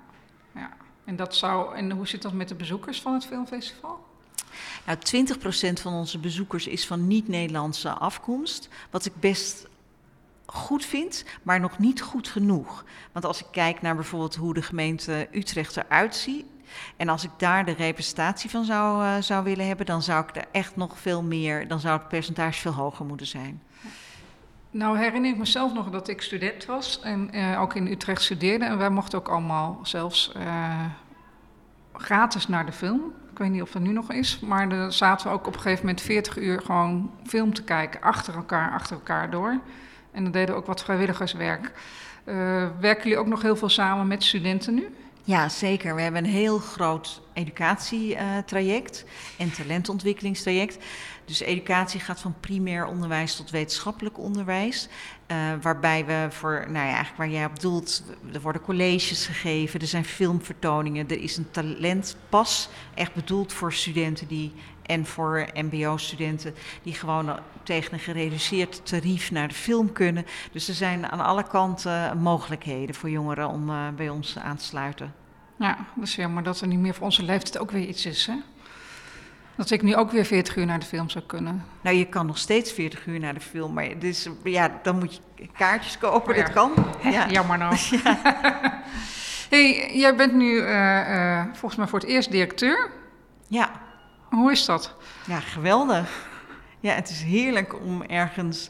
ja. 0.55 0.69
En, 1.05 1.15
dat 1.15 1.35
zou, 1.35 1.75
en 1.75 1.91
hoe 1.91 2.07
zit 2.07 2.21
dat 2.21 2.33
met 2.33 2.47
de 2.47 2.55
bezoekers 2.55 3.01
van 3.01 3.13
het 3.13 3.25
filmfestival? 3.25 4.07
Nou, 4.85 4.97
20% 5.77 5.81
van 5.81 5.93
onze 5.93 6.19
bezoekers 6.19 6.67
is 6.67 6.87
van 6.87 7.07
niet-Nederlandse 7.07 7.89
afkomst. 7.89 8.69
Wat 8.89 9.05
ik 9.05 9.13
best 9.19 9.67
goed 10.45 10.85
vind, 10.85 11.25
maar 11.43 11.59
nog 11.59 11.77
niet 11.77 12.01
goed 12.01 12.27
genoeg. 12.27 12.85
Want 13.11 13.25
als 13.25 13.39
ik 13.39 13.47
kijk 13.51 13.81
naar 13.81 13.95
bijvoorbeeld 13.95 14.35
hoe 14.35 14.53
de 14.53 14.61
gemeente 14.61 15.27
Utrecht 15.31 15.77
eruit 15.77 16.15
ziet. 16.15 16.45
En 16.97 17.09
als 17.09 17.23
ik 17.23 17.31
daar 17.37 17.65
de 17.65 17.71
representatie 17.71 18.49
van 18.49 18.65
zou, 18.65 19.03
uh, 19.03 19.15
zou 19.19 19.43
willen 19.43 19.67
hebben, 19.67 19.85
dan 19.85 20.01
zou 20.01 20.23
ik 20.23 20.35
er 20.35 20.45
echt 20.51 20.75
nog 20.75 20.99
veel 20.99 21.23
meer, 21.23 21.67
dan 21.67 21.79
zou 21.79 21.99
het 21.99 22.07
percentage 22.07 22.61
veel 22.61 22.73
hoger 22.73 23.05
moeten 23.05 23.27
zijn. 23.27 23.61
Nou 24.71 24.97
herinner 24.97 25.31
ik 25.31 25.37
mezelf 25.37 25.73
nog 25.73 25.89
dat 25.89 26.07
ik 26.07 26.21
student 26.21 26.65
was 26.65 26.99
en 26.99 27.29
uh, 27.31 27.61
ook 27.61 27.75
in 27.75 27.87
Utrecht 27.87 28.21
studeerde. 28.21 28.65
En 28.65 28.77
wij 28.77 28.89
mochten 28.89 29.19
ook 29.19 29.27
allemaal 29.27 29.79
zelfs 29.83 30.31
uh, 30.37 30.85
gratis 31.93 32.47
naar 32.47 32.65
de 32.65 32.71
film. 32.71 33.13
Weet 33.39 33.51
niet 33.51 33.61
of 33.61 33.71
dat 33.71 33.81
nu 33.81 33.91
nog 33.91 34.11
is, 34.11 34.39
maar 34.39 34.69
dan 34.69 34.91
zaten 34.91 35.27
we 35.27 35.33
ook 35.33 35.47
op 35.47 35.53
een 35.53 35.59
gegeven 35.59 35.85
moment 35.85 36.01
40 36.01 36.37
uur 36.37 36.61
gewoon 36.61 37.11
film 37.25 37.53
te 37.53 37.63
kijken, 37.63 38.01
achter 38.01 38.35
elkaar, 38.35 38.71
achter 38.71 38.95
elkaar 38.95 39.29
door. 39.29 39.59
En 40.11 40.23
dan 40.23 40.31
deden 40.31 40.55
we 40.55 40.61
ook 40.61 40.65
wat 40.65 40.83
vrijwilligerswerk. 40.83 41.71
Uh, 42.25 42.35
werken 42.79 43.03
jullie 43.03 43.17
ook 43.17 43.27
nog 43.27 43.41
heel 43.41 43.55
veel 43.55 43.69
samen 43.69 44.07
met 44.07 44.23
studenten 44.23 44.73
nu? 44.73 44.87
Ja, 45.23 45.49
zeker. 45.49 45.95
We 45.95 46.01
hebben 46.01 46.23
een 46.23 46.29
heel 46.29 46.57
groot 46.57 47.21
educatietraject 47.33 49.05
en 49.37 49.51
talentontwikkelingstraject. 49.51 50.77
Dus 51.29 51.39
educatie 51.39 51.99
gaat 51.99 52.19
van 52.19 52.35
primair 52.39 52.85
onderwijs 52.85 53.35
tot 53.35 53.49
wetenschappelijk 53.49 54.17
onderwijs. 54.17 54.87
Uh, 55.31 55.37
waarbij 55.61 56.05
we 56.05 56.27
voor, 56.29 56.53
nou 56.53 56.73
ja, 56.73 56.93
eigenlijk 56.93 57.17
waar 57.17 57.29
jij 57.29 57.45
op 57.45 57.59
doelt, 57.59 58.03
er 58.33 58.41
worden 58.41 58.61
colleges 58.61 59.25
gegeven, 59.25 59.79
er 59.79 59.87
zijn 59.87 60.05
filmvertoningen, 60.05 61.09
er 61.09 61.21
is 61.21 61.37
een 61.37 61.51
talentpas, 61.51 62.69
echt 62.93 63.13
bedoeld 63.13 63.53
voor 63.53 63.73
studenten 63.73 64.27
die 64.27 64.53
en 64.81 65.05
voor 65.05 65.47
MBO-studenten 65.53 66.55
die 66.83 66.93
gewoon 66.93 67.39
tegen 67.63 67.93
een 67.93 67.99
gereduceerd 67.99 68.85
tarief 68.85 69.31
naar 69.31 69.47
de 69.47 69.53
film 69.53 69.91
kunnen. 69.91 70.25
Dus 70.51 70.67
er 70.67 70.73
zijn 70.73 71.11
aan 71.11 71.19
alle 71.19 71.47
kanten 71.47 72.17
mogelijkheden 72.17 72.95
voor 72.95 73.09
jongeren 73.09 73.49
om 73.49 73.69
uh, 73.69 73.87
bij 73.95 74.09
ons 74.09 74.37
aan 74.37 74.57
te 74.57 74.63
sluiten. 74.63 75.13
Ja, 75.59 75.77
dat 75.95 76.07
is 76.07 76.15
jammer 76.15 76.43
dat 76.43 76.61
er 76.61 76.67
niet 76.67 76.79
meer 76.79 76.93
voor 76.93 77.05
onze 77.05 77.23
leeftijd 77.23 77.57
ook 77.57 77.71
weer 77.71 77.87
iets 77.87 78.05
is, 78.05 78.25
hè? 78.25 78.35
Dat 79.59 79.71
ik 79.71 79.81
nu 79.81 79.95
ook 79.95 80.11
weer 80.11 80.25
40 80.25 80.55
uur 80.55 80.65
naar 80.65 80.79
de 80.79 80.85
film 80.85 81.09
zou 81.09 81.23
kunnen. 81.23 81.65
Nou, 81.81 81.95
je 81.95 82.05
kan 82.05 82.25
nog 82.25 82.37
steeds 82.37 82.71
40 82.71 83.05
uur 83.05 83.19
naar 83.19 83.33
de 83.33 83.39
film, 83.39 83.73
maar 83.73 83.99
dus, 83.99 84.27
ja, 84.43 84.79
dan 84.83 84.99
moet 84.99 85.21
je 85.35 85.47
kaartjes 85.57 85.97
kopen, 85.97 86.35
dat 86.35 86.51
kan. 86.51 86.71
Ja. 87.03 87.29
Jammer 87.29 87.57
nou. 87.57 87.75
Ja. 88.03 88.19
hey, 89.49 89.91
jij 89.93 90.15
bent 90.15 90.33
nu 90.33 90.53
uh, 90.53 90.65
uh, 91.09 91.43
volgens 91.43 91.75
mij 91.75 91.87
voor 91.87 91.99
het 91.99 92.07
eerst 92.07 92.31
directeur. 92.31 92.91
Ja. 93.47 93.71
Hoe 94.29 94.51
is 94.51 94.65
dat? 94.65 94.95
Ja, 95.27 95.39
geweldig. 95.39 96.27
Ja, 96.79 96.93
het 96.93 97.09
is 97.09 97.21
heerlijk 97.21 97.75
om 97.83 98.03
ergens... 98.03 98.69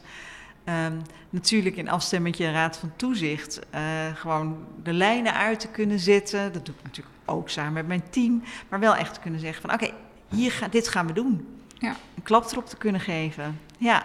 Um, 0.64 1.02
natuurlijk 1.30 1.76
in 1.76 1.88
afstemming 1.88 2.38
met 2.38 2.46
je 2.46 2.52
raad 2.52 2.76
van 2.76 2.92
toezicht 2.96 3.60
uh, 3.74 3.80
gewoon 4.14 4.66
de 4.82 4.92
lijnen 4.92 5.34
uit 5.34 5.60
te 5.60 5.68
kunnen 5.68 5.98
zetten. 5.98 6.52
Dat 6.52 6.66
doe 6.66 6.74
ik 6.74 6.82
natuurlijk 6.82 7.16
ook 7.24 7.48
samen 7.48 7.72
met 7.72 7.86
mijn 7.86 8.10
team. 8.10 8.42
Maar 8.68 8.80
wel 8.80 8.96
echt 8.96 9.14
te 9.14 9.20
kunnen 9.20 9.40
zeggen 9.40 9.62
van 9.62 9.72
oké, 9.72 9.92
hier 10.30 10.52
ga, 10.52 10.68
dit 10.68 10.88
gaan 10.88 11.06
we 11.06 11.12
doen. 11.12 11.46
Ja. 11.78 11.96
Een 12.16 12.22
klap 12.22 12.50
erop 12.50 12.66
te 12.66 12.76
kunnen 12.76 13.00
geven. 13.00 13.60
Ja. 13.78 14.04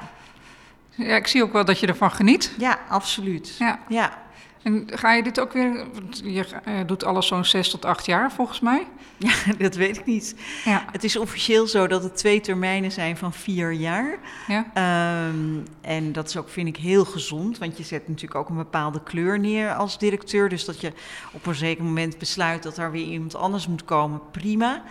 Ja, 0.90 1.16
ik 1.16 1.28
zie 1.28 1.44
ook 1.44 1.54
wel 1.54 1.66
dat 1.66 1.80
je 1.80 1.88
ervan 1.88 2.12
geniet. 2.12 2.56
Ja, 2.58 2.80
absoluut. 2.90 3.56
Ja. 3.58 3.80
ja. 3.88 4.24
En 4.66 4.84
ga 4.86 5.14
je 5.14 5.24
dit 5.24 5.40
ook 5.40 5.54
weer... 5.54 5.86
Je 6.24 6.46
uh, 6.68 6.80
doet 6.86 7.04
alles 7.04 7.28
zo'n 7.28 7.46
zes 7.46 7.70
tot 7.70 7.86
acht 7.86 8.06
jaar, 8.06 8.32
volgens 8.32 8.60
mij. 8.60 8.88
Ja, 9.18 9.34
dat 9.58 9.76
weet 9.76 9.98
ik 9.98 10.06
niet. 10.06 10.36
Ja. 10.64 10.86
Het 10.92 11.04
is 11.04 11.16
officieel 11.16 11.68
zo 11.68 11.88
dat 11.88 12.04
het 12.04 12.18
twee 12.18 12.42
termijnen 12.42 12.92
zijn 12.92 13.18
van 13.18 13.34
vier 13.34 13.72
jaar. 13.72 14.18
Ja. 14.48 15.28
Um, 15.28 15.64
en 15.82 16.12
dat 16.12 16.28
is 16.28 16.38
ook, 16.38 16.50
vind 16.50 16.68
ik, 16.68 16.78
heel 16.78 17.06
gezond. 17.06 17.58
Want 17.58 17.78
je 17.78 17.84
zet 17.84 18.08
natuurlijk 18.08 18.36
ook 18.36 18.50
een 18.50 18.56
bepaalde 18.56 19.04
kleur 19.04 19.40
neer 19.40 19.74
als 19.74 19.98
directeur. 20.00 20.50
Dus 20.50 20.66
dat 20.66 20.82
je 20.82 20.92
op 21.32 21.46
een 21.46 21.56
zeker 21.56 21.84
moment 21.84 22.18
besluit 22.18 22.64
dat 22.64 22.78
er 22.78 22.92
weer 22.92 23.08
iemand 23.08 23.36
anders 23.36 23.68
moet 23.68 23.86
komen, 23.86 24.22
prima. 24.32 24.84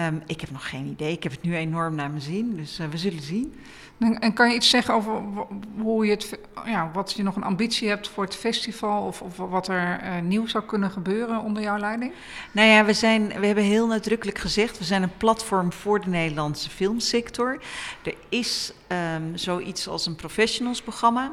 Um, 0.00 0.22
ik 0.26 0.40
heb 0.40 0.50
nog 0.50 0.68
geen 0.68 0.86
idee. 0.86 1.12
Ik 1.12 1.22
heb 1.22 1.32
het 1.32 1.42
nu 1.42 1.56
enorm 1.56 1.94
naar 1.94 2.10
mijn 2.10 2.22
zin, 2.22 2.56
dus 2.56 2.80
uh, 2.80 2.86
we 2.86 2.98
zullen 2.98 3.22
zien. 3.22 3.54
En 3.98 4.32
kan 4.32 4.48
je 4.48 4.54
iets 4.54 4.70
zeggen 4.70 4.94
over 4.94 5.22
hoe 5.78 6.04
je 6.06 6.10
het, 6.10 6.38
ja, 6.66 6.90
wat 6.92 7.12
je 7.12 7.22
nog 7.22 7.36
een 7.36 7.42
ambitie 7.42 7.88
hebt 7.88 8.08
voor 8.08 8.24
het 8.24 8.36
festival 8.36 9.06
of, 9.06 9.22
of 9.22 9.36
wat 9.36 9.68
er 9.68 10.00
uh, 10.02 10.20
nieuw 10.20 10.46
zou 10.46 10.64
kunnen 10.64 10.90
gebeuren 10.90 11.40
onder 11.40 11.62
jouw 11.62 11.78
leiding? 11.78 12.12
Nou 12.52 12.68
ja, 12.68 12.84
we, 12.84 12.92
zijn, 12.92 13.28
we 13.28 13.46
hebben 13.46 13.64
heel 13.64 13.86
nadrukkelijk 13.86 14.38
gezegd, 14.38 14.78
we 14.78 14.84
zijn 14.84 15.02
een 15.02 15.16
platform 15.16 15.72
voor 15.72 16.00
de 16.00 16.08
Nederlandse 16.08 16.70
filmsector. 16.70 17.58
Er 18.02 18.14
is 18.28 18.72
um, 19.14 19.36
zoiets 19.36 19.88
als 19.88 20.06
een 20.06 20.16
professionals-programma. 20.16 21.32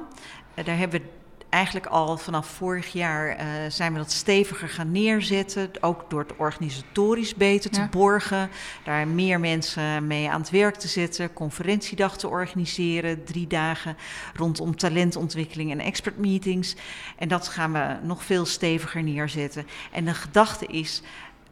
Uh, 0.56 0.66
daar 0.66 0.78
hebben 0.78 1.02
we 1.02 1.06
eigenlijk 1.54 1.86
al 1.86 2.18
vanaf 2.18 2.48
vorig 2.48 2.94
jaar 2.94 3.30
uh, 3.30 3.46
zijn 3.68 3.94
we 3.94 4.00
dat 4.00 4.12
steviger 4.12 4.70
gaan 4.70 4.92
neerzetten. 4.92 5.72
Ook 5.82 6.10
door 6.10 6.20
het 6.20 6.36
organisatorisch 6.36 7.36
beter 7.36 7.70
te 7.70 7.88
borgen. 7.92 8.50
Daar 8.84 9.08
meer 9.08 9.40
mensen 9.40 10.08
mee 10.08 10.30
aan 10.30 10.40
het 10.40 10.50
werk 10.50 10.76
te 10.76 10.88
zetten. 10.88 11.34
Conferentiedag 11.34 12.18
te 12.18 12.28
organiseren. 12.28 13.24
Drie 13.24 13.48
dagen 13.48 13.98
rondom 14.34 14.76
talentontwikkeling 14.76 15.72
en 15.72 15.80
expert 15.80 16.18
meetings. 16.18 16.76
En 17.18 17.28
dat 17.28 17.48
gaan 17.48 17.74
we 17.74 17.96
nog 18.02 18.24
veel 18.24 18.46
steviger 18.46 19.04
neerzetten. 19.04 19.68
En 19.92 20.06
de 20.06 20.14
gedachte 20.14 20.66
is. 20.66 21.02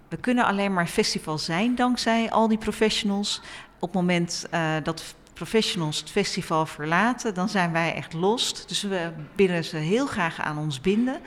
We 0.10 0.18
kunnen 0.18 0.46
alleen 0.46 0.74
maar 0.74 0.88
festival 0.88 1.38
zijn 1.38 1.76
dankzij 1.76 2.32
al 2.32 2.48
die 2.48 2.58
professionals. 2.58 3.42
Op 3.80 3.94
het 3.94 4.02
moment 4.02 4.46
uh, 4.54 4.76
dat 4.84 5.16
professionals 5.41 5.99
het 5.99 6.10
festival 6.10 6.65
verlaten, 6.65 7.34
dan 7.34 7.49
zijn 7.49 7.71
wij 7.71 7.93
echt 7.93 8.13
lost. 8.13 8.67
Dus 8.67 8.82
we 8.82 9.12
willen 9.36 9.63
ze 9.63 9.77
heel 9.77 10.06
graag 10.06 10.41
aan 10.41 10.58
ons 10.58 10.82
binden. 10.82 11.21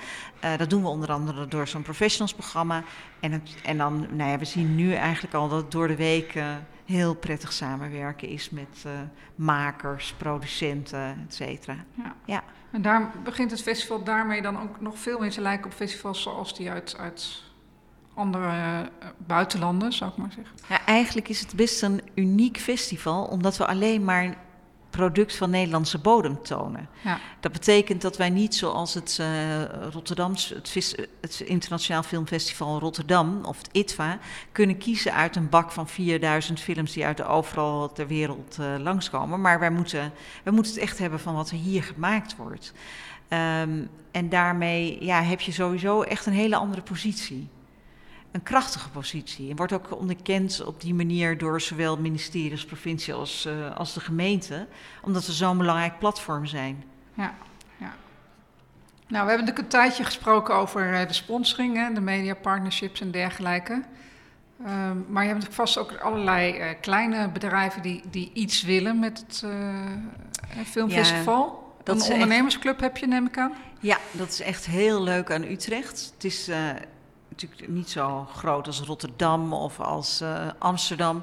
Uh, 0.44 0.56
dat 0.56 0.70
doen 0.70 0.82
we 0.82 0.88
onder 0.88 1.12
andere 1.12 1.48
door 1.48 1.68
zo'n 1.68 1.82
professionals-programma. 1.82 2.82
En, 3.20 3.32
het, 3.32 3.54
en 3.62 3.78
dan, 3.78 4.06
nou 4.10 4.30
ja, 4.30 4.38
we 4.38 4.44
zien 4.44 4.74
nu 4.74 4.94
eigenlijk 4.94 5.34
al 5.34 5.48
dat 5.48 5.62
het 5.62 5.70
door 5.70 5.88
de 5.88 5.96
week 5.96 6.34
uh, 6.34 6.46
heel 6.84 7.14
prettig 7.14 7.52
samenwerken 7.52 8.28
is 8.28 8.50
met 8.50 8.84
uh, 8.86 8.92
makers, 9.34 10.14
producenten, 10.16 11.26
et 11.28 11.34
cetera. 11.34 11.76
Ja. 11.94 12.14
ja. 12.24 12.42
En 12.70 12.82
daar 12.82 13.12
begint 13.24 13.50
het 13.50 13.62
festival 13.62 14.04
daarmee 14.04 14.42
dan 14.42 14.60
ook 14.60 14.80
nog 14.80 14.98
veel 14.98 15.18
meer 15.18 15.30
te 15.30 15.40
lijken 15.40 15.66
op 15.66 15.72
festivals 15.72 16.22
zoals 16.22 16.56
die 16.56 16.70
uit, 16.70 16.96
uit 16.98 17.42
andere 18.14 18.48
uh, 18.48 18.80
buitenlanden, 19.26 19.92
zou 19.92 20.10
ik 20.10 20.16
maar 20.16 20.32
zeggen. 20.32 20.56
Ja, 20.68 20.86
eigenlijk 20.86 21.28
is 21.28 21.40
het 21.40 21.54
best 21.54 21.82
een 21.82 22.00
uniek 22.14 22.58
festival, 22.58 23.24
omdat 23.24 23.56
we 23.56 23.66
alleen 23.66 24.04
maar 24.04 24.36
product 24.90 25.36
van 25.36 25.50
Nederlandse 25.50 25.98
bodem 25.98 26.42
tonen. 26.42 26.88
Ja. 27.04 27.18
Dat 27.40 27.52
betekent 27.52 28.02
dat 28.02 28.16
wij 28.16 28.30
niet 28.30 28.54
zoals 28.54 28.94
het 28.94 29.18
uh, 29.20 29.62
Rotterdams, 29.90 30.48
het, 30.48 30.96
het, 31.20 31.40
Internationaal 31.40 32.02
Filmfestival 32.02 32.78
Rotterdam 32.78 33.44
of 33.44 33.58
het 33.58 33.68
ITVA 33.72 34.18
kunnen 34.52 34.78
kiezen 34.78 35.14
uit 35.14 35.36
een 35.36 35.48
bak 35.48 35.70
van 35.70 35.88
4000 35.88 36.60
films 36.60 36.92
die 36.92 37.06
uit 37.06 37.22
overal 37.22 37.92
ter 37.92 38.06
wereld 38.06 38.56
uh, 38.60 38.66
langskomen. 38.78 39.40
Maar 39.40 39.58
wij 39.58 39.70
moeten, 39.70 40.12
wij 40.42 40.52
moeten 40.52 40.72
het 40.72 40.82
echt 40.82 40.98
hebben 40.98 41.20
van 41.20 41.34
wat 41.34 41.50
er 41.50 41.56
hier 41.56 41.82
gemaakt 41.82 42.36
wordt. 42.36 42.72
Um, 43.28 43.88
en 44.10 44.28
daarmee 44.28 45.04
ja, 45.04 45.22
heb 45.22 45.40
je 45.40 45.52
sowieso 45.52 46.02
echt 46.02 46.26
een 46.26 46.32
hele 46.32 46.56
andere 46.56 46.82
positie. 46.82 47.48
Een 48.34 48.42
krachtige 48.42 48.88
positie. 48.88 49.50
En 49.50 49.56
wordt 49.56 49.72
ook 49.72 49.98
onderkend 49.98 50.64
op 50.64 50.80
die 50.80 50.94
manier 50.94 51.38
door 51.38 51.60
zowel 51.60 51.96
ministeries, 51.96 52.64
provincie 52.64 53.14
als, 53.14 53.46
uh, 53.46 53.76
als 53.76 53.94
de 53.94 54.00
gemeente, 54.00 54.66
omdat 55.02 55.26
we 55.26 55.32
zo'n 55.32 55.58
belangrijk 55.58 55.98
platform 55.98 56.46
zijn. 56.46 56.84
Ja, 57.14 57.34
ja. 57.76 57.94
Nou, 59.08 59.24
we 59.24 59.30
hebben 59.30 59.38
natuurlijk 59.38 59.58
een 59.58 59.80
tijdje 59.80 60.04
gesproken 60.04 60.54
over 60.54 60.92
uh, 60.92 61.08
de 61.08 61.12
sponsoring, 61.12 61.94
de 61.94 62.00
media 62.00 62.34
partnerships 62.34 63.00
en 63.00 63.10
dergelijke. 63.10 63.82
Ehm, 64.64 64.96
maar 65.08 65.24
je 65.24 65.30
hebt 65.30 65.54
vast 65.54 65.78
ook 65.78 65.96
allerlei 65.96 66.58
uh, 66.58 66.66
kleine 66.80 67.28
bedrijven 67.28 67.82
die, 67.82 68.02
die 68.10 68.30
iets 68.32 68.62
willen 68.62 68.98
met 68.98 69.24
het 69.28 69.44
filmfestival. 70.66 71.74
Ja, 71.76 71.82
dat 71.84 72.06
een 72.06 72.12
ondernemersclub 72.12 72.80
heb 72.80 72.96
je, 72.96 73.06
neem 73.06 73.26
ik 73.26 73.38
aan? 73.38 73.52
Ja, 73.80 73.98
dat 74.12 74.28
is 74.28 74.40
echt 74.40 74.66
heel 74.66 75.02
leuk 75.02 75.32
aan 75.32 75.42
Utrecht. 75.42 76.12
Het 76.14 76.24
is 76.24 76.48
natuurlijk 77.36 77.72
niet 77.72 77.90
zo 77.90 78.28
groot 78.34 78.66
als 78.66 78.80
Rotterdam 78.80 79.52
of 79.52 79.80
als 79.80 80.22
uh, 80.22 80.46
Amsterdam. 80.58 81.22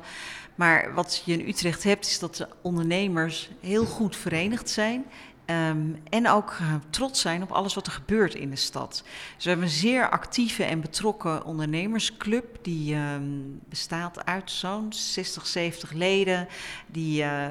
Maar 0.56 0.94
wat 0.94 1.22
je 1.26 1.34
in 1.34 1.48
Utrecht 1.48 1.84
hebt, 1.84 2.06
is 2.06 2.20
dat 2.20 2.36
de 2.36 2.48
ondernemers 2.62 3.50
heel 3.60 3.86
goed 3.86 4.16
verenigd 4.16 4.70
zijn. 4.70 5.06
Um, 5.46 5.98
en 6.10 6.30
ook 6.30 6.58
uh, 6.62 6.74
trots 6.90 7.22
zijn 7.22 7.44
op 7.44 7.52
alles 7.52 7.74
wat 7.74 7.86
er 7.86 7.92
gebeurt 7.92 8.36
in 8.36 8.50
de 8.50 8.56
stad. 8.56 9.04
Dus 9.36 9.44
we 9.44 9.50
hebben 9.50 9.68
een 9.68 9.74
zeer 9.74 10.10
actieve 10.10 10.64
en 10.64 10.82
betrokken 10.82 11.46
ondernemersclub. 11.46 12.58
Die 12.62 12.96
um, 12.96 13.60
bestaat 13.70 14.26
uit 14.26 14.52
zo'n 14.52 14.94
60, 14.94 15.48
70 15.48 15.92
leden. 15.92 16.48
Die 16.88 17.24
uh, 17.24 17.46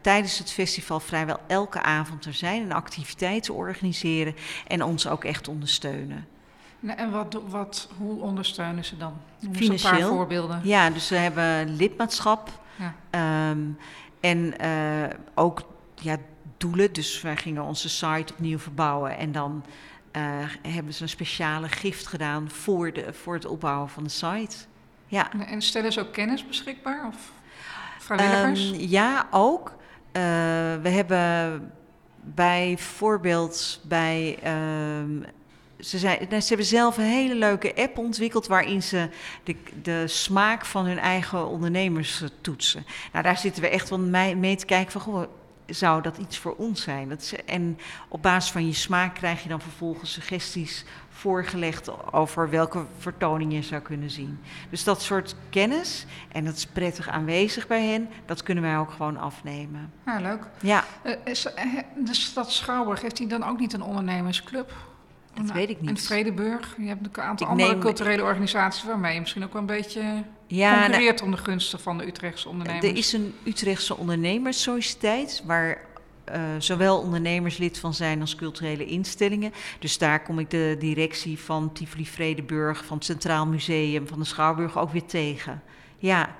tijdens 0.00 0.38
het 0.38 0.50
festival 0.50 1.00
vrijwel 1.00 1.40
elke 1.46 1.82
avond 1.82 2.24
er 2.24 2.34
zijn 2.34 2.62
en 2.62 2.72
activiteiten 2.72 3.54
organiseren. 3.54 4.34
En 4.66 4.82
ons 4.82 5.06
ook 5.06 5.24
echt 5.24 5.48
ondersteunen. 5.48 6.33
En 6.86 7.10
wat, 7.10 7.38
wat, 7.48 7.88
hoe 7.98 8.20
ondersteunen 8.20 8.84
ze 8.84 8.96
dan? 8.96 9.12
Noem 9.40 9.54
Financieel. 9.54 9.92
een 9.92 9.98
paar 9.98 10.08
voorbeelden. 10.08 10.60
Ja, 10.62 10.90
dus 10.90 11.08
we 11.08 11.16
hebben 11.16 11.76
lidmaatschap. 11.76 12.50
Ja. 12.76 13.50
Um, 13.50 13.78
en 14.20 14.54
uh, 14.64 15.06
ook 15.34 15.62
ja, 15.94 16.16
doelen. 16.56 16.92
Dus 16.92 17.20
wij 17.20 17.36
gingen 17.36 17.62
onze 17.62 17.88
site 17.88 18.32
opnieuw 18.32 18.58
verbouwen. 18.58 19.16
En 19.16 19.32
dan 19.32 19.64
uh, 20.16 20.22
hebben 20.62 20.94
ze 20.94 21.02
een 21.02 21.08
speciale 21.08 21.68
gift 21.68 22.06
gedaan 22.06 22.50
voor, 22.50 22.92
de, 22.92 23.12
voor 23.12 23.34
het 23.34 23.46
opbouwen 23.46 23.88
van 23.88 24.02
de 24.02 24.10
site. 24.10 24.56
Ja. 25.06 25.32
En 25.46 25.62
stellen 25.62 25.92
ze 25.92 26.00
ook 26.00 26.12
kennis 26.12 26.46
beschikbaar? 26.46 27.06
Of 27.06 27.32
vrijwilligers? 27.98 28.72
Um, 28.72 28.78
ja, 28.78 29.26
ook. 29.30 29.68
Uh, 29.68 30.22
we 30.82 30.88
hebben 30.88 31.72
bijvoorbeeld 32.20 33.80
bij 33.82 34.38
um, 35.00 35.24
ze, 35.84 36.26
nou, 36.28 36.40
ze 36.40 36.48
hebben 36.48 36.66
zelf 36.66 36.96
een 36.96 37.04
hele 37.04 37.34
leuke 37.34 37.74
app 37.74 37.98
ontwikkeld 37.98 38.46
waarin 38.46 38.82
ze 38.82 39.08
de, 39.42 39.56
de 39.82 40.08
smaak 40.08 40.64
van 40.64 40.86
hun 40.86 40.98
eigen 40.98 41.46
ondernemers 41.48 42.22
eh, 42.22 42.28
toetsen. 42.40 42.84
Nou, 43.12 43.24
daar 43.24 43.38
zitten 43.38 43.62
we 43.62 43.68
echt 43.68 43.88
wel 43.88 43.98
mee, 43.98 44.56
te 44.56 44.66
kijken 44.66 44.92
van, 44.92 45.00
goh, 45.00 45.22
zou 45.66 46.02
dat 46.02 46.16
iets 46.16 46.38
voor 46.38 46.54
ons 46.56 46.82
zijn? 46.82 47.08
Dat 47.08 47.20
is, 47.20 47.34
en 47.44 47.78
op 48.08 48.22
basis 48.22 48.52
van 48.52 48.66
je 48.66 48.72
smaak 48.72 49.14
krijg 49.14 49.42
je 49.42 49.48
dan 49.48 49.60
vervolgens 49.60 50.12
suggesties 50.12 50.84
voorgelegd 51.08 52.12
over 52.12 52.50
welke 52.50 52.84
vertoning 52.98 53.52
je 53.52 53.62
zou 53.62 53.82
kunnen 53.82 54.10
zien. 54.10 54.38
Dus 54.70 54.84
dat 54.84 55.02
soort 55.02 55.34
kennis, 55.50 56.06
en 56.32 56.44
dat 56.44 56.56
is 56.56 56.66
prettig 56.66 57.08
aanwezig 57.08 57.66
bij 57.66 57.86
hen, 57.86 58.08
dat 58.26 58.42
kunnen 58.42 58.64
wij 58.64 58.78
ook 58.78 58.90
gewoon 58.90 59.16
afnemen. 59.16 59.92
Ja, 60.06 60.20
leuk. 60.20 60.42
Ja. 60.60 60.84
Uh, 61.04 61.12
is, 61.24 61.42
de 62.04 62.14
stad 62.14 62.52
Schouwburg, 62.52 63.00
heeft 63.00 63.18
hij 63.18 63.26
dan 63.26 63.44
ook 63.44 63.58
niet 63.58 63.72
een 63.72 63.82
ondernemersclub? 63.82 64.72
Dat 65.34 65.52
weet 65.52 65.70
ik 65.70 65.80
niet. 65.80 65.90
En 65.90 65.96
Vredeburg, 65.96 66.76
je 66.78 66.86
hebt 66.86 67.06
een 67.16 67.22
aantal 67.22 67.46
andere 67.46 67.78
culturele 67.78 68.22
organisaties 68.22 68.84
waarmee 68.84 69.14
je 69.14 69.20
misschien 69.20 69.44
ook 69.44 69.52
wel 69.52 69.60
een 69.60 69.66
beetje 69.66 70.24
ja, 70.46 70.80
concurreert 70.82 71.20
nou, 71.20 71.30
om 71.30 71.36
de 71.36 71.42
gunsten 71.42 71.80
van 71.80 71.98
de 71.98 72.06
Utrechtse 72.06 72.48
ondernemers. 72.48 72.86
Er 72.86 72.96
is 72.96 73.12
een 73.12 73.34
Utrechtse 73.44 73.96
ondernemerssociëteit 73.96 75.42
waar 75.46 75.78
uh, 76.28 76.40
zowel 76.58 76.98
ondernemers 76.98 77.56
lid 77.56 77.78
van 77.78 77.94
zijn 77.94 78.20
als 78.20 78.34
culturele 78.34 78.84
instellingen. 78.84 79.52
Dus 79.78 79.98
daar 79.98 80.22
kom 80.22 80.38
ik 80.38 80.50
de 80.50 80.76
directie 80.78 81.38
van 81.38 81.72
Tivoli 81.72 82.06
Vredeburg, 82.06 82.84
van 82.84 82.96
het 82.96 83.06
Centraal 83.06 83.46
Museum, 83.46 84.08
van 84.08 84.18
de 84.18 84.24
Schouwburg 84.24 84.78
ook 84.78 84.92
weer 84.92 85.06
tegen. 85.06 85.62
Ja, 85.98 86.34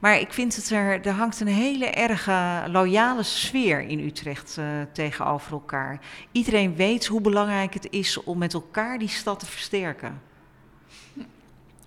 maar 0.00 0.20
ik 0.20 0.32
vind 0.32 0.56
het 0.56 0.70
er, 0.70 1.06
er 1.06 1.12
hangt 1.12 1.40
een 1.40 1.46
hele 1.46 1.86
erge 1.86 2.70
loyale 2.70 3.22
sfeer 3.22 3.80
in 3.80 3.98
Utrecht 3.98 4.56
uh, 4.58 4.64
tegenover 4.92 5.52
elkaar. 5.52 6.00
Iedereen 6.32 6.76
weet 6.76 7.06
hoe 7.06 7.20
belangrijk 7.20 7.74
het 7.74 7.90
is 7.90 8.22
om 8.22 8.38
met 8.38 8.54
elkaar 8.54 8.98
die 8.98 9.08
stad 9.08 9.40
te 9.40 9.46
versterken. 9.46 10.20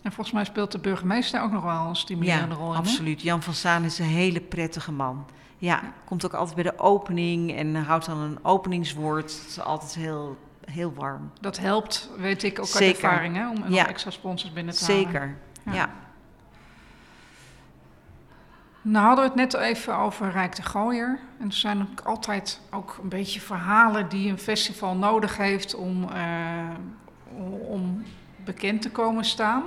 En 0.04 0.12
volgens 0.12 0.32
mij 0.32 0.46
speelt 0.46 0.72
de 0.72 0.80
burgemeester 0.80 1.42
ook 1.42 1.52
nog 1.52 1.64
wel 1.64 1.88
een 1.88 1.96
stimulerende 1.96 2.56
ja, 2.56 2.62
rol 2.62 2.72
in. 2.72 2.78
Absoluut. 2.78 3.22
Jan 3.22 3.44
van 3.44 3.54
Zaan 3.54 3.84
is 3.84 4.00
een 4.00 4.06
hele 4.06 4.42
prettige 4.42 4.92
man. 4.92 5.26
Ja, 5.58 5.80
ja, 5.84 5.94
komt 6.06 6.26
ook 6.26 6.34
altijd 6.34 6.56
bij 6.56 6.64
de 6.64 6.80
opening 6.80 7.56
en 7.56 7.76
houdt 7.76 8.06
dan 8.06 8.18
een 8.18 8.38
openingswoord. 8.42 9.32
Het 9.32 9.46
is 9.48 9.60
altijd 9.60 9.96
heel, 9.96 10.38
heel 10.66 10.94
warm. 10.94 11.32
Dat 11.42 11.58
helpt, 11.60 12.10
weet 12.18 12.44
ik 12.44 12.60
ook 12.60 12.66
Zeker. 12.66 12.86
uit 12.88 12.96
ervaring, 12.96 13.36
hè, 13.36 13.50
om 13.50 13.74
ja. 13.74 13.88
extra 13.88 14.12
sponsors 14.12 14.54
binnen 14.54 14.76
te 14.76 14.86
halen. 14.86 15.04
Zeker, 15.04 15.38
ja. 15.72 15.90
Nou 18.86 19.06
hadden 19.06 19.24
we 19.24 19.42
het 19.42 19.52
net 19.52 19.62
even 19.62 19.96
over 19.96 20.32
Rijk 20.32 20.56
de 20.56 20.62
Gooier. 20.62 21.20
En 21.40 21.46
er 21.46 21.54
zijn 21.54 21.82
ook 21.82 22.06
altijd 22.06 22.60
ook 22.72 22.98
een 23.02 23.10
beetje 23.10 23.40
verhalen 23.40 24.10
die 24.10 24.30
een 24.30 24.40
festival 24.40 24.96
nodig 24.96 25.38
heeft 25.38 25.76
om, 25.76 26.04
uh, 26.04 26.70
om 27.68 28.04
bekend 28.44 28.82
te 28.82 28.92
komen 28.92 29.26
staan. 29.26 29.64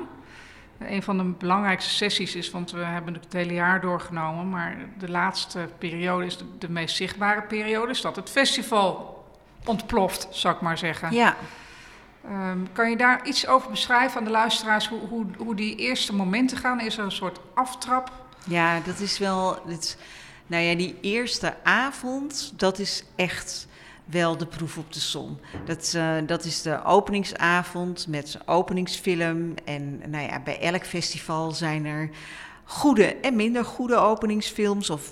Een 0.78 1.02
van 1.02 1.16
de 1.16 1.24
belangrijkste 1.24 1.90
sessies 1.90 2.34
is, 2.34 2.50
want 2.50 2.70
we 2.70 2.84
hebben 2.84 3.14
het 3.14 3.32
hele 3.32 3.52
jaar 3.52 3.80
doorgenomen, 3.80 4.48
maar 4.48 4.76
de 4.98 5.10
laatste 5.10 5.68
periode 5.78 6.26
is 6.26 6.36
de, 6.36 6.44
de 6.58 6.70
meest 6.70 6.96
zichtbare 6.96 7.42
periode, 7.42 7.90
is 7.90 8.00
dat 8.00 8.16
het 8.16 8.30
festival 8.30 9.24
ontploft, 9.64 10.28
zou 10.30 10.54
ik 10.54 10.60
maar 10.60 10.78
zeggen. 10.78 11.12
Ja. 11.12 11.36
Um, 12.30 12.68
kan 12.72 12.90
je 12.90 12.96
daar 12.96 13.26
iets 13.26 13.46
over 13.46 13.70
beschrijven 13.70 14.18
aan 14.18 14.24
de 14.24 14.30
luisteraars, 14.30 14.88
hoe, 14.88 15.00
hoe, 15.08 15.26
hoe 15.38 15.54
die 15.54 15.76
eerste 15.76 16.14
momenten 16.14 16.58
gaan? 16.58 16.80
Is 16.80 16.98
er 16.98 17.04
een 17.04 17.12
soort 17.12 17.40
aftrap? 17.54 18.25
Ja, 18.48 18.80
dat 18.80 19.00
is 19.00 19.18
wel. 19.18 19.58
Dit, 19.66 19.96
nou 20.46 20.62
ja, 20.62 20.74
die 20.74 20.96
eerste 21.00 21.54
avond, 21.62 22.52
dat 22.56 22.78
is 22.78 23.04
echt 23.14 23.66
wel 24.04 24.36
de 24.36 24.46
proef 24.46 24.78
op 24.78 24.92
de 24.92 25.00
som. 25.00 25.38
Dat, 25.64 25.92
uh, 25.96 26.16
dat 26.26 26.44
is 26.44 26.62
de 26.62 26.84
openingsavond 26.84 28.06
met 28.06 28.38
openingsfilm. 28.44 29.54
En 29.64 30.02
nou 30.10 30.26
ja, 30.26 30.40
bij 30.40 30.60
elk 30.60 30.86
festival 30.86 31.50
zijn 31.50 31.84
er 31.84 32.10
goede 32.64 33.04
en 33.04 33.36
minder 33.36 33.64
goede 33.64 33.96
openingsfilms 33.96 34.90
of 34.90 35.10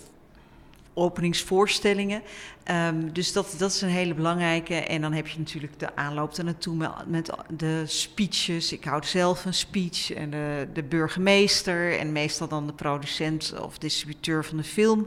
openingsvoorstellingen. 0.95 2.23
Um, 2.71 3.13
dus 3.13 3.33
dat, 3.33 3.55
dat 3.59 3.71
is 3.71 3.81
een 3.81 3.89
hele 3.89 4.15
belangrijke. 4.15 4.75
En 4.75 5.01
dan 5.01 5.13
heb 5.13 5.27
je 5.27 5.39
natuurlijk 5.39 5.79
de 5.79 5.97
aanloop 5.97 6.35
ernaartoe 6.35 6.77
met, 6.77 6.91
met 7.07 7.31
de 7.49 7.83
speeches. 7.87 8.73
Ik 8.73 8.85
houd 8.85 9.07
zelf 9.07 9.45
een 9.45 9.55
speech 9.55 10.13
en 10.13 10.31
de, 10.31 10.69
de 10.73 10.83
burgemeester 10.83 11.99
en 11.99 12.13
meestal 12.13 12.49
dan 12.49 12.67
de 12.67 12.73
producent 12.73 13.55
of 13.61 13.79
distributeur 13.79 14.45
van 14.45 14.57
de 14.57 14.65
film 14.65 15.07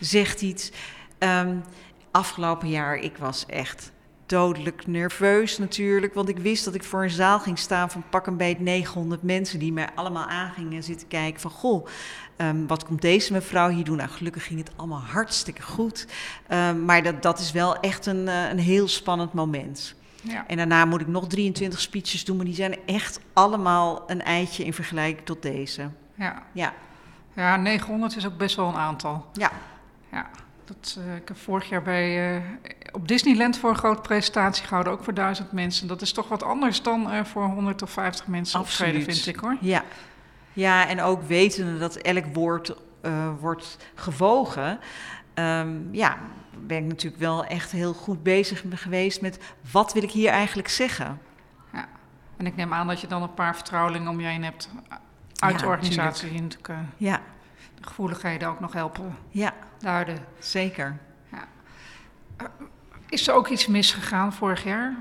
zegt 0.00 0.42
iets. 0.42 0.70
Um, 1.18 1.62
afgelopen 2.10 2.68
jaar, 2.68 2.96
ik 2.96 3.16
was 3.16 3.46
echt 3.46 3.92
dodelijk 4.26 4.86
nerveus 4.86 5.58
natuurlijk. 5.58 6.14
Want 6.14 6.28
ik 6.28 6.38
wist 6.38 6.64
dat 6.64 6.74
ik 6.74 6.84
voor 6.84 7.02
een 7.02 7.10
zaal 7.10 7.38
ging 7.38 7.58
staan 7.58 7.90
van 7.90 8.04
pak 8.10 8.26
een 8.26 8.36
beet 8.36 8.60
900 8.60 9.22
mensen 9.22 9.58
die 9.58 9.72
mij 9.72 9.88
allemaal 9.94 10.26
aangingen 10.26 10.82
zitten 10.82 11.08
kijken 11.08 11.40
van 11.40 11.50
goh. 11.50 11.86
Um, 12.40 12.66
wat 12.66 12.84
komt 12.84 13.02
deze 13.02 13.32
mevrouw 13.32 13.68
hier 13.68 13.84
doen? 13.84 13.96
Nou, 13.96 14.08
gelukkig 14.08 14.44
ging 14.44 14.58
het 14.58 14.70
allemaal 14.76 15.00
hartstikke 15.00 15.62
goed. 15.62 16.06
Um, 16.50 16.84
maar 16.84 17.02
dat, 17.02 17.22
dat 17.22 17.38
is 17.38 17.52
wel 17.52 17.80
echt 17.80 18.06
een, 18.06 18.26
uh, 18.26 18.48
een 18.48 18.58
heel 18.58 18.88
spannend 18.88 19.32
moment. 19.32 19.94
Ja. 20.22 20.44
En 20.46 20.56
daarna 20.56 20.84
moet 20.84 21.00
ik 21.00 21.06
nog 21.06 21.26
23 21.26 21.80
speeches 21.80 22.24
doen, 22.24 22.36
maar 22.36 22.44
die 22.44 22.54
zijn 22.54 22.76
echt 22.86 23.20
allemaal 23.32 24.02
een 24.06 24.22
eitje 24.22 24.64
in 24.64 24.72
vergelijking 24.72 25.26
tot 25.26 25.42
deze. 25.42 25.90
Ja. 26.14 26.42
Ja, 26.52 26.72
ja 27.34 27.56
900 27.56 28.16
is 28.16 28.26
ook 28.26 28.36
best 28.36 28.56
wel 28.56 28.68
een 28.68 28.76
aantal. 28.76 29.26
Ja. 29.32 29.50
Ja. 30.10 30.30
Dat, 30.64 30.98
uh, 30.98 31.16
ik 31.16 31.28
heb 31.28 31.36
vorig 31.36 31.68
jaar 31.68 31.82
bij, 31.82 32.36
uh, 32.36 32.42
op 32.92 33.08
Disneyland 33.08 33.58
voor 33.58 33.70
een 33.70 33.76
grote 33.76 34.00
presentatie 34.00 34.66
gehouden, 34.66 34.92
ook 34.92 35.04
voor 35.04 35.14
duizend 35.14 35.52
mensen. 35.52 35.86
Dat 35.86 36.02
is 36.02 36.12
toch 36.12 36.28
wat 36.28 36.42
anders 36.42 36.82
dan 36.82 37.14
uh, 37.14 37.24
voor 37.24 37.44
100 37.44 37.82
of 37.82 37.90
50 37.90 38.26
mensen 38.26 38.58
Absoluut. 38.58 38.94
optreden, 38.94 39.14
vind 39.14 39.36
ik 39.36 39.40
hoor. 39.40 39.56
Ja. 39.60 39.84
Ja, 40.58 40.88
en 40.88 41.02
ook 41.02 41.22
wetende 41.22 41.78
dat 41.78 41.96
elk 41.96 42.24
woord 42.32 42.74
wordt 43.40 43.76
gewogen. 43.94 44.78
Um, 45.34 45.88
ja, 45.92 46.18
ben 46.66 46.78
ik 46.78 46.86
natuurlijk 46.86 47.22
wel 47.22 47.44
echt 47.44 47.70
heel 47.70 47.94
goed 47.94 48.22
bezig 48.22 48.62
geweest 48.70 49.20
met 49.20 49.38
wat 49.72 49.92
wil 49.92 50.02
ik 50.02 50.10
hier 50.10 50.30
eigenlijk 50.30 50.68
zeggen. 50.68 51.20
Ja, 51.72 51.88
en 52.36 52.46
ik 52.46 52.56
neem 52.56 52.72
aan 52.72 52.86
dat 52.86 53.00
je 53.00 53.06
dan 53.06 53.22
een 53.22 53.34
paar 53.34 53.54
vertrouwelingen 53.54 54.10
om 54.10 54.20
je 54.20 54.26
heen 54.26 54.44
hebt 54.44 54.70
uit 55.36 55.54
ja, 55.54 55.60
de 55.60 55.66
organisatie. 55.66 56.42
Natuurlijk. 56.42 56.88
Ja, 56.96 57.20
de 57.74 57.86
gevoeligheden 57.86 58.48
ook 58.48 58.60
nog 58.60 58.72
helpen 58.72 59.16
ja. 59.28 59.52
duiden. 59.78 60.18
Zeker. 60.38 60.98
Ja. 61.32 61.44
Uh, 62.42 62.48
is 63.08 63.28
er 63.28 63.34
ook 63.34 63.48
iets 63.48 63.66
misgegaan 63.66 64.32
vorig 64.32 64.64
jaar? 64.64 64.96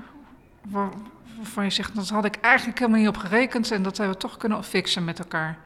Waarvan 1.37 1.63
je 1.63 1.69
zegt, 1.69 1.95
dat 1.95 2.09
had 2.09 2.25
ik 2.25 2.35
eigenlijk 2.35 2.79
helemaal 2.79 2.99
niet 2.99 3.09
op 3.09 3.17
gerekend 3.17 3.71
en 3.71 3.83
dat 3.83 3.97
hebben 3.97 4.15
we 4.15 4.21
toch 4.21 4.37
kunnen 4.37 4.63
fixen 4.63 5.03
met 5.03 5.19
elkaar? 5.19 5.57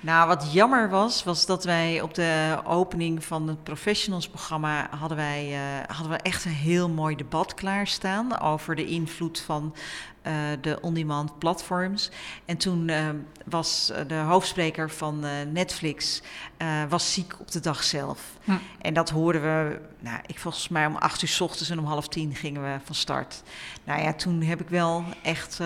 Nou, 0.00 0.28
wat 0.28 0.52
jammer 0.52 0.90
was, 0.90 1.24
was 1.24 1.46
dat 1.46 1.64
wij 1.64 2.00
op 2.00 2.14
de 2.14 2.58
opening 2.64 3.24
van 3.24 3.48
het 3.48 3.62
professionals-programma 3.62 4.88
hadden 4.98 5.16
wij 5.16 5.52
uh, 5.52 5.96
hadden 5.96 6.16
we 6.16 6.22
echt 6.22 6.44
een 6.44 6.50
heel 6.50 6.88
mooi 6.88 7.16
debat 7.16 7.54
klaarstaan 7.54 8.40
over 8.40 8.74
de 8.74 8.84
invloed 8.84 9.40
van 9.40 9.74
uh, 10.26 10.32
de 10.60 10.78
on-demand 10.80 11.38
platforms. 11.38 12.10
En 12.44 12.56
toen 12.56 12.88
uh, 12.88 13.08
was 13.44 13.92
de 14.06 14.14
hoofdspreker 14.14 14.90
van 14.90 15.24
Netflix 15.52 16.22
was 16.88 17.12
ziek 17.12 17.40
op 17.40 17.50
de 17.50 17.60
dag 17.60 17.82
zelf. 17.82 18.20
Hm. 18.44 18.52
En 18.80 18.94
dat 18.94 19.10
hoorden 19.10 19.42
we, 19.42 19.80
nou, 19.98 20.18
ik 20.26 20.38
volgens 20.38 20.68
mij 20.68 20.86
om 20.86 20.96
acht 20.96 21.22
uur 21.22 21.28
s 21.28 21.40
ochtends 21.40 21.70
en 21.70 21.78
om 21.78 21.84
half 21.84 22.08
tien 22.08 22.34
gingen 22.34 22.62
we 22.62 22.78
van 22.84 22.94
start. 22.94 23.42
Nou 23.84 24.02
ja, 24.02 24.12
toen 24.12 24.42
heb 24.42 24.60
ik 24.60 24.68
wel 24.68 25.04
echt 25.22 25.60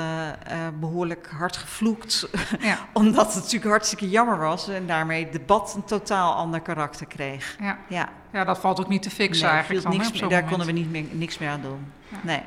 behoorlijk 0.81 1.31
hard 1.31 1.57
gevloekt, 1.57 2.29
ja. 2.61 2.79
omdat 2.93 3.27
het 3.27 3.43
natuurlijk 3.43 3.71
hartstikke 3.71 4.09
jammer 4.09 4.39
was 4.39 4.69
en 4.69 4.87
daarmee 4.87 5.25
het 5.25 5.33
debat 5.33 5.75
een 5.75 5.85
totaal 5.85 6.35
ander 6.35 6.61
karakter 6.61 7.07
kreeg. 7.07 7.57
Ja, 7.61 7.79
ja. 7.89 8.09
ja 8.33 8.45
dat 8.45 8.59
valt 8.59 8.81
ook 8.81 8.89
niet 8.89 9.03
te 9.03 9.11
fixen 9.11 9.49
eigenlijk. 9.49 9.85
Dan, 9.85 9.97
niks 9.97 10.21
daar 10.21 10.45
konden 10.45 10.67
we 10.67 10.73
niet 10.73 10.91
meer, 10.91 11.05
niks 11.11 11.39
meer 11.39 11.49
aan 11.51 11.63
doen. 11.63 11.93
Nee. 12.23 12.43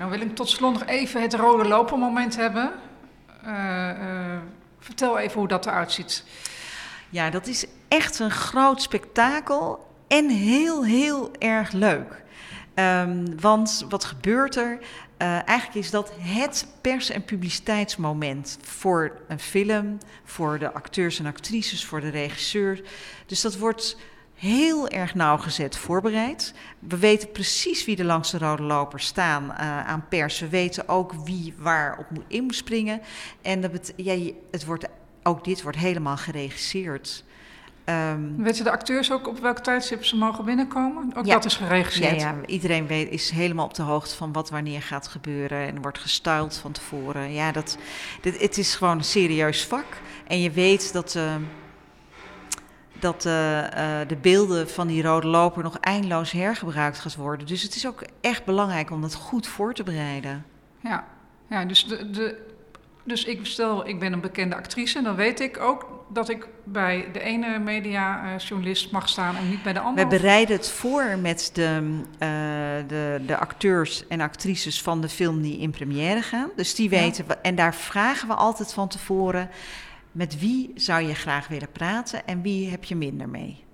Nou, 0.00 0.12
wil 0.12 0.20
ik 0.20 0.34
tot 0.34 0.48
slot 0.48 0.72
nog 0.72 0.86
even 0.86 1.22
het 1.22 1.34
rode 1.34 1.68
lopen 1.68 1.98
moment 1.98 2.36
hebben. 2.36 2.72
Uh, 3.44 3.50
uh, 3.50 4.38
vertel 4.78 5.18
even 5.18 5.38
hoe 5.38 5.48
dat 5.48 5.66
eruit 5.66 5.92
ziet. 5.92 6.24
Ja, 7.10 7.30
dat 7.30 7.46
is 7.46 7.66
echt 7.88 8.18
een 8.18 8.30
groot 8.30 8.82
spektakel 8.82 9.86
en 10.08 10.28
heel, 10.28 10.84
heel 10.84 11.30
erg 11.38 11.72
leuk. 11.72 12.22
Um, 12.74 13.40
want 13.40 13.86
wat 13.88 14.04
gebeurt 14.04 14.56
er? 14.56 14.78
Uh, 14.78 15.48
eigenlijk 15.48 15.74
is 15.74 15.90
dat 15.90 16.12
het 16.18 16.66
pers- 16.80 17.10
en 17.10 17.24
publiciteitsmoment 17.24 18.58
voor 18.62 19.20
een 19.28 19.40
film, 19.40 19.98
voor 20.24 20.58
de 20.58 20.72
acteurs 20.72 21.18
en 21.18 21.26
actrices, 21.26 21.84
voor 21.84 22.00
de 22.00 22.08
regisseur. 22.08 22.82
Dus 23.26 23.40
dat 23.40 23.56
wordt 23.56 23.96
heel 24.40 24.88
erg 24.88 25.14
nauwgezet 25.14 25.76
voorbereid. 25.76 26.54
We 26.78 26.98
weten 26.98 27.30
precies 27.30 27.84
wie 27.84 27.96
er 27.96 28.04
langs 28.04 28.30
de 28.30 28.38
rode 28.38 28.62
loper 28.62 29.00
staan 29.00 29.44
uh, 29.44 29.86
aan 29.86 30.04
pers. 30.08 30.40
We 30.40 30.48
weten 30.48 30.88
ook 30.88 31.14
wie 31.24 31.54
waar 31.58 31.98
op 31.98 32.10
moet, 32.10 32.24
in 32.26 32.42
moet 32.42 32.54
springen. 32.54 33.00
En 33.42 33.60
dat 33.60 33.92
ja, 33.96 34.32
het 34.50 34.64
wordt, 34.64 34.86
ook 35.22 35.44
dit 35.44 35.62
wordt 35.62 35.78
helemaal 35.78 36.16
geregisseerd. 36.16 37.24
Um, 37.84 38.36
Weten 38.36 38.64
de 38.64 38.70
acteurs 38.70 39.12
ook 39.12 39.28
op 39.28 39.38
welk 39.38 39.58
tijdstip 39.58 40.04
ze 40.04 40.16
mogen 40.16 40.44
binnenkomen? 40.44 41.12
Ook 41.16 41.26
dat 41.26 41.44
is 41.44 41.56
geregisseerd? 41.56 42.20
Ja, 42.20 42.28
ja, 42.28 42.46
iedereen 42.46 42.86
weet, 42.86 43.10
is 43.10 43.30
helemaal 43.30 43.64
op 43.64 43.74
de 43.74 43.82
hoogte 43.82 44.16
van 44.16 44.32
wat 44.32 44.50
wanneer 44.50 44.82
gaat 44.82 45.08
gebeuren 45.08 45.66
en 45.66 45.82
wordt 45.82 45.98
gestyled 45.98 46.56
van 46.56 46.72
tevoren. 46.72 47.32
Ja, 47.32 47.52
dat, 47.52 47.78
dit, 48.20 48.40
het 48.40 48.58
is 48.58 48.74
gewoon 48.74 48.98
een 48.98 49.04
serieus 49.04 49.64
vak. 49.64 49.86
En 50.26 50.40
je 50.40 50.50
weet 50.50 50.92
dat, 50.92 51.14
uh, 51.14 51.34
dat 53.02 53.24
uh, 53.24 53.58
uh, 53.58 53.68
de 54.06 54.16
beelden 54.20 54.70
van 54.70 54.86
die 54.86 55.02
rode 55.02 55.26
loper 55.26 55.62
nog 55.62 55.78
eindeloos 55.78 56.30
hergebruikt 56.30 56.98
gaat 56.98 57.16
worden. 57.16 57.46
Dus 57.46 57.62
het 57.62 57.74
is 57.74 57.86
ook 57.86 58.02
echt 58.20 58.44
belangrijk 58.44 58.90
om 58.90 59.00
dat 59.00 59.14
goed 59.14 59.46
voor 59.46 59.74
te 59.74 59.82
bereiden. 59.82 60.44
Ja, 60.80 61.04
ja 61.48 61.64
dus 61.64 61.86
de, 61.86 62.10
de 62.10 62.48
dus 63.04 63.24
ik 63.24 63.46
stel, 63.46 63.88
ik 63.88 63.98
ben 63.98 64.12
een 64.12 64.20
bekende 64.20 64.56
actrice, 64.56 65.02
dan 65.02 65.14
weet 65.14 65.40
ik 65.40 65.60
ook 65.60 65.86
dat 66.12 66.28
ik 66.28 66.48
bij 66.64 67.08
de 67.12 67.20
ene 67.20 67.58
mediajournalist 67.58 68.90
mag 68.90 69.08
staan 69.08 69.36
en 69.36 69.48
niet 69.48 69.62
bij 69.62 69.72
de 69.72 69.80
andere. 69.80 70.08
We 70.08 70.16
bereiden 70.16 70.56
het 70.56 70.70
voor 70.70 71.18
met 71.20 71.50
de, 71.52 72.00
uh, 72.12 72.28
de, 72.88 73.20
de 73.26 73.36
acteurs 73.36 74.06
en 74.08 74.20
actrices 74.20 74.82
van 74.82 75.00
de 75.00 75.08
film 75.08 75.42
die 75.42 75.58
in 75.58 75.70
première 75.70 76.22
gaan. 76.22 76.50
Dus 76.56 76.74
die 76.74 76.88
weten 76.88 77.26
we, 77.26 77.34
en 77.34 77.54
daar 77.54 77.74
vragen 77.74 78.28
we 78.28 78.34
altijd 78.34 78.72
van 78.72 78.88
tevoren: 78.88 79.50
met 80.12 80.38
wie 80.38 80.72
zou 80.74 81.02
je 81.02 81.14
graag 81.14 81.48
willen 81.48 81.72
praten 81.72 82.26
en 82.26 82.42
wie 82.42 82.70
heb 82.70 82.84
je 82.84 82.96
minder 82.96 83.28
mee? 83.28 83.64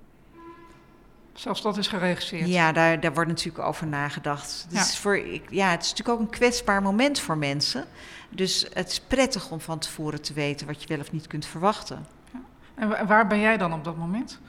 Zelfs 1.32 1.62
dat 1.62 1.76
is 1.76 1.86
geregisseerd. 1.86 2.48
Ja, 2.48 2.72
daar, 2.72 3.00
daar 3.00 3.14
wordt 3.14 3.28
natuurlijk 3.28 3.64
over 3.64 3.86
nagedacht. 3.86 4.66
ja. 4.70 4.84
Voor, 4.84 5.18
ja, 5.50 5.70
het 5.70 5.82
is 5.82 5.90
natuurlijk 5.90 6.18
ook 6.18 6.20
een 6.20 6.38
kwetsbaar 6.38 6.82
moment 6.82 7.20
voor 7.20 7.36
mensen. 7.36 7.84
Dus 8.30 8.66
het 8.72 8.90
is 8.90 9.00
prettig 9.00 9.50
om 9.50 9.60
van 9.60 9.78
tevoren 9.78 10.22
te 10.22 10.32
weten 10.32 10.66
wat 10.66 10.82
je 10.82 10.88
wel 10.88 10.98
of 10.98 11.12
niet 11.12 11.26
kunt 11.26 11.46
verwachten. 11.46 12.06
Ja. 12.32 12.40
En 12.74 13.06
waar 13.06 13.26
ben 13.26 13.40
jij 13.40 13.56
dan 13.56 13.72
op 13.72 13.84
dat 13.84 13.96
moment? 13.96 14.40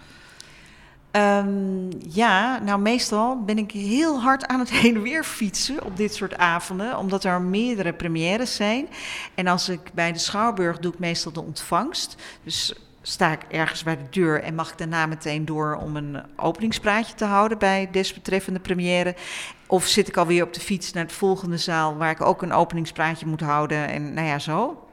Um, 1.17 1.89
ja, 2.09 2.59
nou 2.59 2.79
meestal 2.79 3.43
ben 3.43 3.57
ik 3.57 3.71
heel 3.71 4.21
hard 4.21 4.47
aan 4.47 4.59
het 4.59 4.69
heen 4.79 4.95
en 4.95 5.01
weer 5.01 5.23
fietsen 5.23 5.83
op 5.83 5.97
dit 5.97 6.15
soort 6.15 6.37
avonden, 6.37 6.97
omdat 6.97 7.23
er 7.23 7.41
meerdere 7.41 7.93
premières 7.93 8.55
zijn. 8.55 8.87
En 9.35 9.47
als 9.47 9.69
ik 9.69 9.79
bij 9.93 10.11
de 10.11 10.19
Schouwburg 10.19 10.79
doe 10.79 10.93
ik 10.93 10.99
meestal 10.99 11.31
de 11.31 11.43
ontvangst. 11.43 12.15
Dus 12.43 12.73
sta 13.01 13.31
ik 13.31 13.43
ergens 13.49 13.83
bij 13.83 13.97
de 13.97 14.09
deur 14.09 14.43
en 14.43 14.55
mag 14.55 14.71
ik 14.71 14.77
daarna 14.77 15.05
meteen 15.05 15.45
door 15.45 15.75
om 15.75 15.95
een 15.95 16.23
openingspraatje 16.35 17.15
te 17.15 17.25
houden 17.25 17.57
bij 17.57 17.89
desbetreffende 17.91 18.59
première. 18.59 19.15
Of 19.67 19.85
zit 19.85 20.07
ik 20.07 20.17
alweer 20.17 20.43
op 20.43 20.53
de 20.53 20.59
fiets 20.59 20.93
naar 20.93 21.07
de 21.07 21.13
volgende 21.13 21.57
zaal 21.57 21.97
waar 21.97 22.11
ik 22.11 22.21
ook 22.21 22.41
een 22.41 22.53
openingspraatje 22.53 23.25
moet 23.25 23.41
houden 23.41 23.87
en 23.87 24.13
nou 24.13 24.27
ja, 24.27 24.39
zo. 24.39 24.87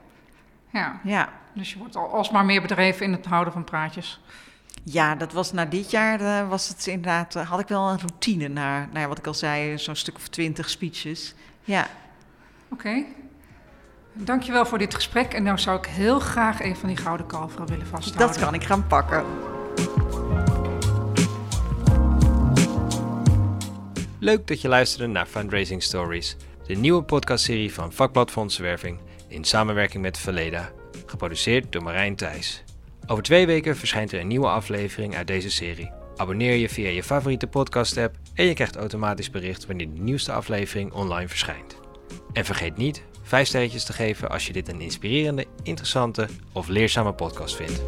Ja, 0.70 1.00
ja. 1.04 1.28
dus 1.52 1.72
je 1.72 1.78
wordt 1.78 1.96
alsmaar 1.96 2.44
meer 2.44 2.60
bedreven 2.60 3.06
in 3.06 3.12
het 3.12 3.26
houden 3.26 3.52
van 3.52 3.64
praatjes. 3.64 4.20
Ja, 4.87 5.14
dat 5.14 5.32
was 5.32 5.53
na 5.53 5.64
dit 5.64 5.91
jaar 5.91 6.20
uh, 6.20 6.49
was 6.49 6.68
het 6.68 6.87
inderdaad, 6.87 7.37
uh, 7.37 7.51
had 7.51 7.61
ik 7.61 7.68
wel 7.68 7.89
een 7.89 7.99
routine 7.99 8.49
naar, 8.49 8.87
nou 8.87 8.99
ja, 8.99 9.09
wat 9.09 9.18
ik 9.18 9.26
al 9.26 9.35
zei, 9.35 9.78
zo'n 9.78 9.95
stuk 9.95 10.16
of 10.16 10.28
twintig 10.28 10.70
speeches. 10.70 11.35
Ja. 11.61 11.89
Oké. 12.68 13.05
Dankjewel 14.12 14.66
voor 14.66 14.78
dit 14.78 14.95
gesprek. 14.95 15.32
En 15.35 15.43
nou 15.43 15.59
zou 15.59 15.78
ik 15.78 15.87
heel 15.87 16.20
graag 16.20 16.62
een 16.62 16.76
van 16.76 16.89
die 16.89 16.97
gouden 16.97 17.26
kalveren 17.26 17.66
willen 17.66 17.87
vasthouden. 17.87 18.26
Dat 18.26 18.45
kan 18.45 18.55
ik 18.55 18.64
gaan 18.64 18.87
pakken. 18.87 19.24
Leuk 24.18 24.47
dat 24.47 24.61
je 24.61 24.68
luisterde 24.68 25.12
naar 25.12 25.26
Fundraising 25.26 25.82
Stories, 25.82 26.37
de 26.66 26.74
nieuwe 26.74 27.03
podcastserie 27.03 27.74
van 27.74 27.93
Vakblad 27.93 28.30
Fondsenwerving 28.30 28.99
in 29.28 29.45
samenwerking 29.45 30.03
met 30.03 30.18
Verleda, 30.18 30.70
geproduceerd 31.07 31.72
door 31.72 31.82
Marijn 31.82 32.16
Thijs. 32.16 32.63
Over 33.07 33.22
twee 33.22 33.46
weken 33.46 33.76
verschijnt 33.76 34.12
er 34.12 34.20
een 34.20 34.26
nieuwe 34.26 34.48
aflevering 34.48 35.16
uit 35.16 35.26
deze 35.26 35.50
serie. 35.50 35.90
Abonneer 36.16 36.55
je 36.55 36.68
via 36.68 36.88
je 36.88 37.02
favoriete 37.02 37.46
podcast-app 37.46 38.16
en 38.34 38.44
je 38.44 38.55
krijgt 38.55 38.76
automatisch 38.76 39.30
bericht 39.30 39.66
wanneer 39.66 39.94
de 39.94 40.00
nieuwste 40.00 40.32
aflevering 40.32 40.92
online 40.92 41.28
verschijnt. 41.28 41.76
En 42.32 42.44
vergeet 42.44 42.76
niet 42.76 43.02
5 43.22 43.48
sterretjes 43.48 43.84
te 43.84 43.92
geven 43.92 44.30
als 44.30 44.46
je 44.46 44.52
dit 44.52 44.68
een 44.68 44.80
inspirerende, 44.80 45.46
interessante 45.62 46.28
of 46.52 46.68
leerzame 46.68 47.12
podcast 47.12 47.57
vindt. 47.57 47.82